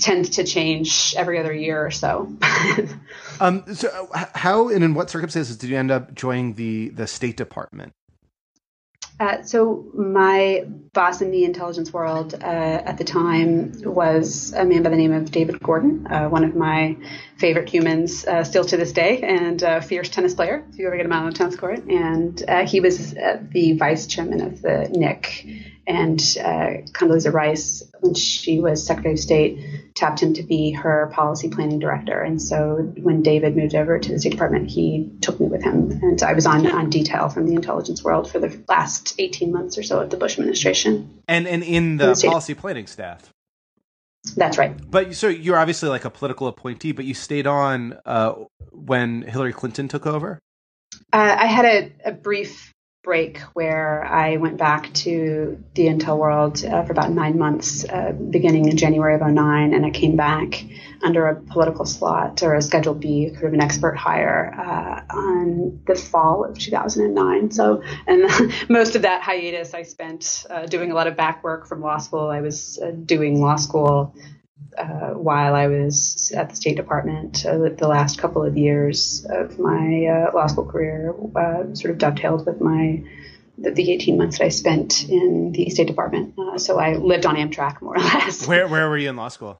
tends 0.00 0.30
to 0.30 0.44
change 0.44 1.14
every 1.16 1.40
other 1.40 1.52
year 1.52 1.84
or 1.84 1.90
so. 1.90 2.32
um, 3.40 3.74
so, 3.74 4.08
how 4.36 4.68
and 4.68 4.84
in 4.84 4.94
what 4.94 5.10
circumstances 5.10 5.56
did 5.56 5.68
you 5.68 5.76
end 5.76 5.90
up 5.90 6.14
joining 6.14 6.54
the 6.54 6.90
the 6.90 7.08
State 7.08 7.36
Department? 7.36 7.92
Uh, 9.20 9.42
so 9.42 9.84
my 9.94 10.64
boss 10.92 11.22
in 11.22 11.30
the 11.30 11.44
intelligence 11.44 11.92
world 11.92 12.34
uh, 12.34 12.46
at 12.84 12.98
the 12.98 13.04
time 13.04 13.72
was 13.84 14.52
a 14.54 14.64
man 14.64 14.82
by 14.82 14.90
the 14.90 14.96
name 14.96 15.12
of 15.12 15.30
David 15.30 15.60
Gordon, 15.60 16.06
uh, 16.08 16.28
one 16.28 16.42
of 16.42 16.56
my 16.56 16.96
favorite 17.36 17.68
humans 17.68 18.26
uh, 18.26 18.42
still 18.42 18.64
to 18.64 18.76
this 18.76 18.92
day, 18.92 19.22
and 19.22 19.62
a 19.62 19.80
fierce 19.80 20.08
tennis 20.08 20.34
player. 20.34 20.64
If 20.70 20.78
you 20.78 20.86
ever 20.88 20.96
get 20.96 21.06
him 21.06 21.12
out 21.12 21.24
on 21.24 21.30
the 21.30 21.36
tennis 21.36 21.56
court, 21.56 21.84
and 21.84 22.42
uh, 22.48 22.66
he 22.66 22.80
was 22.80 23.14
uh, 23.16 23.40
the 23.50 23.76
vice 23.76 24.06
chairman 24.06 24.40
of 24.40 24.62
the 24.62 24.88
NIC 24.90 25.73
and 25.86 26.20
uh, 26.40 26.82
Condoleezza 26.92 27.32
Rice, 27.32 27.82
when 28.00 28.14
she 28.14 28.60
was 28.60 28.84
Secretary 28.84 29.14
of 29.14 29.20
State, 29.20 29.94
tapped 29.94 30.20
him 30.20 30.34
to 30.34 30.42
be 30.42 30.72
her 30.72 31.10
policy 31.12 31.48
planning 31.48 31.78
director. 31.78 32.20
And 32.20 32.40
so 32.40 32.76
when 32.96 33.22
David 33.22 33.56
moved 33.56 33.74
over 33.74 33.98
to 33.98 34.12
the 34.12 34.18
State 34.18 34.32
Department, 34.32 34.70
he 34.70 35.10
took 35.20 35.38
me 35.38 35.46
with 35.46 35.62
him. 35.62 35.90
And 36.02 36.22
I 36.22 36.32
was 36.32 36.46
on, 36.46 36.66
on 36.66 36.90
detail 36.90 37.28
from 37.28 37.46
the 37.46 37.54
intelligence 37.54 38.02
world 38.02 38.30
for 38.30 38.38
the 38.38 38.62
last 38.68 39.14
18 39.18 39.52
months 39.52 39.76
or 39.76 39.82
so 39.82 40.00
of 40.00 40.10
the 40.10 40.16
Bush 40.16 40.38
administration. 40.38 41.20
And, 41.28 41.46
and 41.46 41.62
in 41.62 41.98
the, 41.98 42.10
in 42.10 42.14
the 42.14 42.26
policy 42.28 42.54
planning 42.54 42.86
staff? 42.86 43.30
That's 44.36 44.56
right. 44.56 44.74
But 44.90 45.14
so 45.14 45.28
you're 45.28 45.58
obviously 45.58 45.90
like 45.90 46.06
a 46.06 46.10
political 46.10 46.46
appointee, 46.46 46.92
but 46.92 47.04
you 47.04 47.12
stayed 47.12 47.46
on 47.46 47.98
uh, 48.06 48.34
when 48.72 49.22
Hillary 49.22 49.52
Clinton 49.52 49.86
took 49.86 50.06
over? 50.06 50.38
Uh, 51.12 51.36
I 51.38 51.46
had 51.46 51.64
a, 51.64 51.92
a 52.06 52.12
brief 52.12 52.73
break 53.04 53.38
where 53.52 54.02
I 54.04 54.38
went 54.38 54.56
back 54.56 54.92
to 54.94 55.62
the 55.74 55.86
Intel 55.86 56.18
world 56.18 56.64
uh, 56.64 56.82
for 56.84 56.90
about 56.90 57.12
nine 57.12 57.38
months, 57.38 57.84
uh, 57.84 58.12
beginning 58.12 58.68
in 58.68 58.76
January 58.76 59.14
of 59.14 59.20
09, 59.20 59.74
and 59.74 59.84
I 59.84 59.90
came 59.90 60.16
back 60.16 60.64
under 61.02 61.28
a 61.28 61.36
political 61.36 61.84
slot 61.84 62.42
or 62.42 62.54
a 62.54 62.62
Schedule 62.62 62.94
B, 62.94 63.28
sort 63.34 63.44
of 63.44 63.52
an 63.52 63.60
expert 63.60 63.96
hire, 63.96 64.54
uh, 64.58 65.14
on 65.14 65.80
the 65.86 65.94
fall 65.94 66.44
of 66.44 66.58
2009. 66.58 67.50
So, 67.50 67.82
and 68.06 68.22
most 68.70 68.96
of 68.96 69.02
that 69.02 69.22
hiatus 69.22 69.74
I 69.74 69.82
spent 69.82 70.46
uh, 70.48 70.66
doing 70.66 70.90
a 70.90 70.94
lot 70.94 71.06
of 71.06 71.16
back 71.16 71.44
work 71.44 71.68
from 71.68 71.82
law 71.82 71.98
school. 71.98 72.28
I 72.28 72.40
was 72.40 72.78
uh, 72.82 72.90
doing 72.90 73.40
law 73.40 73.56
school 73.56 74.14
uh, 74.76 75.10
while 75.10 75.54
I 75.54 75.66
was 75.66 76.32
at 76.36 76.50
the 76.50 76.56
State 76.56 76.76
Department. 76.76 77.44
Uh, 77.46 77.70
the 77.76 77.88
last 77.88 78.18
couple 78.18 78.44
of 78.44 78.56
years 78.56 79.26
of 79.28 79.58
my 79.58 80.06
uh, 80.06 80.34
law 80.34 80.46
school 80.46 80.66
career 80.66 81.14
uh, 81.36 81.74
sort 81.74 81.92
of 81.92 81.98
dovetailed 81.98 82.46
with 82.46 82.60
my 82.60 83.02
the, 83.56 83.70
the, 83.70 83.92
18 83.92 84.18
months 84.18 84.38
that 84.38 84.46
I 84.46 84.48
spent 84.48 85.08
in 85.08 85.52
the 85.52 85.70
State 85.70 85.86
Department. 85.86 86.34
Uh, 86.36 86.58
so 86.58 86.78
I 86.80 86.94
lived 86.94 87.24
on 87.24 87.36
Amtrak 87.36 87.80
more 87.82 87.96
or 87.96 88.00
less. 88.00 88.46
Where 88.48 88.66
where 88.66 88.88
were 88.88 88.98
you 88.98 89.10
in 89.10 89.16
law 89.16 89.28
school? 89.28 89.58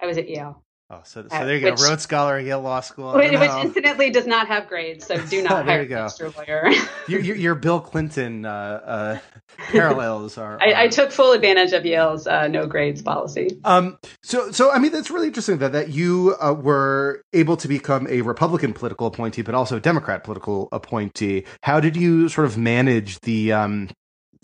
I 0.00 0.06
was 0.06 0.18
at 0.18 0.28
Yale. 0.28 0.62
Oh, 0.92 1.02
so, 1.04 1.22
so 1.22 1.46
there 1.46 1.56
you 1.56 1.60
go. 1.60 1.76
Rhodes 1.88 2.02
Scholar 2.02 2.38
at 2.38 2.44
Yale 2.44 2.60
Law 2.60 2.80
School. 2.80 3.14
Which, 3.14 3.30
which 3.30 3.50
incidentally 3.62 4.10
does 4.10 4.26
not 4.26 4.48
have 4.48 4.66
grades, 4.68 5.06
so 5.06 5.24
do 5.26 5.40
not 5.44 5.64
hire 5.64 5.82
a 5.82 6.32
lawyer. 6.36 6.68
your, 7.06 7.20
your, 7.20 7.54
Bill 7.54 7.78
Clinton 7.78 8.44
uh, 8.44 8.48
uh, 8.84 9.18
parallels 9.68 10.36
are. 10.36 10.58
I, 10.60 10.84
I, 10.84 10.88
took 10.88 11.12
full 11.12 11.30
advantage 11.30 11.72
of 11.72 11.86
Yale's 11.86 12.26
uh, 12.26 12.48
no 12.48 12.66
grades 12.66 13.02
policy. 13.02 13.60
Um, 13.62 13.98
so, 14.24 14.50
so 14.50 14.72
I 14.72 14.80
mean, 14.80 14.90
that's 14.90 15.12
really 15.12 15.28
interesting 15.28 15.58
that 15.58 15.70
that 15.70 15.90
you 15.90 16.34
uh, 16.40 16.54
were 16.54 17.22
able 17.32 17.56
to 17.58 17.68
become 17.68 18.08
a 18.08 18.22
Republican 18.22 18.72
political 18.72 19.06
appointee, 19.06 19.42
but 19.42 19.54
also 19.54 19.76
a 19.76 19.80
Democrat 19.80 20.24
political 20.24 20.68
appointee. 20.72 21.44
How 21.62 21.78
did 21.78 21.96
you 21.96 22.28
sort 22.28 22.48
of 22.48 22.58
manage 22.58 23.20
the 23.20 23.52
um, 23.52 23.90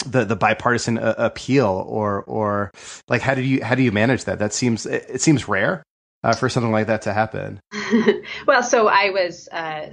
the 0.07 0.25
the 0.25 0.37
bipartisan 0.37 0.99
uh, 0.99 1.17
appeal 1.19 1.85
or 1.89 2.23
or 2.23 2.71
like 3.09 3.23
how 3.23 3.35
do 3.35 3.43
you 3.43 3.65
how 3.65 3.75
do 3.75 3.83
you 3.83 3.91
manage 3.91 4.25
that 4.25 4.39
that 4.39 4.53
seems 4.53 4.87
it, 4.87 5.05
it 5.09 5.21
seems 5.21 5.49
rare 5.49 5.83
uh, 6.23 6.35
for 6.35 6.49
something 6.49 6.73
like 6.73 6.89
that 6.89 7.03
to 7.03 7.13
happen? 7.13 7.61
well, 8.47 8.63
so 8.63 8.89
I 8.89 9.11
was 9.11 9.49
uh, 9.49 9.93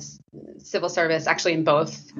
civil 0.57 0.89
service, 0.89 1.27
actually 1.27 1.53
in 1.53 1.63
both 1.63 2.11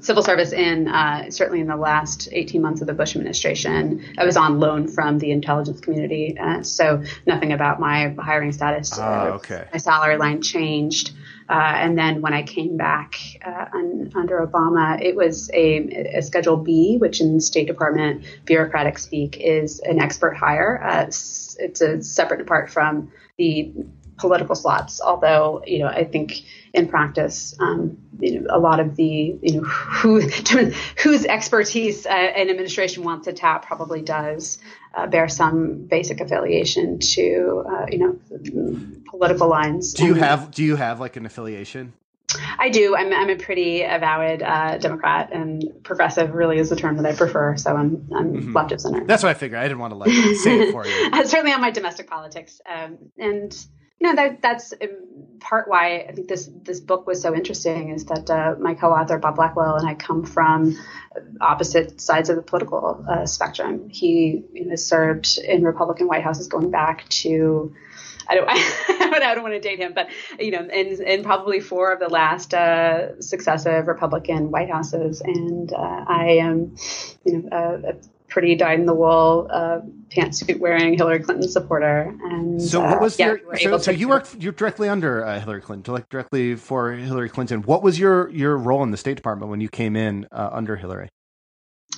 civil 0.00 0.22
service 0.22 0.52
in 0.52 0.88
uh, 0.88 1.30
certainly 1.30 1.60
in 1.60 1.66
the 1.66 1.76
last 1.76 2.28
18 2.32 2.62
months 2.62 2.80
of 2.80 2.86
the 2.86 2.94
Bush 2.94 3.16
administration. 3.16 4.04
I 4.18 4.24
was 4.24 4.36
on 4.36 4.60
loan 4.60 4.88
from 4.88 5.18
the 5.18 5.30
intelligence 5.30 5.80
community, 5.80 6.38
uh, 6.38 6.62
so 6.62 7.02
nothing 7.26 7.52
about 7.52 7.80
my 7.80 8.14
hiring 8.18 8.52
status. 8.52 8.98
Oh, 8.98 9.32
okay. 9.34 9.66
My 9.72 9.78
salary 9.78 10.16
line 10.16 10.42
changed. 10.42 11.12
Uh, 11.50 11.74
and 11.74 11.98
then 11.98 12.20
when 12.20 12.32
I 12.32 12.44
came 12.44 12.76
back 12.76 13.16
uh, 13.44 13.66
un, 13.74 14.12
under 14.14 14.46
Obama, 14.46 15.02
it 15.02 15.16
was 15.16 15.50
a, 15.52 16.16
a, 16.16 16.22
Schedule 16.22 16.58
B, 16.58 16.96
which 16.96 17.20
in 17.20 17.40
State 17.40 17.66
Department 17.66 18.24
bureaucratic 18.44 19.00
speak 19.00 19.36
is 19.36 19.80
an 19.80 20.00
expert 20.00 20.36
hire. 20.36 20.80
Uh, 20.80 21.02
it's, 21.08 21.56
it's 21.58 21.80
a 21.80 22.04
separate 22.04 22.40
apart 22.40 22.70
from 22.70 23.10
the 23.40 23.72
political 24.18 24.54
slots. 24.54 25.00
Although, 25.00 25.62
you 25.66 25.78
know, 25.78 25.86
I 25.86 26.04
think 26.04 26.42
in 26.74 26.88
practice, 26.88 27.56
um, 27.58 27.96
you 28.18 28.40
know, 28.40 28.46
a 28.50 28.58
lot 28.58 28.78
of 28.78 28.94
the, 28.96 29.38
you 29.42 29.60
know, 29.60 29.62
who 30.00 30.20
whose 30.20 31.24
expertise 31.24 32.06
uh, 32.06 32.10
an 32.10 32.50
administration 32.50 33.02
wants 33.02 33.24
to 33.24 33.32
tap 33.32 33.64
probably 33.64 34.02
does 34.02 34.58
uh, 34.94 35.06
bear 35.06 35.28
some 35.28 35.86
basic 35.86 36.20
affiliation 36.20 36.98
to, 36.98 37.64
uh, 37.66 37.86
you 37.90 37.98
know, 37.98 38.18
political 39.08 39.48
lines. 39.48 39.94
Do 39.94 40.04
you 40.04 40.12
and, 40.12 40.22
have 40.22 40.50
Do 40.50 40.62
you 40.62 40.76
have 40.76 41.00
like 41.00 41.16
an 41.16 41.24
affiliation? 41.24 41.94
I 42.58 42.68
do. 42.68 42.96
I'm, 42.96 43.12
I'm 43.12 43.30
a 43.30 43.36
pretty 43.36 43.82
avowed 43.82 44.42
uh, 44.42 44.78
Democrat, 44.78 45.30
and 45.32 45.64
progressive 45.82 46.34
really 46.34 46.58
is 46.58 46.70
the 46.70 46.76
term 46.76 46.96
that 46.96 47.06
I 47.06 47.14
prefer. 47.14 47.56
So 47.56 47.74
I'm, 47.74 48.08
I'm 48.14 48.32
mm-hmm. 48.32 48.52
left 48.52 48.72
of 48.72 48.80
center. 48.80 49.04
That's 49.04 49.22
what 49.22 49.30
I 49.30 49.34
figured. 49.34 49.60
I 49.60 49.64
didn't 49.64 49.78
want 49.78 49.92
to 49.92 49.96
like 49.96 50.10
say 50.10 50.60
it 50.60 50.72
for 50.72 50.86
you. 50.86 51.24
Certainly 51.26 51.52
on 51.52 51.60
my 51.60 51.70
domestic 51.70 52.08
politics, 52.08 52.60
um, 52.66 52.98
and 53.18 53.52
you 53.98 54.08
know 54.08 54.16
that 54.16 54.42
that's 54.42 54.72
part 55.40 55.68
why 55.68 56.06
I 56.08 56.12
think 56.12 56.28
this 56.28 56.48
this 56.62 56.80
book 56.80 57.06
was 57.06 57.20
so 57.20 57.34
interesting 57.34 57.90
is 57.90 58.04
that 58.06 58.30
uh, 58.30 58.54
my 58.58 58.74
co-author 58.74 59.18
Bob 59.18 59.36
Blackwill 59.36 59.78
and 59.78 59.88
I 59.88 59.94
come 59.94 60.24
from 60.24 60.78
opposite 61.40 62.00
sides 62.00 62.30
of 62.30 62.36
the 62.36 62.42
political 62.42 63.04
uh, 63.08 63.26
spectrum. 63.26 63.88
He 63.88 64.44
you 64.52 64.66
know, 64.66 64.76
served 64.76 65.38
in 65.38 65.64
Republican 65.64 66.06
White 66.06 66.22
Houses 66.22 66.48
going 66.48 66.70
back 66.70 67.08
to 67.08 67.74
I 68.30 68.34
don't, 68.36 68.48
I 69.22 69.34
don't 69.34 69.42
want 69.42 69.54
to 69.54 69.60
date 69.60 69.80
him, 69.80 69.92
but 69.92 70.08
you 70.38 70.52
know, 70.52 70.60
in, 70.60 71.02
in 71.02 71.24
probably 71.24 71.60
four 71.60 71.92
of 71.92 71.98
the 71.98 72.08
last 72.08 72.54
uh, 72.54 73.20
successive 73.20 73.88
Republican 73.88 74.50
White 74.50 74.70
Houses, 74.70 75.20
and 75.20 75.72
uh, 75.72 76.04
I 76.06 76.38
am, 76.40 76.76
you 77.24 77.42
know, 77.42 77.48
a, 77.50 77.90
a 77.90 77.94
pretty 78.28 78.54
dyed 78.54 78.78
in 78.78 78.86
the 78.86 78.94
wool 78.94 79.48
uh, 79.50 79.80
pantsuit 80.08 80.60
wearing 80.60 80.94
Hillary 80.96 81.18
Clinton 81.18 81.48
supporter. 81.48 82.16
And 82.22 82.62
so, 82.62 82.80
what 82.80 83.00
was 83.00 83.18
uh, 83.20 83.24
your? 83.24 83.40
yeah, 83.54 83.70
so, 83.70 83.78
so 83.78 83.90
you 83.90 84.08
worked 84.08 84.36
you're 84.36 84.52
directly 84.52 84.88
under 84.88 85.24
uh, 85.24 85.40
Hillary 85.40 85.60
Clinton, 85.60 85.92
like 85.92 86.08
directly 86.08 86.54
for 86.54 86.92
Hillary 86.92 87.28
Clinton. 87.28 87.62
What 87.62 87.82
was 87.82 87.98
your 87.98 88.30
your 88.30 88.56
role 88.56 88.84
in 88.84 88.92
the 88.92 88.96
State 88.96 89.16
Department 89.16 89.50
when 89.50 89.60
you 89.60 89.68
came 89.68 89.96
in 89.96 90.28
uh, 90.30 90.50
under 90.52 90.76
Hillary? 90.76 91.08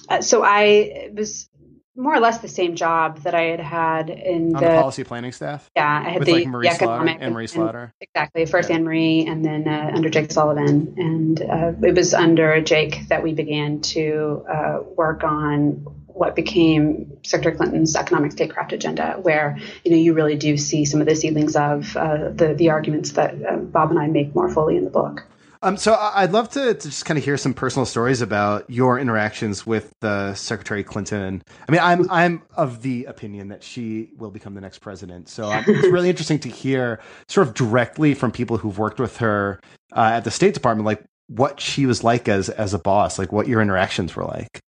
Uh, 0.08 0.20
so 0.20 0.42
I 0.42 1.10
was 1.14 1.48
more 1.94 2.14
or 2.14 2.20
less 2.20 2.38
the 2.38 2.48
same 2.48 2.74
job 2.74 3.18
that 3.22 3.34
I 3.34 3.42
had 3.42 3.60
had 3.60 4.10
in 4.10 4.50
the, 4.50 4.60
the 4.60 4.66
policy 4.66 5.04
planning 5.04 5.32
staff. 5.32 5.70
Yeah, 5.76 6.02
I 6.04 6.10
had 6.10 6.18
with 6.20 6.26
the, 6.26 6.32
like 6.32 6.46
Marie 6.46 6.68
the 6.68 6.74
economic 6.74 7.18
Anne 7.20 7.32
Marie 7.32 7.46
Slaughter. 7.46 7.92
exactly. 8.00 8.46
First 8.46 8.70
Yeah. 8.70 8.76
Anne 8.76 8.84
Marie, 8.84 9.26
and 9.26 9.44
then 9.44 9.68
uh, 9.68 9.90
under 9.94 10.08
Jake 10.08 10.32
Sullivan, 10.32 10.94
and 10.96 11.42
uh, 11.42 11.72
it 11.82 11.94
was 11.94 12.14
under 12.14 12.60
Jake 12.62 13.08
that 13.08 13.22
we 13.22 13.34
began 13.34 13.80
to 13.80 14.44
uh, 14.48 14.78
work 14.96 15.22
on 15.22 15.84
what 16.06 16.36
became 16.36 17.18
Secretary 17.22 17.56
Clinton's 17.56 17.96
economic 17.96 18.32
statecraft 18.32 18.72
agenda, 18.72 19.18
where 19.20 19.58
you 19.84 19.90
know 19.90 19.96
you 19.96 20.14
really 20.14 20.36
do 20.36 20.56
see 20.56 20.84
some 20.84 21.00
of 21.00 21.06
the 21.06 21.14
seedlings 21.14 21.56
of 21.56 21.96
uh, 21.96 22.30
the 22.30 22.54
the 22.54 22.70
arguments 22.70 23.12
that 23.12 23.34
uh, 23.44 23.56
Bob 23.56 23.90
and 23.90 23.98
I 23.98 24.06
make 24.06 24.34
more 24.34 24.48
fully 24.48 24.76
in 24.76 24.84
the 24.84 24.90
book. 24.90 25.26
Um, 25.64 25.76
so 25.76 25.94
I'd 25.94 26.32
love 26.32 26.48
to, 26.50 26.74
to 26.74 26.88
just 26.88 27.04
kind 27.04 27.16
of 27.16 27.24
hear 27.24 27.36
some 27.36 27.54
personal 27.54 27.86
stories 27.86 28.20
about 28.20 28.68
your 28.68 28.98
interactions 28.98 29.64
with 29.64 29.92
uh, 30.02 30.34
Secretary 30.34 30.82
Clinton. 30.82 31.40
I 31.68 31.72
mean, 31.72 31.80
I'm 31.80 32.10
I'm 32.10 32.42
of 32.56 32.82
the 32.82 33.04
opinion 33.04 33.48
that 33.48 33.62
she 33.62 34.10
will 34.16 34.32
become 34.32 34.54
the 34.54 34.60
next 34.60 34.80
president. 34.80 35.28
So 35.28 35.50
um, 35.50 35.64
it's 35.68 35.88
really 35.88 36.10
interesting 36.10 36.40
to 36.40 36.48
hear 36.48 37.00
sort 37.28 37.46
of 37.46 37.54
directly 37.54 38.14
from 38.14 38.32
people 38.32 38.56
who've 38.56 38.76
worked 38.76 38.98
with 38.98 39.18
her 39.18 39.60
uh, 39.92 40.10
at 40.14 40.24
the 40.24 40.32
State 40.32 40.54
Department, 40.54 40.84
like 40.84 41.04
what 41.28 41.60
she 41.60 41.86
was 41.86 42.02
like 42.02 42.28
as 42.28 42.48
as 42.48 42.74
a 42.74 42.78
boss, 42.78 43.16
like 43.18 43.30
what 43.30 43.46
your 43.46 43.62
interactions 43.62 44.16
were 44.16 44.24
like. 44.24 44.60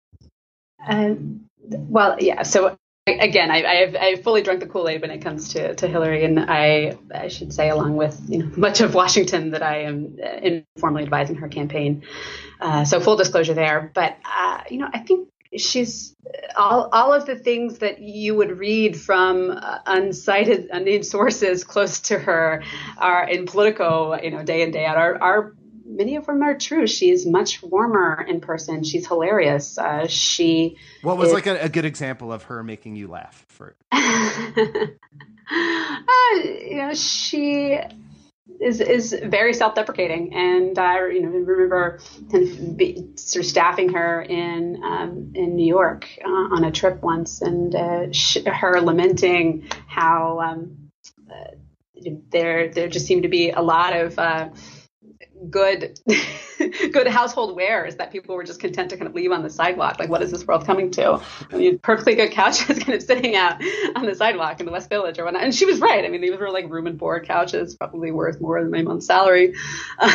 Um, 0.88 1.46
well, 1.70 2.18
yeah. 2.20 2.44
So 2.44 2.78
again, 3.08 3.51
I, 3.51 3.64
I 3.64 3.76
have 3.76 3.95
I 3.95 4.16
fully 4.16 4.41
drunk 4.41 4.62
the 4.62 4.68
Kool 4.68 4.88
Aid 4.88 5.01
when 5.01 5.12
it 5.12 5.20
comes 5.20 5.54
to, 5.54 5.76
to 5.76 5.88
Hillary, 5.88 6.24
and 6.24 6.39
I 6.39 6.97
I 7.14 7.28
should 7.28 7.54
say, 7.54 7.70
along 7.70 7.97
with 7.97 8.20
you 8.30 8.39
know 8.39 8.51
much 8.56 8.82
of 8.82 8.93
Washington, 8.93 9.51
that 9.51 9.64
I 9.64 9.84
am 9.84 10.18
uh, 10.24 10.28
informally 10.76 11.04
advising 11.04 11.36
her 11.38 11.47
campaign. 11.47 12.04
Uh, 12.62 12.86
so 12.86 12.99
full 12.99 13.18
disclosure 13.18 13.54
there, 13.54 13.91
but 13.93 14.18
uh, 14.26 14.62
you 14.70 14.78
know, 14.78 14.88
I 14.93 14.99
think 14.99 15.30
she's 15.58 16.16
all 16.56 16.89
all 16.93 17.14
of 17.14 17.26
the 17.26 17.36
things 17.36 17.80
that 17.80 17.99
you 17.99 18.36
would 18.36 18.58
read 18.58 18.99
from 18.99 19.51
uh, 19.51 19.80
uncited 19.86 20.70
unnamed 20.72 21.06
sources 21.06 21.64
close 21.64 21.99
to 22.01 22.18
her 22.18 22.64
are 22.97 23.28
in 23.28 23.45
Politico, 23.45 24.18
you 24.22 24.32
know, 24.32 24.43
day 24.43 24.62
in 24.62 24.72
day 24.72 24.86
out 24.86 24.97
are 24.97 25.22
are 25.22 25.56
many 25.96 26.16
of 26.16 26.26
them 26.26 26.41
are 26.41 26.58
true. 26.58 26.88
She's 26.88 27.26
much 27.26 27.62
warmer 27.64 28.26
in 28.28 28.41
person. 28.41 28.84
She's 28.84 29.08
hilarious. 29.08 29.78
Uh, 29.78 30.08
she 30.08 30.78
What 31.02 31.18
was 31.18 31.32
It- 31.32 31.36
like 31.36 31.48
a, 31.48 31.60
a 31.62 31.70
good 31.70 31.86
example 31.86 32.32
of 32.34 32.44
her 32.44 32.64
making 32.64 32.96
you 32.96 33.08
laugh? 33.08 33.46
For 33.50 33.76
uh, 33.91 33.98
you 36.36 36.78
know, 36.78 36.94
she 36.94 37.78
is 38.60 38.82
is 38.82 39.16
very 39.24 39.54
self-deprecating, 39.54 40.34
and 40.34 40.78
I 40.78 41.08
you 41.08 41.22
know 41.22 41.30
remember 41.30 42.00
kind 42.32 42.44
of 42.48 42.78
be, 42.78 43.08
sort 43.16 43.46
of 43.46 43.50
staffing 43.50 43.94
her 43.94 44.22
in 44.22 44.82
um, 44.84 45.32
in 45.36 45.56
New 45.56 45.66
York 45.68 46.08
uh, 46.24 46.28
on 46.30 46.64
a 46.64 46.72
trip 46.72 47.02
once, 47.02 47.41
and 47.41 47.74
uh, 47.76 48.12
sh- 48.12 48.46
her 48.46 48.80
lamenting 48.82 49.68
how 49.88 50.39
um, 50.39 50.91
uh, 51.30 51.52
there 52.32 52.70
there 52.70 52.88
just 52.89 53.06
seemed 53.06 53.24
to 53.24 53.30
be 53.30 53.52
a 53.52 53.62
lot 53.62 53.96
of 53.96 54.20
uh, 54.20 54.50
good 55.50 56.00
good 56.91 57.08
household 57.08 57.56
wares 57.56 57.96
that 57.98 58.12
people 58.12 58.36
were 58.36 58.44
just 58.44 58.60
content 58.60 58.89
to 58.91 58.98
kind 58.98 59.08
of 59.08 59.16
leave 59.16 59.32
on 59.32 59.44
the 59.44 59.50
sidewalk. 59.50 60.00
Like, 60.00 60.10
what 60.10 60.22
is 60.22 60.32
this 60.32 60.46
world 60.46 60.66
coming 60.66 60.91
to? 60.91 61.22
I 61.52 61.56
mean, 61.56 61.80
perfectly 61.80 62.16
good 62.16 62.32
couches 62.32 62.80
kind 62.84 62.94
of 62.94 63.02
sitting 63.02 63.36
out 63.36 63.62
on 63.96 64.06
the 64.06 64.16
sidewalk 64.16 64.60
in 64.60 64.66
the 64.66 64.72
West 64.72 64.89
Village 64.89 65.20
or 65.20 65.26
whatnot. 65.26 65.44
And 65.44 65.54
she 65.54 65.66
was 65.66 65.80
right. 65.80 66.06
I 66.06 66.10
mean, 66.10 66.22
these 66.22 66.38
were 66.38 66.50
like 66.50 66.70
room 66.70 66.88
and 66.88 66.98
board 66.98 67.28
couches, 67.28 67.76
probably 67.76 68.12
worth 68.12 68.39
more 68.39 68.62
than 68.62 68.72
my 68.72 68.82
month's 68.82 69.08
salary. 69.08 69.54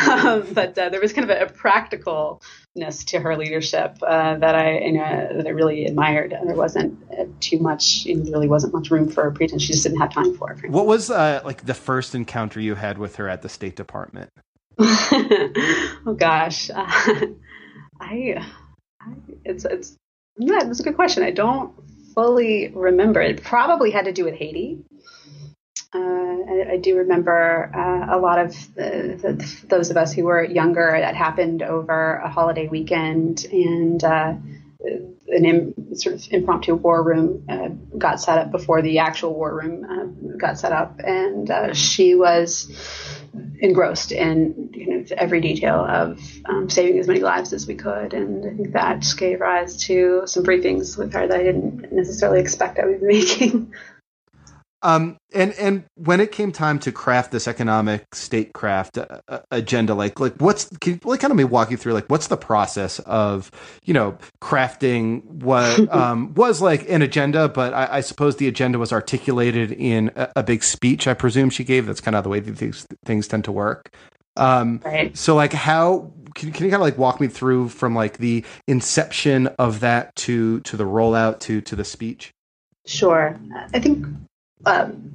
Um, 0.09 0.45
but 0.53 0.77
uh, 0.77 0.89
there 0.89 0.99
was 0.99 1.13
kind 1.13 1.29
of 1.29 1.37
a, 1.37 1.45
a 1.45 1.49
practicalness 1.49 3.05
to 3.07 3.19
her 3.19 3.37
leadership 3.37 3.97
uh, 4.01 4.35
that 4.37 4.55
I, 4.55 4.79
you 4.79 4.93
know, 4.93 5.29
that 5.37 5.45
I 5.45 5.49
really 5.49 5.85
admired. 5.85 6.33
And 6.33 6.47
there 6.47 6.55
wasn't 6.55 7.01
uh, 7.11 7.25
too 7.39 7.59
much, 7.59 8.05
you 8.05 8.15
know, 8.15 8.31
really 8.31 8.47
wasn't 8.47 8.73
much 8.73 8.91
room 8.91 9.09
for 9.09 9.29
pretense. 9.31 9.63
She 9.63 9.73
just 9.73 9.83
didn't 9.83 9.99
have 9.99 10.13
time 10.13 10.35
for 10.35 10.51
it. 10.51 10.69
what 10.69 10.85
was 10.85 11.09
uh, 11.09 11.41
like 11.45 11.65
the 11.65 11.73
first 11.73 12.15
encounter 12.15 12.59
you 12.59 12.75
had 12.75 12.97
with 12.97 13.17
her 13.17 13.29
at 13.29 13.41
the 13.41 13.49
State 13.49 13.75
Department? 13.75 14.31
oh 14.79 16.15
gosh, 16.17 16.69
uh, 16.69 16.85
I, 17.99 18.45
I, 19.01 19.13
it's 19.43 19.65
it's 19.65 19.95
yeah, 20.37 20.59
it's 20.63 20.79
a 20.79 20.83
good 20.83 20.95
question. 20.95 21.23
I 21.23 21.31
don't 21.31 21.73
fully 22.13 22.69
remember. 22.69 23.21
It 23.21 23.43
probably 23.43 23.91
had 23.91 24.05
to 24.05 24.11
do 24.11 24.25
with 24.25 24.35
Haiti. 24.35 24.79
Uh, 25.93 25.97
I, 25.99 26.65
I 26.73 26.77
do 26.77 26.97
remember 26.97 27.71
uh, 27.75 28.15
a 28.15 28.19
lot 28.19 28.39
of 28.39 28.51
the, 28.75 29.17
the, 29.21 29.65
those 29.67 29.89
of 29.89 29.97
us 29.97 30.13
who 30.13 30.25
were 30.25 30.43
younger. 30.43 30.97
That 30.99 31.15
happened 31.15 31.61
over 31.61 32.15
a 32.15 32.29
holiday 32.29 32.67
weekend, 32.67 33.45
and 33.51 34.03
uh, 34.03 34.33
an 34.81 35.45
Im, 35.45 35.95
sort 35.95 36.15
of 36.15 36.27
impromptu 36.31 36.75
war 36.75 37.03
room 37.03 37.45
uh, 37.49 37.67
got 37.97 38.21
set 38.21 38.37
up 38.37 38.51
before 38.51 38.81
the 38.81 38.99
actual 38.99 39.33
war 39.33 39.53
room 39.53 39.83
uh, 39.83 40.37
got 40.37 40.57
set 40.57 40.71
up, 40.71 40.99
and 41.03 41.51
uh, 41.51 41.73
she 41.73 42.15
was 42.15 42.71
engrossed 43.59 44.11
in 44.11 44.69
you 44.73 44.89
know 44.89 45.05
every 45.17 45.41
detail 45.41 45.75
of 45.75 46.21
um, 46.45 46.69
saving 46.69 46.97
as 46.97 47.07
many 47.07 47.19
lives 47.19 47.51
as 47.51 47.67
we 47.67 47.75
could, 47.75 48.13
and 48.13 48.45
I 48.45 48.55
think 48.55 48.73
that 48.73 49.05
gave 49.17 49.41
rise 49.41 49.75
to 49.85 50.23
some 50.25 50.43
briefings 50.43 50.97
with 50.97 51.13
her 51.13 51.27
that 51.27 51.39
I 51.39 51.43
didn't 51.43 51.91
necessarily 51.91 52.39
expect 52.39 52.79
I 52.79 52.85
would 52.85 53.01
be 53.01 53.07
making. 53.19 53.73
Um, 54.81 55.17
and 55.33 55.53
and 55.53 55.83
when 55.95 56.21
it 56.21 56.31
came 56.31 56.51
time 56.53 56.79
to 56.79 56.91
craft 56.91 57.31
this 57.31 57.47
economic 57.47 58.15
statecraft 58.15 58.97
uh, 58.97 59.19
uh, 59.27 59.39
agenda, 59.51 59.93
like 59.93 60.19
like 60.19 60.35
what's 60.37 60.69
can 60.79 60.93
you 60.93 60.99
like 61.03 61.19
kind 61.19 61.31
of 61.31 61.37
me 61.37 61.43
walk 61.43 61.69
you 61.69 61.75
through 61.77 61.93
like 61.93 62.05
what's 62.07 62.27
the 62.27 62.37
process 62.37 62.99
of 62.99 63.51
you 63.83 63.93
know 63.93 64.17
crafting 64.41 65.23
what 65.25 65.89
um, 65.93 66.33
was 66.35 66.61
like 66.61 66.89
an 66.89 67.01
agenda, 67.01 67.49
but 67.49 67.73
I, 67.73 67.97
I 67.97 68.01
suppose 68.01 68.37
the 68.37 68.47
agenda 68.47 68.79
was 68.79 68.93
articulated 68.93 69.73
in 69.73 70.11
a, 70.15 70.31
a 70.37 70.43
big 70.43 70.63
speech. 70.63 71.07
I 71.07 71.13
presume 71.13 71.49
she 71.49 71.65
gave. 71.65 71.85
That's 71.85 72.01
kind 72.01 72.15
of 72.15 72.23
the 72.23 72.29
way 72.29 72.39
that 72.39 72.57
these 72.57 72.87
things 73.03 73.27
tend 73.27 73.43
to 73.45 73.51
work. 73.51 73.93
Um, 74.37 74.79
Right. 74.85 75.17
so 75.17 75.35
like 75.35 75.51
how 75.51 76.13
can, 76.35 76.53
can 76.53 76.65
you 76.65 76.71
kind 76.71 76.81
of 76.81 76.85
like 76.87 76.97
walk 76.97 77.19
me 77.19 77.27
through 77.27 77.69
from 77.69 77.95
like 77.95 78.19
the 78.19 78.45
inception 78.67 79.47
of 79.59 79.81
that 79.81 80.15
to 80.17 80.61
to 80.61 80.77
the 80.77 80.85
rollout 80.85 81.39
to 81.41 81.59
to 81.61 81.75
the 81.75 81.83
speech? 81.83 82.31
Sure. 82.85 83.37
I 83.73 83.79
think 83.79 84.05
um, 84.65 85.09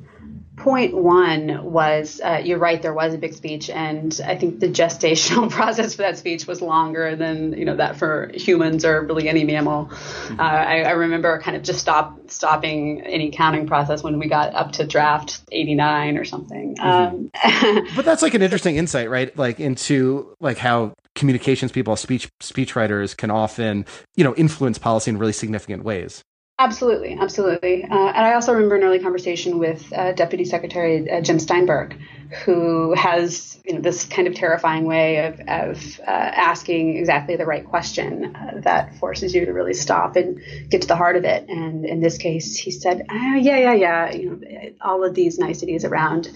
point 0.57 0.97
one 0.97 1.65
was 1.65 2.21
uh, 2.25 2.41
you're 2.45 2.59
right. 2.59 2.81
There 2.81 2.95
was 2.95 3.15
a 3.15 3.19
big 3.19 3.35
speech, 3.35 3.69
and 3.71 4.19
I 4.25 4.37
think 4.37 4.61
the 4.61 4.69
gestational 4.69 5.51
process 5.59 5.95
for 5.95 6.03
that 6.03 6.17
speech 6.17 6.47
was 6.47 6.63
longer 6.63 7.17
than 7.17 7.53
you 7.55 7.65
know 7.65 7.77
that 7.77 7.97
for 7.97 8.31
humans 8.35 8.85
or 8.85 9.03
really 9.03 9.29
any 9.29 9.45
mammal. 9.45 9.91
Uh, 10.31 10.43
I, 10.43 10.83
I 10.83 10.91
remember 10.93 11.39
kind 11.41 11.57
of 11.57 11.63
just 11.63 11.81
stop 11.81 12.31
stopping 12.31 13.03
any 13.03 13.31
counting 13.31 13.67
process 13.67 14.03
when 14.03 14.19
we 14.19 14.29
got 14.29 14.55
up 14.55 14.73
to 14.73 14.87
draft 14.87 15.41
89 15.53 16.19
or 16.19 16.25
something. 16.25 16.77
Um, 16.81 17.31
But 17.95 18.05
that's 18.05 18.23
like 18.23 18.35
an 18.35 18.43
interesting 18.43 18.77
insight, 18.77 19.11
right? 19.11 19.37
Like 19.37 19.61
into 19.61 20.35
like 20.41 20.59
how 20.59 20.95
communications 21.15 21.73
people, 21.73 21.97
speech 21.97 22.29
speechwriters 22.41 23.17
can 23.17 23.31
often, 23.31 23.87
you 24.17 24.25
know, 24.25 24.35
influence 24.35 24.79
policy 24.79 25.11
in 25.11 25.19
really 25.19 25.33
significant 25.33 25.85
ways. 25.85 26.23
Absolutely, 26.59 27.17
absolutely. 27.21 27.85
Uh, 27.85 28.13
and 28.15 28.25
I 28.27 28.35
also 28.35 28.53
remember 28.53 28.77
an 28.77 28.85
early 28.85 29.01
conversation 29.01 29.59
with 29.59 29.93
uh, 29.93 30.13
Deputy 30.13 30.45
Secretary 30.45 31.11
uh, 31.11 31.21
Jim 31.21 31.41
Steinberg, 31.41 31.97
who 32.45 32.95
has 32.95 33.61
you 33.65 33.75
know 33.75 33.81
this 33.81 34.05
kind 34.05 34.29
of 34.29 34.35
terrifying 34.35 34.85
way 34.85 35.27
of, 35.27 35.41
of 35.41 36.01
uh, 36.01 36.11
asking 36.11 36.97
exactly 36.97 37.37
the 37.37 37.47
right 37.47 37.65
question 37.65 38.37
uh, 38.37 38.61
that 38.61 38.97
forces 38.97 39.35
you 39.35 39.47
to 39.47 39.53
really 39.53 39.75
stop 39.75 40.17
and 40.17 40.41
get 40.69 40.83
to 40.83 40.89
the 40.89 40.97
heart 40.97 41.17
of 41.17 41.25
it. 41.25 41.49
And 41.49 41.85
in 41.85 42.01
this 42.01 42.19
case, 42.19 42.57
he 42.57 42.71
said, 42.71 43.07
"Ah, 43.09 43.37
"Yeah, 43.37 43.59
yeah, 43.59 43.75
yeah. 43.75 44.13
You 44.13 44.31
know, 44.31 44.71
all 44.81 45.05
of 45.05 45.15
these 45.15 45.39
niceties 45.39 45.85
around 45.85 46.31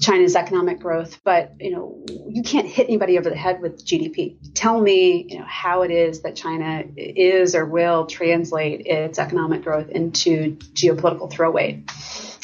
China's 0.00 0.36
economic 0.36 0.80
growth, 0.80 1.20
but 1.24 1.52
you 1.60 1.70
know, 1.70 2.04
you 2.28 2.42
can't 2.42 2.66
hit 2.66 2.88
anybody 2.88 3.18
over 3.18 3.30
the 3.30 3.36
head 3.36 3.60
with 3.60 3.84
GDP. 3.84 4.36
Tell 4.54 4.80
me, 4.80 5.26
you 5.28 5.38
know, 5.38 5.46
how 5.46 5.82
it 5.82 5.90
is 5.90 6.22
that 6.22 6.36
China 6.36 6.84
is 6.96 7.54
or 7.54 7.64
will 7.64 8.06
translate 8.06 8.86
its 8.86 9.18
economic 9.18 9.62
growth 9.62 9.88
into 9.88 10.56
geopolitical 10.74 11.30
throw 11.30 11.50
weight. 11.50 11.90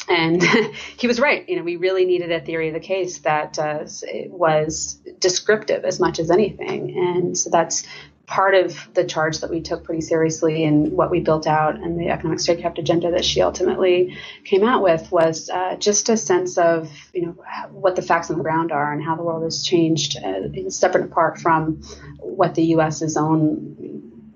And 0.07 0.41
he 0.97 1.07
was 1.07 1.19
right. 1.19 1.47
You 1.47 1.57
know, 1.57 1.63
we 1.63 1.75
really 1.75 2.05
needed 2.05 2.31
a 2.31 2.39
theory 2.39 2.69
of 2.69 2.73
the 2.73 2.79
case 2.79 3.19
that 3.19 3.59
uh, 3.59 3.85
was 4.27 4.99
descriptive 5.19 5.83
as 5.83 5.99
much 5.99 6.19
as 6.19 6.31
anything. 6.31 6.97
And 6.97 7.37
so 7.37 7.49
that's 7.49 7.85
part 8.29 8.53
of 8.53 8.93
the 8.93 9.03
charge 9.03 9.39
that 9.39 9.49
we 9.49 9.59
took 9.59 9.83
pretty 9.83 10.01
seriously 10.01 10.63
and 10.63 10.91
what 10.91 11.09
we 11.09 11.19
built 11.19 11.47
out 11.47 11.75
and 11.75 11.99
the 11.99 12.09
economic 12.09 12.39
statecraft 12.39 12.77
agenda 12.77 13.09
that 13.09 13.25
she 13.25 13.41
ultimately 13.41 14.15
came 14.45 14.63
out 14.63 14.83
with 14.83 15.11
was 15.11 15.49
uh, 15.49 15.75
just 15.77 16.09
a 16.09 16.15
sense 16.15 16.55
of 16.59 16.91
you 17.11 17.25
know 17.25 17.35
what 17.71 17.95
the 17.95 18.03
facts 18.03 18.29
on 18.29 18.37
the 18.37 18.43
ground 18.43 18.71
are 18.71 18.93
and 18.93 19.03
how 19.03 19.15
the 19.15 19.23
world 19.23 19.41
has 19.41 19.63
changed 19.63 20.15
uh, 20.23 20.69
separate 20.69 21.05
apart 21.05 21.39
from 21.39 21.81
what 22.19 22.53
the 22.53 22.65
U.S.'s 22.65 23.17
own 23.17 23.75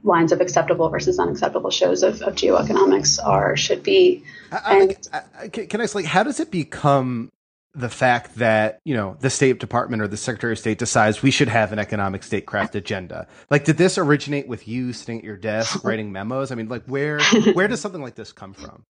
lines 0.04 0.32
of 0.32 0.41
acceptable 0.41 0.89
versus 0.89 1.20
unacceptable 1.20 1.72
shows 1.72 2.04
of, 2.04 2.22
of 2.22 2.36
geoeconomics 2.36 3.24
are 3.24 3.56
should 3.56 3.84
be. 3.84 4.24
And, 4.51 4.95
I, 5.12 5.22
I, 5.43 5.47
can 5.47 5.82
I 5.82 5.86
say, 5.86 5.99
like, 5.99 6.06
how 6.06 6.24
does 6.24 6.39
it 6.39 6.51
become 6.51 7.32
the 7.76 7.89
fact 7.89 8.36
that 8.36 8.80
you 8.86 8.93
know 8.93 9.18
the 9.20 9.30
State 9.30 9.60
Department 9.60 10.01
or 10.01 10.08
the 10.08 10.18
Secretary 10.18 10.54
of 10.54 10.60
State 10.60 10.78
decides 10.78 11.24
we 11.24 11.32
should 11.32 11.47
have 11.47 11.72
an 11.72 11.80
economic 11.80 12.24
statecraft 12.24 12.76
agenda. 12.76 13.28
Like, 13.49 13.66
did 13.66 13.78
this 13.78 13.97
originate 13.97 14.47
with 14.47 14.68
you 14.68 14.93
sitting 14.93 15.20
at 15.20 15.24
your 15.24 15.38
desk 15.38 15.84
writing 15.84 16.12
memos? 16.12 16.51
I 16.51 16.56
mean, 16.56 16.70
like, 16.70 16.84
where 16.86 17.20
where 17.54 17.68
does 17.68 17.82
something 17.82 18.01
like 18.01 18.16
this 18.16 18.32
come 18.32 18.54
from? 18.54 18.86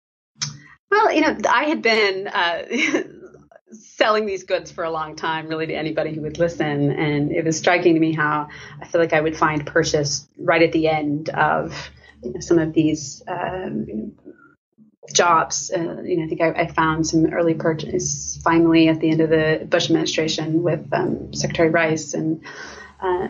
Well, 0.91 1.14
you 1.14 1.22
know, 1.22 1.38
I 1.49 1.64
had 1.66 1.82
been 1.82 2.28
uh, 2.28 2.64
selling 3.74 4.26
these 4.26 4.43
goods 4.43 4.71
for 4.71 4.84
a 4.84 4.91
long 4.91 5.15
time, 5.15 5.47
really, 5.47 5.67
to 5.67 5.74
anybody 5.74 6.13
who 6.13 6.21
would 6.21 6.39
listen, 6.39 6.91
and 6.91 7.32
it 7.32 7.45
was 7.45 7.57
striking 7.57 7.93
to 7.93 7.99
me 7.99 8.13
how 8.13 8.47
I 8.82 8.86
feel 8.86 9.01
like 9.01 9.13
I 9.13 9.21
would 9.21 9.38
find 9.38 9.65
purchase 9.65 10.28
right 10.38 10.61
at 10.61 10.71
the 10.71 10.88
end 10.88 11.30
of 11.30 11.89
you 12.21 12.34
know, 12.34 12.39
some 12.39 12.59
of 12.59 12.74
these 12.74 13.24
um, 13.28 14.13
jobs. 15.13 15.71
Uh, 15.76 16.01
you 16.03 16.17
know, 16.17 16.26
I 16.26 16.28
think 16.28 16.41
I, 16.41 16.51
I, 16.51 16.67
found 16.67 17.05
some 17.05 17.26
early 17.34 17.53
purchase 17.53 18.39
finally 18.43 18.88
at 18.88 18.99
the 18.99 19.09
end 19.09 19.21
of 19.21 19.30
the 19.30 19.65
Bush 19.69 19.86
administration 19.86 20.63
with 20.63 20.88
um, 20.93 21.34
Secretary 21.34 21.69
Rice, 21.69 22.13
and 22.13 22.41
uh, 23.01 23.28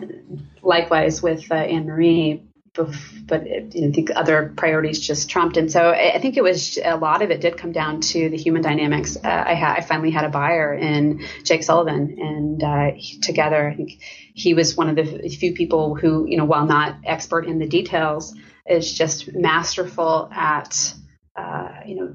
likewise 0.62 1.22
with 1.22 1.50
uh, 1.50 1.54
Anne 1.54 1.86
Marie. 1.86 2.42
But 2.74 3.46
you 3.74 3.86
know, 3.86 3.92
think 3.92 4.10
other 4.14 4.52
priorities 4.56 4.98
just 4.98 5.30
trumped, 5.30 5.56
and 5.56 5.70
so 5.70 5.90
I 5.90 6.18
think 6.18 6.36
it 6.36 6.42
was 6.42 6.78
a 6.84 6.96
lot 6.96 7.22
of 7.22 7.30
it 7.30 7.40
did 7.40 7.56
come 7.56 7.72
down 7.72 8.00
to 8.00 8.28
the 8.28 8.36
human 8.36 8.62
dynamics. 8.62 9.16
Uh, 9.16 9.44
I, 9.46 9.54
ha- 9.54 9.74
I 9.76 9.80
finally 9.80 10.10
had 10.10 10.24
a 10.24 10.28
buyer 10.28 10.74
in 10.74 11.24
Jake 11.44 11.62
Sullivan, 11.62 12.16
and 12.20 12.62
uh, 12.62 12.90
he, 12.96 13.20
together, 13.20 13.68
I 13.68 13.76
think 13.76 14.02
he 14.34 14.54
was 14.54 14.76
one 14.76 14.88
of 14.88 14.96
the 14.96 15.28
few 15.28 15.54
people 15.54 15.94
who, 15.94 16.26
you 16.28 16.36
know, 16.36 16.44
while 16.44 16.66
not 16.66 16.96
expert 17.04 17.46
in 17.46 17.58
the 17.60 17.68
details, 17.68 18.34
is 18.66 18.92
just 18.92 19.32
masterful 19.34 20.28
at 20.32 20.94
uh, 21.36 21.68
you 21.86 21.96
know, 21.96 22.14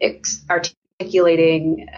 ex- 0.00 0.44
articulating 0.48 1.88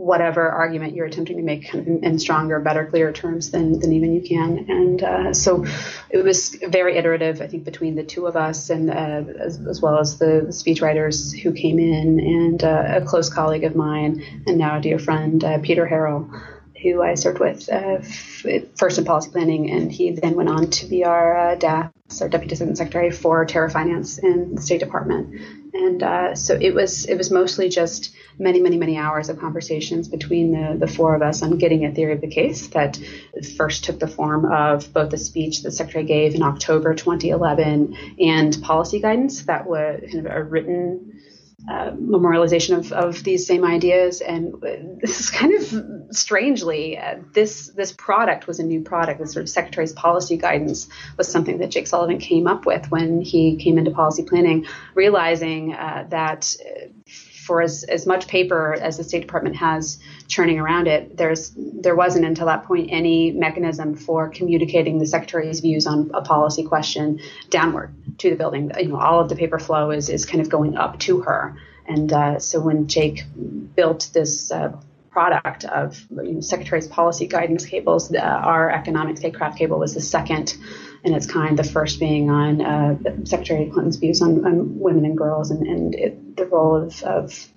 whatever 0.00 0.48
argument 0.48 0.94
you're 0.94 1.04
attempting 1.04 1.36
to 1.36 1.42
make 1.42 1.74
in 1.74 2.18
stronger, 2.18 2.58
better, 2.58 2.86
clearer 2.86 3.12
terms 3.12 3.50
than, 3.50 3.78
than 3.80 3.92
even 3.92 4.14
you 4.14 4.22
can. 4.22 4.64
And 4.66 5.02
uh, 5.02 5.34
so 5.34 5.66
it 6.08 6.24
was 6.24 6.56
very 6.68 6.96
iterative, 6.96 7.42
I 7.42 7.46
think, 7.46 7.64
between 7.64 7.96
the 7.96 8.02
two 8.02 8.26
of 8.26 8.34
us 8.34 8.70
and 8.70 8.88
uh, 8.88 9.24
as, 9.38 9.60
as, 9.68 9.82
well 9.82 9.98
as 9.98 10.18
the 10.18 10.46
speechwriters 10.48 11.38
who 11.38 11.52
came 11.52 11.78
in 11.78 12.18
and 12.18 12.64
uh, 12.64 12.84
a 12.96 13.00
close 13.02 13.28
colleague 13.28 13.64
of 13.64 13.76
mine 13.76 14.24
and 14.46 14.56
now 14.56 14.78
a 14.78 14.80
dear 14.80 14.98
friend, 14.98 15.44
uh, 15.44 15.58
Peter 15.58 15.86
Harrell, 15.86 16.30
who 16.82 17.02
I 17.02 17.14
served 17.14 17.38
with 17.38 17.68
uh, 17.68 18.00
first 18.76 18.96
in 18.96 19.04
policy 19.04 19.30
planning, 19.30 19.70
and 19.70 19.92
he 19.92 20.12
then 20.12 20.34
went 20.34 20.48
on 20.48 20.70
to 20.70 20.86
be 20.86 21.04
our 21.04 21.50
uh, 21.50 21.54
DAS, 21.56 22.22
our 22.22 22.28
Deputy 22.30 22.54
Assistant 22.54 22.78
Secretary 22.78 23.10
for 23.10 23.44
Terror 23.44 23.68
Finance 23.68 24.16
in 24.16 24.54
the 24.54 24.62
State 24.62 24.80
Department 24.80 25.59
and 25.90 26.02
uh, 26.02 26.34
so 26.34 26.56
it 26.60 26.72
was 26.74 27.04
it 27.06 27.16
was 27.16 27.30
mostly 27.30 27.68
just 27.68 28.14
many 28.38 28.60
many 28.60 28.76
many 28.76 28.96
hours 28.96 29.28
of 29.28 29.38
conversations 29.38 30.08
between 30.08 30.52
the 30.52 30.76
the 30.78 30.86
four 30.86 31.14
of 31.14 31.22
us 31.22 31.42
on 31.42 31.58
getting 31.58 31.84
a 31.84 31.92
theory 31.92 32.12
of 32.12 32.20
the 32.20 32.28
case 32.28 32.68
that 32.68 32.98
first 33.56 33.84
took 33.84 33.98
the 33.98 34.06
form 34.06 34.44
of 34.44 34.92
both 34.92 35.10
the 35.10 35.18
speech 35.18 35.62
that 35.62 35.70
the 35.70 35.76
secretary 35.76 36.04
gave 36.04 36.34
in 36.34 36.42
October 36.42 36.94
2011 36.94 37.96
and 38.20 38.62
policy 38.62 39.00
guidance 39.00 39.42
that 39.42 39.66
was 39.66 40.00
kind 40.12 40.26
of 40.26 40.32
a 40.32 40.42
written 40.42 41.19
uh, 41.68 41.90
memorialization 41.90 42.76
of, 42.76 42.92
of 42.92 43.22
these 43.22 43.46
same 43.46 43.64
ideas. 43.64 44.20
And 44.20 44.54
this 45.00 45.20
is 45.20 45.30
kind 45.30 45.54
of 45.54 46.16
strangely, 46.16 46.98
uh, 46.98 47.16
this 47.32 47.68
this 47.68 47.92
product 47.92 48.46
was 48.46 48.58
a 48.58 48.62
new 48.62 48.80
product. 48.82 49.20
The 49.20 49.26
sort 49.26 49.42
of 49.42 49.48
secretary's 49.48 49.92
policy 49.92 50.36
guidance 50.36 50.88
was 51.16 51.28
something 51.28 51.58
that 51.58 51.70
Jake 51.70 51.86
Sullivan 51.86 52.18
came 52.18 52.46
up 52.46 52.66
with 52.66 52.90
when 52.90 53.20
he 53.20 53.56
came 53.56 53.78
into 53.78 53.90
policy 53.90 54.24
planning, 54.24 54.66
realizing 54.94 55.74
uh, 55.74 56.06
that 56.10 56.56
for 57.50 57.60
as, 57.60 57.82
as 57.82 58.06
much 58.06 58.28
paper 58.28 58.76
as 58.80 58.96
the 58.96 59.02
State 59.02 59.22
Department 59.22 59.56
has 59.56 59.98
churning 60.28 60.60
around 60.60 60.86
it, 60.86 61.16
there's 61.16 61.52
there 61.56 61.96
wasn't 61.96 62.24
until 62.24 62.46
that 62.46 62.62
point 62.62 62.90
any 62.92 63.32
mechanism 63.32 63.96
for 63.96 64.28
communicating 64.28 65.00
the 65.00 65.06
secretary's 65.06 65.58
views 65.58 65.84
on 65.84 66.12
a 66.14 66.22
policy 66.22 66.62
question 66.62 67.18
downward 67.48 67.92
to 68.18 68.30
the 68.30 68.36
building. 68.36 68.70
You 68.78 68.90
know, 68.90 69.00
all 69.00 69.18
of 69.18 69.28
the 69.28 69.34
paper 69.34 69.58
flow 69.58 69.90
is 69.90 70.08
is 70.08 70.24
kind 70.24 70.40
of 70.40 70.48
going 70.48 70.76
up 70.76 71.00
to 71.00 71.22
her. 71.22 71.56
And 71.88 72.12
uh, 72.12 72.38
so 72.38 72.60
when 72.60 72.86
Jake 72.86 73.24
built 73.74 74.10
this 74.14 74.52
uh, 74.52 74.70
product 75.10 75.64
of 75.64 76.06
you 76.22 76.34
know, 76.34 76.40
Secretary's 76.40 76.86
policy 76.86 77.26
guidance 77.26 77.66
cables, 77.66 78.14
uh, 78.14 78.20
our 78.20 78.70
economic 78.70 79.16
statecraft 79.16 79.58
cable 79.58 79.80
was 79.80 79.94
the 79.94 80.00
second 80.00 80.56
in 81.02 81.14
its 81.14 81.26
kind, 81.26 81.58
the 81.58 81.64
first 81.64 81.98
being 81.98 82.30
on 82.30 82.60
uh, 82.60 82.96
Secretary 83.24 83.66
Clinton's 83.70 83.96
views 83.96 84.20
on, 84.20 84.44
on, 84.44 84.78
women 84.78 85.04
and 85.04 85.16
girls 85.16 85.50
and, 85.50 85.66
and 85.66 85.94
it, 85.94 86.36
the 86.36 86.46
role 86.46 86.76
of, 86.76 87.02
of, 87.02 87.48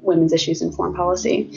women's 0.00 0.32
issues 0.32 0.62
in 0.62 0.72
foreign 0.72 0.94
policy. 0.94 1.52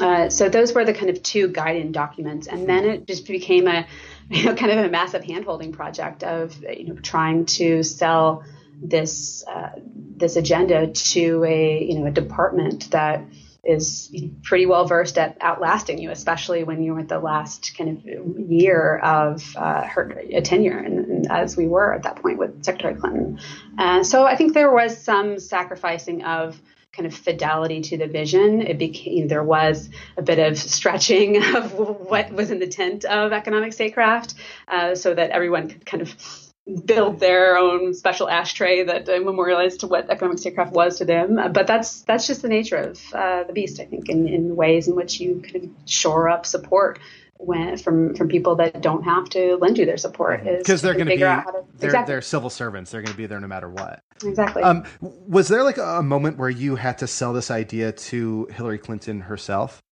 Uh, 0.00 0.30
so 0.30 0.48
those 0.48 0.72
were 0.72 0.84
the 0.84 0.94
kind 0.94 1.10
of 1.10 1.22
two 1.22 1.48
guiding 1.48 1.92
documents, 1.92 2.46
and 2.46 2.66
then 2.66 2.86
it 2.86 3.06
just 3.06 3.26
became 3.26 3.68
a 3.68 3.86
you 4.30 4.44
know, 4.46 4.54
kind 4.54 4.72
of 4.72 4.78
a 4.78 4.88
massive 4.88 5.22
handholding 5.22 5.72
project 5.72 6.22
of 6.22 6.62
you 6.62 6.86
know 6.86 6.94
trying 6.94 7.44
to 7.44 7.82
sell 7.82 8.44
this 8.82 9.44
uh, 9.46 9.72
this 10.16 10.36
agenda 10.36 10.86
to 10.88 11.44
a 11.44 11.84
you 11.84 11.98
know 11.98 12.06
a 12.06 12.10
department 12.10 12.90
that 12.92 13.22
is 13.64 14.12
pretty 14.42 14.66
well 14.66 14.86
versed 14.86 15.18
at 15.18 15.36
outlasting 15.40 15.98
you, 15.98 16.10
especially 16.10 16.64
when 16.64 16.82
you're 16.82 16.98
at 16.98 17.08
the 17.08 17.20
last 17.20 17.76
kind 17.76 17.96
of 17.96 18.50
year 18.50 18.98
of 18.98 19.56
uh, 19.56 19.84
her 19.84 20.20
tenure, 20.42 20.78
and, 20.78 20.98
and, 20.98 21.30
as 21.30 21.56
we 21.56 21.68
were 21.68 21.94
at 21.94 22.02
that 22.02 22.16
point 22.16 22.38
with 22.38 22.64
Secretary 22.64 22.94
Clinton. 22.94 23.38
Uh, 23.78 24.02
so 24.02 24.26
I 24.26 24.34
think 24.34 24.54
there 24.54 24.72
was 24.72 24.98
some 24.98 25.38
sacrificing 25.38 26.24
of 26.24 26.60
kind 26.92 27.06
of 27.06 27.14
fidelity 27.14 27.80
to 27.80 27.96
the 27.96 28.06
vision. 28.06 28.62
It 28.62 28.78
became 28.78 29.28
there 29.28 29.44
was 29.44 29.88
a 30.16 30.22
bit 30.22 30.40
of 30.40 30.58
stretching 30.58 31.42
of 31.56 31.72
what 31.72 32.32
was 32.32 32.50
in 32.50 32.58
the 32.58 32.66
tent 32.66 33.04
of 33.04 33.32
economic 33.32 33.72
statecraft, 33.72 34.34
uh, 34.66 34.96
so 34.96 35.14
that 35.14 35.30
everyone 35.30 35.68
could 35.68 35.86
kind 35.86 36.02
of 36.02 36.51
build 36.84 37.18
their 37.18 37.56
own 37.56 37.92
special 37.94 38.28
ashtray 38.28 38.84
that 38.84 39.08
uh, 39.08 39.18
memorialized 39.20 39.80
to 39.80 39.86
what 39.86 40.08
economic 40.10 40.38
statecraft 40.38 40.72
was 40.72 40.98
to 40.98 41.04
them. 41.04 41.38
Uh, 41.38 41.48
but 41.48 41.66
that's 41.66 42.02
that's 42.02 42.26
just 42.26 42.42
the 42.42 42.48
nature 42.48 42.76
of 42.76 43.00
uh, 43.14 43.44
the 43.44 43.52
beast, 43.52 43.80
I 43.80 43.84
think, 43.86 44.08
in, 44.08 44.28
in 44.28 44.54
ways 44.54 44.88
in 44.88 44.94
which 44.94 45.20
you 45.20 45.42
kind 45.42 45.64
of 45.64 45.70
shore 45.86 46.28
up 46.28 46.46
support 46.46 47.00
when, 47.38 47.76
from 47.76 48.14
from 48.14 48.28
people 48.28 48.56
that 48.56 48.80
don't 48.80 49.02
have 49.02 49.28
to 49.30 49.56
lend 49.56 49.78
you 49.78 49.86
their 49.86 49.96
support 49.96 50.44
because 50.44 50.82
they're 50.82 50.94
going 50.94 51.06
to 51.06 51.12
be 51.12 51.18
to, 51.18 51.44
they're, 51.78 51.88
exactly. 51.88 52.12
they're 52.12 52.22
civil 52.22 52.50
servants. 52.50 52.92
They're 52.92 53.02
going 53.02 53.12
to 53.12 53.18
be 53.18 53.26
there 53.26 53.40
no 53.40 53.48
matter 53.48 53.68
what. 53.68 54.02
Exactly. 54.24 54.62
Um, 54.62 54.84
was 55.00 55.48
there 55.48 55.64
like 55.64 55.78
a 55.78 56.02
moment 56.02 56.38
where 56.38 56.50
you 56.50 56.76
had 56.76 56.98
to 56.98 57.08
sell 57.08 57.32
this 57.32 57.50
idea 57.50 57.90
to 57.92 58.46
Hillary 58.52 58.78
Clinton 58.78 59.22
herself? 59.22 59.82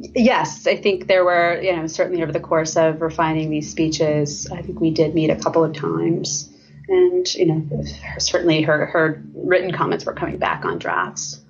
yes, 0.00 0.66
I 0.66 0.76
think 0.76 1.06
there 1.06 1.24
were, 1.24 1.60
you 1.60 1.76
know, 1.76 1.86
certainly 1.86 2.22
over 2.22 2.32
the 2.32 2.40
course 2.40 2.76
of 2.76 3.00
refining 3.00 3.50
these 3.50 3.70
speeches, 3.70 4.50
I 4.50 4.62
think 4.62 4.80
we 4.80 4.90
did 4.90 5.14
meet 5.14 5.30
a 5.30 5.36
couple 5.36 5.64
of 5.64 5.74
times. 5.74 6.48
And, 6.88 7.32
you 7.34 7.46
know, 7.46 7.84
certainly 8.18 8.62
her, 8.62 8.86
her 8.86 9.22
written 9.34 9.72
comments 9.72 10.04
were 10.04 10.14
coming 10.14 10.38
back 10.38 10.64
on 10.64 10.78
drafts. 10.78 11.42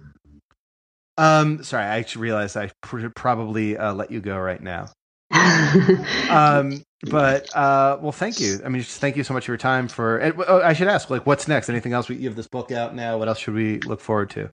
Um, 1.16 1.62
sorry, 1.64 1.84
I 1.84 1.98
actually 1.98 2.22
realized 2.22 2.56
I 2.56 2.70
pr- 2.82 3.08
probably 3.14 3.76
uh, 3.76 3.94
let 3.94 4.10
you 4.10 4.20
go 4.20 4.38
right 4.38 4.62
now. 4.62 4.88
um, 6.30 6.82
but 7.02 7.54
uh, 7.54 7.98
well, 8.00 8.12
thank 8.12 8.40
you. 8.40 8.60
I 8.64 8.68
mean, 8.68 8.82
just 8.82 9.00
thank 9.00 9.16
you 9.16 9.24
so 9.24 9.32
much 9.32 9.46
for 9.46 9.52
your 9.52 9.58
time. 9.58 9.88
For 9.88 10.34
oh, 10.48 10.60
I 10.60 10.72
should 10.72 10.88
ask, 10.88 11.08
like, 11.08 11.26
what's 11.26 11.46
next? 11.46 11.68
Anything 11.68 11.92
else? 11.92 12.08
We, 12.08 12.16
you 12.16 12.28
have 12.28 12.36
this 12.36 12.48
book 12.48 12.72
out 12.72 12.94
now. 12.94 13.18
What 13.18 13.28
else 13.28 13.38
should 13.38 13.54
we 13.54 13.78
look 13.80 14.00
forward 14.00 14.30
to? 14.30 14.50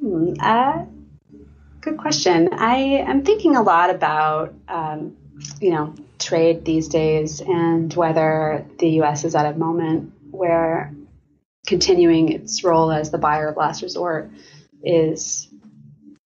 Hmm, 0.00 0.32
uh, 0.40 0.84
Good 1.88 1.96
question. 1.96 2.50
I 2.52 2.76
am 2.76 3.24
thinking 3.24 3.56
a 3.56 3.62
lot 3.62 3.88
about, 3.88 4.52
um, 4.68 5.16
you 5.58 5.70
know, 5.70 5.94
trade 6.18 6.62
these 6.62 6.86
days 6.86 7.40
and 7.40 7.94
whether 7.94 8.66
the 8.78 8.90
U.S. 9.00 9.24
is 9.24 9.34
at 9.34 9.46
a 9.46 9.56
moment 9.56 10.12
where 10.30 10.92
continuing 11.66 12.30
its 12.30 12.62
role 12.62 12.90
as 12.90 13.10
the 13.10 13.16
buyer 13.16 13.48
of 13.48 13.56
last 13.56 13.80
resort 13.80 14.30
is 14.82 15.47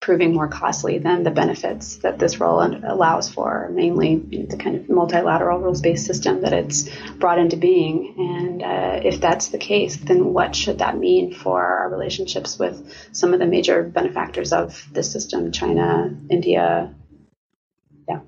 proving 0.02 0.34
more 0.34 0.48
costly 0.48 0.98
than 0.98 1.22
the 1.22 1.30
benefits 1.30 1.96
that 1.98 2.18
this 2.18 2.40
role 2.40 2.60
allows 2.60 3.30
for, 3.30 3.70
mainly 3.72 4.16
the 4.16 4.56
kind 4.56 4.74
of 4.74 4.90
multilateral 4.90 5.60
rules 5.60 5.80
based 5.80 6.04
system 6.04 6.42
that 6.42 6.52
it's 6.52 6.90
brought 7.12 7.38
into 7.38 7.56
being. 7.56 8.14
And 8.18 8.62
uh, 8.62 9.00
if 9.04 9.20
that's 9.20 9.48
the 9.48 9.58
case, 9.58 9.96
then 9.96 10.34
what 10.34 10.56
should 10.56 10.80
that 10.80 10.98
mean 10.98 11.32
for 11.32 11.62
our 11.62 11.88
relationships 11.88 12.58
with 12.58 12.92
some 13.12 13.32
of 13.32 13.38
the 13.38 13.46
major 13.46 13.84
benefactors 13.84 14.52
of 14.52 14.86
this 14.92 15.10
system 15.10 15.52
China, 15.52 16.12
India? 16.28 16.92
Yeah. 18.08 18.20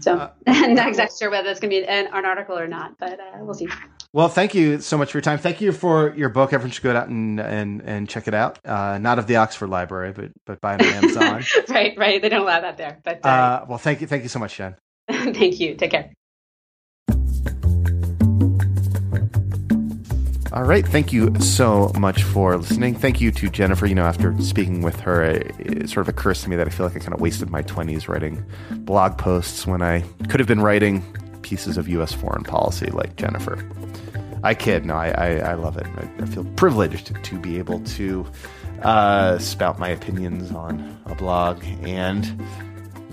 So 0.00 0.16
uh, 0.16 0.30
not 0.46 0.88
exactly 0.88 1.16
sure 1.16 1.30
whether 1.30 1.50
it's 1.50 1.60
going 1.60 1.70
to 1.70 1.80
be 1.80 1.86
an, 1.86 2.08
an, 2.12 2.24
article 2.24 2.58
or 2.58 2.66
not, 2.66 2.98
but 2.98 3.20
uh, 3.20 3.38
we'll 3.38 3.54
see. 3.54 3.68
Well, 4.14 4.28
thank 4.28 4.54
you 4.54 4.82
so 4.82 4.98
much 4.98 5.10
for 5.10 5.16
your 5.16 5.22
time. 5.22 5.38
Thank 5.38 5.62
you 5.62 5.72
for 5.72 6.14
your 6.14 6.28
book. 6.28 6.52
Everyone 6.52 6.70
should 6.70 6.82
go 6.82 6.94
out 6.94 7.08
and 7.08 7.40
and, 7.40 7.80
and 7.80 8.08
check 8.08 8.28
it 8.28 8.34
out. 8.34 8.58
Uh, 8.62 8.98
not 8.98 9.18
of 9.18 9.26
the 9.26 9.36
Oxford 9.36 9.68
Library, 9.68 10.12
but 10.12 10.32
but 10.44 10.60
buy 10.60 10.74
it 10.74 10.82
on 10.82 11.04
Amazon. 11.04 11.42
right, 11.70 11.96
right. 11.96 12.20
They 12.20 12.28
don't 12.28 12.42
allow 12.42 12.60
that 12.60 12.76
there. 12.76 13.00
But 13.02 13.24
uh, 13.24 13.28
uh, 13.28 13.66
well, 13.68 13.78
thank 13.78 14.02
you, 14.02 14.06
thank 14.06 14.22
you 14.22 14.28
so 14.28 14.38
much, 14.38 14.56
Jen. 14.56 14.76
thank 15.10 15.58
you. 15.58 15.76
Take 15.76 15.92
care. 15.92 16.12
All 20.52 20.64
right. 20.64 20.86
Thank 20.86 21.14
you 21.14 21.34
so 21.40 21.90
much 21.98 22.22
for 22.22 22.58
listening. 22.58 22.94
Thank 22.94 23.22
you 23.22 23.32
to 23.32 23.48
Jennifer. 23.48 23.86
You 23.86 23.94
know, 23.94 24.04
after 24.04 24.38
speaking 24.42 24.82
with 24.82 25.00
her, 25.00 25.22
it, 25.22 25.88
sort 25.88 26.06
of 26.06 26.08
occurs 26.10 26.42
to 26.42 26.50
me 26.50 26.56
that 26.56 26.66
I 26.66 26.70
feel 26.70 26.84
like 26.84 26.94
I 26.94 26.98
kind 26.98 27.14
of 27.14 27.22
wasted 27.22 27.48
my 27.48 27.62
20s 27.62 28.06
writing 28.06 28.44
blog 28.80 29.16
posts 29.16 29.66
when 29.66 29.80
I 29.80 30.00
could 30.28 30.38
have 30.40 30.46
been 30.46 30.60
writing 30.60 31.02
pieces 31.40 31.78
of 31.78 31.88
U.S. 31.88 32.12
foreign 32.12 32.44
policy 32.44 32.90
like 32.90 33.16
Jennifer. 33.16 33.66
I 34.42 34.54
kid. 34.54 34.84
No, 34.84 34.94
I, 34.94 35.08
I, 35.10 35.36
I 35.50 35.54
love 35.54 35.76
it. 35.76 35.86
I, 35.96 36.22
I, 36.22 36.26
feel 36.26 36.44
privileged 36.56 37.14
to 37.22 37.38
be 37.38 37.58
able 37.58 37.80
to 37.80 38.26
uh, 38.82 39.38
spout 39.38 39.78
my 39.78 39.88
opinions 39.88 40.50
on 40.52 40.98
a 41.06 41.14
blog 41.14 41.62
and 41.82 42.42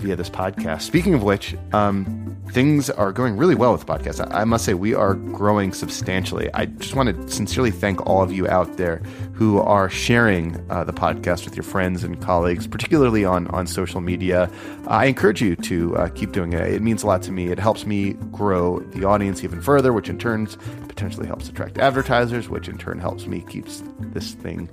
via 0.00 0.16
this 0.16 0.30
podcast. 0.30 0.82
Speaking 0.82 1.14
of 1.14 1.22
which, 1.22 1.54
um, 1.72 2.36
things 2.50 2.90
are 2.90 3.12
going 3.12 3.36
really 3.36 3.54
well 3.54 3.72
with 3.72 3.86
the 3.86 3.92
podcast. 3.92 4.20
I, 4.32 4.40
I 4.40 4.44
must 4.44 4.64
say, 4.64 4.74
we 4.74 4.94
are 4.94 5.14
growing 5.14 5.72
substantially. 5.72 6.52
I 6.52 6.66
just 6.66 6.94
want 6.94 7.14
to 7.14 7.28
sincerely 7.30 7.70
thank 7.70 8.04
all 8.06 8.22
of 8.22 8.32
you 8.32 8.48
out 8.48 8.76
there 8.76 8.98
who 9.32 9.58
are 9.60 9.88
sharing 9.88 10.64
uh, 10.70 10.84
the 10.84 10.92
podcast 10.92 11.44
with 11.44 11.54
your 11.54 11.62
friends 11.62 12.02
and 12.02 12.20
colleagues, 12.20 12.66
particularly 12.66 13.24
on, 13.24 13.46
on 13.48 13.66
social 13.66 14.00
media. 14.00 14.50
I 14.88 15.06
encourage 15.06 15.40
you 15.40 15.56
to 15.56 15.96
uh, 15.96 16.08
keep 16.08 16.32
doing 16.32 16.52
it. 16.52 16.60
It 16.72 16.82
means 16.82 17.02
a 17.02 17.06
lot 17.06 17.22
to 17.22 17.32
me. 17.32 17.48
It 17.48 17.58
helps 17.58 17.86
me 17.86 18.14
grow 18.32 18.80
the 18.80 19.04
audience 19.04 19.44
even 19.44 19.62
further, 19.62 19.92
which 19.92 20.08
in 20.08 20.18
turn 20.18 20.46
potentially 20.88 21.26
helps 21.26 21.48
attract 21.48 21.78
advertisers, 21.78 22.48
which 22.48 22.68
in 22.68 22.78
turn 22.78 22.98
helps 22.98 23.26
me 23.26 23.42
keeps 23.42 23.82
this 24.00 24.32
thing 24.32 24.68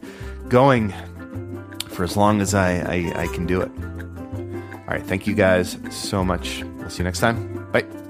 going 0.49 0.93
for 1.89 2.03
as 2.03 2.15
long 2.15 2.41
as 2.41 2.53
I, 2.53 2.77
I, 2.79 3.23
I 3.23 3.27
can 3.27 3.45
do 3.45 3.61
it. 3.61 3.71
All 4.87 4.93
right. 4.93 5.05
Thank 5.05 5.27
you 5.27 5.35
guys 5.35 5.77
so 5.89 6.23
much. 6.23 6.63
We'll 6.77 6.89
see 6.89 6.99
you 6.99 7.03
next 7.03 7.19
time. 7.19 7.69
Bye. 7.71 8.06